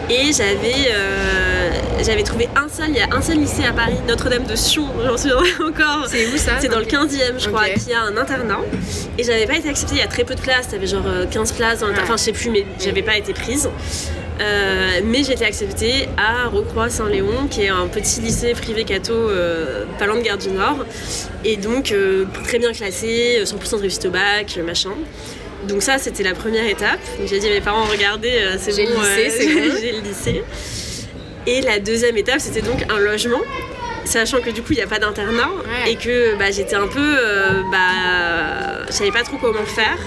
Et 0.09 0.33
j'avais, 0.33 0.93
euh, 0.93 1.71
j'avais 2.05 2.23
trouvé 2.23 2.49
un 2.55 2.69
seul, 2.69 2.91
il 2.91 2.97
y 2.97 3.01
a 3.01 3.09
un 3.11 3.21
seul 3.21 3.39
lycée 3.39 3.65
à 3.65 3.73
Paris, 3.73 3.97
Notre-Dame 4.07 4.45
de 4.45 4.55
Sion, 4.55 4.87
j'en 5.05 5.17
souviendrai 5.17 5.51
encore. 5.67 6.07
C'est 6.07 6.27
où 6.29 6.37
ça 6.37 6.61
C'est 6.61 6.69
dans 6.69 6.79
le 6.79 6.85
15e, 6.85 7.39
je 7.39 7.49
crois, 7.49 7.69
qui 7.71 7.93
a 7.93 8.03
un 8.03 8.17
internat. 8.17 8.61
Et 9.19 9.25
j'avais 9.25 9.47
pas 9.47 9.57
été 9.57 9.69
acceptée, 9.69 9.97
il 9.97 10.01
y 10.01 10.05
a 10.05 10.07
très 10.07 10.25
peu 10.25 10.37
de 10.37 10.41
places, 10.41 10.69
t'avais 10.69 10.87
genre 10.87 11.07
euh, 11.07 11.27
15 11.27 11.53
places 11.53 11.81
dans 11.81 11.87
Ouais. 11.89 11.95
Enfin, 12.03 12.17
je 12.17 12.23
sais 12.23 12.33
plus, 12.33 12.51
mais 12.51 12.67
j'avais 12.79 13.03
pas 13.03 13.17
été 13.17 13.33
prise. 13.33 13.69
Euh, 14.41 15.01
mais 15.05 15.23
j'ai 15.23 15.33
été 15.33 15.45
acceptée 15.45 16.09
à 16.17 16.49
Recroix-Saint-Léon, 16.49 17.47
qui 17.49 17.63
est 17.63 17.69
un 17.69 17.87
petit 17.87 18.21
lycée 18.21 18.53
privé 18.53 18.85
catho 18.85 19.15
euh, 19.15 19.87
pas 19.99 20.07
loin 20.07 20.17
de 20.17 20.23
Gare 20.23 20.39
du 20.39 20.51
Nord. 20.51 20.85
Et 21.45 21.57
donc, 21.57 21.93
euh, 21.93 22.27
très 22.45 22.59
bien 22.59 22.73
classé, 22.73 23.43
100% 23.45 23.77
de 23.77 23.81
réussite 23.83 24.07
au 24.07 24.11
bac, 24.11 24.55
euh, 24.59 24.63
machin. 24.63 24.91
Donc 25.69 25.83
ça, 25.83 25.99
c'était 25.99 26.23
la 26.23 26.35
première 26.35 26.67
étape. 26.67 27.01
J'ai 27.27 27.39
dit 27.39 27.47
à 27.49 27.51
mes 27.51 27.61
parents, 27.61 27.85
regardez, 27.85 28.33
euh, 28.39 28.57
c'est 28.59 28.73
bon, 28.73 29.01
euh, 29.01 29.29
bon. 29.71 29.77
j'ai 29.81 29.93
le 29.93 30.01
lycée. 30.01 30.43
Et 31.47 31.61
la 31.61 31.79
deuxième 31.79 32.17
étape, 32.17 32.41
c'était 32.41 32.63
donc 32.63 32.85
un 32.89 32.99
logement. 32.99 33.41
Sachant 34.05 34.41
que 34.41 34.51
du 34.51 34.63
coup, 34.63 34.73
il 34.73 34.77
n'y 34.77 34.83
a 34.83 34.87
pas 34.87 35.01
d'internat 35.01 35.49
Ouais. 35.49 35.91
et 35.93 35.97
que 35.97 36.37
bah, 36.39 36.51
j'étais 36.53 36.77
un 36.77 36.87
peu. 36.87 37.01
euh, 37.01 37.63
bah, 37.73 38.87
je 38.89 38.93
savais 38.93 39.11
pas 39.11 39.23
trop 39.25 39.37
comment 39.39 39.65
faire. 39.65 39.99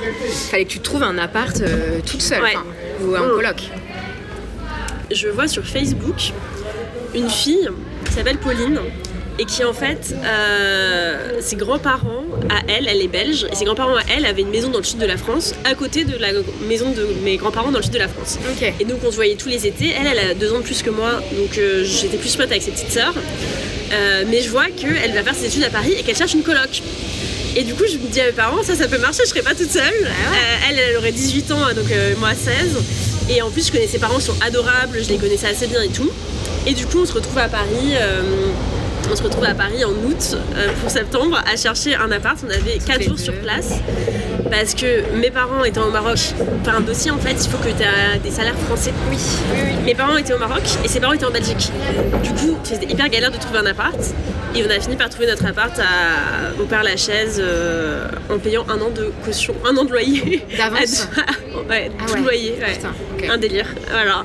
Fallait 0.50 0.64
que 0.64 0.70
tu 0.72 0.80
trouves 0.80 1.04
un 1.04 1.18
appart 1.18 1.60
euh, 1.62 2.00
toute 2.06 2.22
seule, 2.22 2.42
Ouais. 2.42 2.56
ou 3.02 3.14
un 3.16 3.28
Mm. 3.28 3.32
coloc. 3.32 3.62
je 5.12 5.28
vois 5.28 5.48
sur 5.50 5.66
Facebook 5.66 6.32
une 7.16 7.30
fille 7.30 7.68
qui 8.06 8.14
s'appelle 8.14 8.38
Pauline 8.38 8.80
et 9.40 9.46
qui 9.46 9.64
en 9.64 9.74
fait, 9.74 10.14
euh, 10.24 11.40
ses 11.40 11.56
grands-parents 11.56 12.26
à 12.50 12.60
elle, 12.68 12.88
elle 12.90 13.02
est 13.02 13.08
belge, 13.08 13.48
et 13.52 13.56
ses 13.56 13.64
grands-parents 13.64 13.96
à 13.96 14.02
elle 14.16 14.26
avaient 14.26 14.42
une 14.42 14.50
maison 14.50 14.70
dans 14.70 14.80
le 14.80 14.84
sud 14.84 15.00
de 15.00 15.06
la 15.06 15.18
France, 15.18 15.56
à 15.64 15.76
côté 15.76 16.04
de 16.04 16.18
la 16.18 16.28
maison 16.68 16.92
de 16.92 17.08
mes 17.24 17.38
grands-parents 17.38 17.72
dans 17.72 17.78
le 17.80 17.84
sud 17.84 17.94
de 17.94 18.00
la 18.00 18.10
France. 18.10 18.38
Et 18.80 18.86
donc 18.86 19.00
on 19.06 19.12
se 19.12 19.16
voyait 19.16 19.36
tous 19.36 19.50
les 19.50 19.66
étés. 19.66 19.94
Elle, 19.98 20.08
elle 20.08 20.32
a 20.32 20.34
deux 20.34 20.52
ans 20.54 20.60
de 20.60 20.64
plus 20.64 20.84
que 20.84 20.90
moi, 20.90 21.22
donc 21.38 21.58
euh, 21.58 21.84
j'étais 21.86 22.18
plus 22.18 22.36
pote 22.36 22.52
avec 22.52 22.62
ses 22.62 22.72
petites 22.72 22.92
sœurs. 22.92 23.14
Euh, 23.92 24.24
mais 24.28 24.42
je 24.42 24.50
vois 24.50 24.66
qu'elle 24.68 25.14
va 25.14 25.24
faire 25.24 25.34
ses 25.36 25.46
études 25.48 25.64
à 25.64 25.70
Paris 25.70 25.94
et 25.98 26.04
qu'elle 26.04 26.18
cherche 26.18 26.34
une 26.34 26.44
coloc. 26.44 26.82
Et 27.56 27.64
du 27.64 27.74
coup, 27.74 27.84
je 27.92 27.98
me 27.98 28.08
dis 28.08 28.22
à 28.22 28.26
mes 28.26 28.32
parents, 28.32 28.62
ça, 28.62 28.76
ça 28.76 28.88
peut 28.88 29.00
marcher, 29.00 29.24
je 29.24 29.30
serai 29.30 29.42
pas 29.42 29.56
toute 29.56 29.72
seule. 29.72 29.82
Euh, 29.84 30.70
elle, 30.70 30.78
elle 30.78 30.98
aurait 30.98 31.12
18 31.12 31.52
ans, 31.52 31.60
donc 31.76 31.92
euh, 31.92 32.14
moi 32.20 32.30
16. 32.36 32.78
Et 33.30 33.42
en 33.42 33.50
plus, 33.50 33.68
je 33.68 33.72
connais 33.72 33.88
ses 33.88 33.98
parents, 34.00 34.20
ils 34.20 34.24
sont 34.24 34.36
adorables, 34.46 35.00
je 35.04 35.10
les 35.10 35.18
connaissais 35.18 35.48
assez 35.48 35.68
bien 35.68 35.82
et 35.82 35.90
tout. 35.90 36.10
Et 36.68 36.74
du 36.74 36.86
coup, 36.86 37.00
on 37.02 37.06
se 37.06 37.14
retrouve 37.14 37.38
à 37.40 37.48
Paris. 37.48 37.94
euh, 37.94 38.22
on 39.12 39.16
se 39.16 39.24
retrouve 39.24 39.44
à 39.46 39.54
Paris 39.54 39.84
en 39.84 39.90
août 39.92 40.36
euh, 40.56 40.68
pour 40.82 40.90
septembre 40.90 41.42
à 41.52 41.56
chercher 41.56 41.96
un 41.96 42.12
appart. 42.12 42.38
On 42.46 42.50
avait 42.50 42.78
4 42.78 43.00
les 43.00 43.06
jours 43.06 43.16
deux. 43.16 43.24
sur 43.24 43.34
place 43.36 43.74
parce 44.50 44.74
que 44.74 45.04
mes 45.16 45.30
parents 45.30 45.64
étant 45.64 45.84
au 45.88 45.92
Maroc, 45.92 46.18
pour 46.64 46.74
un 46.74 46.82
dossier 46.82 47.12
en 47.12 47.18
fait, 47.18 47.34
il 47.34 47.50
faut 47.50 47.58
que 47.58 47.70
tu 47.70 47.84
aies 47.84 48.20
des 48.24 48.32
salaires 48.32 48.58
français. 48.58 48.92
Oui, 49.10 49.18
oui, 49.54 49.60
oui. 49.64 49.74
Mes 49.86 49.96
parents 49.96 50.18
étaient 50.18 50.34
au 50.34 50.40
Maroc 50.40 50.64
et 50.84 50.88
ses 50.88 51.00
parents 51.00 51.14
étaient 51.14 51.26
en 51.26 51.32
Belgique. 51.32 51.72
Du 52.24 52.30
coup, 52.32 52.58
c'était 52.64 52.92
hyper 52.92 53.10
galère 53.10 53.32
de 53.32 53.38
trouver 53.38 53.60
un 53.60 53.66
appart. 53.66 53.96
Et 54.56 54.64
on 54.66 54.70
a 54.72 54.80
fini 54.80 54.96
par 54.96 55.10
trouver 55.10 55.28
notre 55.28 55.46
appart 55.46 55.78
à, 55.78 56.60
au 56.60 56.66
Père 56.66 56.82
Lachaise 56.82 57.40
euh, 57.40 58.08
en 58.32 58.40
payant 58.40 58.66
un 58.68 58.82
an 58.82 58.90
de 58.90 59.12
caution, 59.24 59.54
un 59.64 59.78
an 59.78 59.84
de 59.86 59.92
loyer. 59.92 60.44
D'avance 60.58 61.08
ouais, 61.70 61.92
Ah 62.00 62.06
tout 62.08 62.14
ouais. 62.16 62.22
loyer. 62.22 62.56
Ouais. 62.60 62.74
Putain, 62.74 62.90
ok. 63.16 63.30
Un 63.30 63.38
délire. 63.38 63.68
Voilà. 63.92 64.24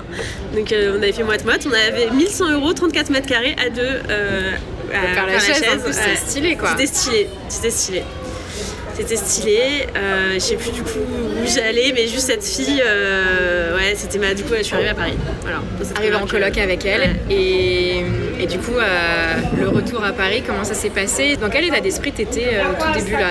Donc 0.56 0.72
euh, 0.72 0.94
on 0.98 1.02
avait 1.02 1.12
fait 1.12 1.24
moite-moite. 1.24 1.66
On 1.70 1.74
avait 1.74 2.10
1100 2.10 2.52
euros, 2.52 2.72
34 2.72 3.10
mètres 3.10 3.26
carrés 3.26 3.54
à 3.64 3.68
deux. 3.68 3.82
Euh, 4.08 4.52
à 4.92 5.14
Par 5.14 5.26
la 5.26 5.38
chaise, 5.38 5.62
en 5.74 5.78
plus, 5.78 5.90
ouais. 5.90 6.02
c'est 6.16 6.16
stylé 6.30 6.56
quoi. 6.56 6.70
C'était 6.70 6.86
stylé, 6.86 7.28
c'était 7.48 7.70
stylé. 7.70 8.02
C'était 8.96 9.16
stylé. 9.16 9.58
Euh, 9.96 10.34
je 10.34 10.38
sais 10.38 10.54
plus 10.54 10.70
du 10.70 10.82
coup 10.82 11.00
où 11.00 11.44
j'allais, 11.52 11.90
mais 11.92 12.06
juste 12.06 12.26
cette 12.28 12.44
fille, 12.44 12.80
euh, 12.86 13.76
ouais, 13.76 13.94
c'était 13.96 14.18
ma. 14.18 14.34
Du 14.34 14.44
coup, 14.44 14.54
je 14.56 14.62
suis 14.62 14.74
arrivée 14.74 14.90
à 14.90 14.94
Paris. 14.94 15.14
Voilà. 15.42 15.58
Dans 15.80 15.84
cette 15.84 15.98
Arrivé 15.98 16.14
en 16.14 16.26
coloc, 16.28 16.56
avec 16.58 16.84
elle 16.84 17.00
Ouais. 17.00 17.16
et, 17.28 18.04
et 18.40 18.46
du 18.46 18.58
coup 18.58 18.76
euh, 18.78 19.34
le 19.58 19.68
retour 19.68 20.04
à 20.04 20.12
Paris 20.12 20.44
comment 20.46 20.62
ça 20.62 20.74
s'est 20.74 20.90
passé? 20.90 21.36
Dans 21.36 21.48
quel 21.50 21.64
état 21.64 21.80
d'esprit 21.80 22.12
t'étais 22.12 22.50
euh, 22.54 22.70
au 22.70 22.74
tout 22.80 22.98
début 22.98 23.12
là, 23.14 23.30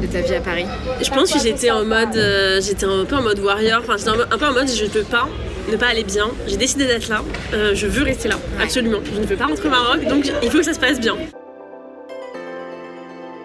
de, 0.00 0.06
de 0.06 0.12
ta 0.12 0.20
vie 0.20 0.34
à 0.36 0.40
Paris? 0.40 0.66
Je 1.02 1.10
pense 1.10 1.32
que 1.32 1.40
j'étais 1.40 1.72
en 1.72 1.84
mode, 1.84 2.14
euh, 2.16 2.60
j'étais 2.60 2.86
un 2.86 3.04
peu 3.04 3.16
en 3.16 3.22
mode 3.22 3.40
warrior. 3.40 3.80
Enfin, 3.82 3.96
j'étais 3.98 4.10
un 4.10 4.38
peu 4.38 4.46
en 4.46 4.52
mode, 4.52 4.68
je 4.70 4.84
peux 4.86 5.02
pas 5.02 5.28
ne 5.70 5.76
pas 5.76 5.88
aller 5.88 6.04
bien. 6.04 6.30
J'ai 6.46 6.56
décidé 6.56 6.86
d'être 6.86 7.08
là. 7.08 7.22
Euh, 7.52 7.74
je 7.74 7.86
veux 7.86 8.02
rester 8.02 8.28
là, 8.28 8.36
absolument. 8.60 8.98
Je 9.04 9.20
ne 9.20 9.26
veux 9.26 9.36
pas 9.36 9.46
rentrer 9.46 9.68
au 9.68 9.70
Maroc, 9.70 10.04
donc 10.06 10.30
il 10.42 10.50
faut 10.50 10.58
que 10.58 10.64
ça 10.64 10.74
se 10.74 10.80
passe 10.80 11.00
bien. 11.00 11.16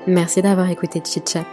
Merci 0.07 0.41
d'avoir 0.41 0.69
écouté 0.69 1.01
Chit 1.05 1.23
Chat. 1.27 1.45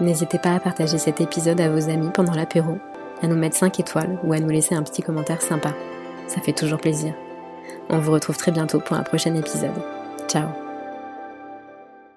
N'hésitez 0.00 0.38
pas 0.38 0.54
à 0.54 0.60
partager 0.60 0.98
cet 0.98 1.20
épisode 1.20 1.60
à 1.60 1.68
vos 1.68 1.88
amis 1.88 2.10
pendant 2.12 2.34
l'apéro, 2.34 2.78
à 3.22 3.26
nous 3.26 3.36
mettre 3.36 3.56
5 3.56 3.78
étoiles 3.78 4.18
ou 4.24 4.32
à 4.32 4.40
nous 4.40 4.48
laisser 4.48 4.74
un 4.74 4.82
petit 4.82 5.02
commentaire 5.02 5.40
sympa. 5.40 5.72
Ça 6.26 6.40
fait 6.40 6.52
toujours 6.52 6.78
plaisir. 6.78 7.14
On 7.90 7.98
vous 7.98 8.12
retrouve 8.12 8.36
très 8.36 8.52
bientôt 8.52 8.80
pour 8.80 8.96
un 8.96 9.02
prochain 9.02 9.34
épisode. 9.34 9.70
Ciao 10.28 10.61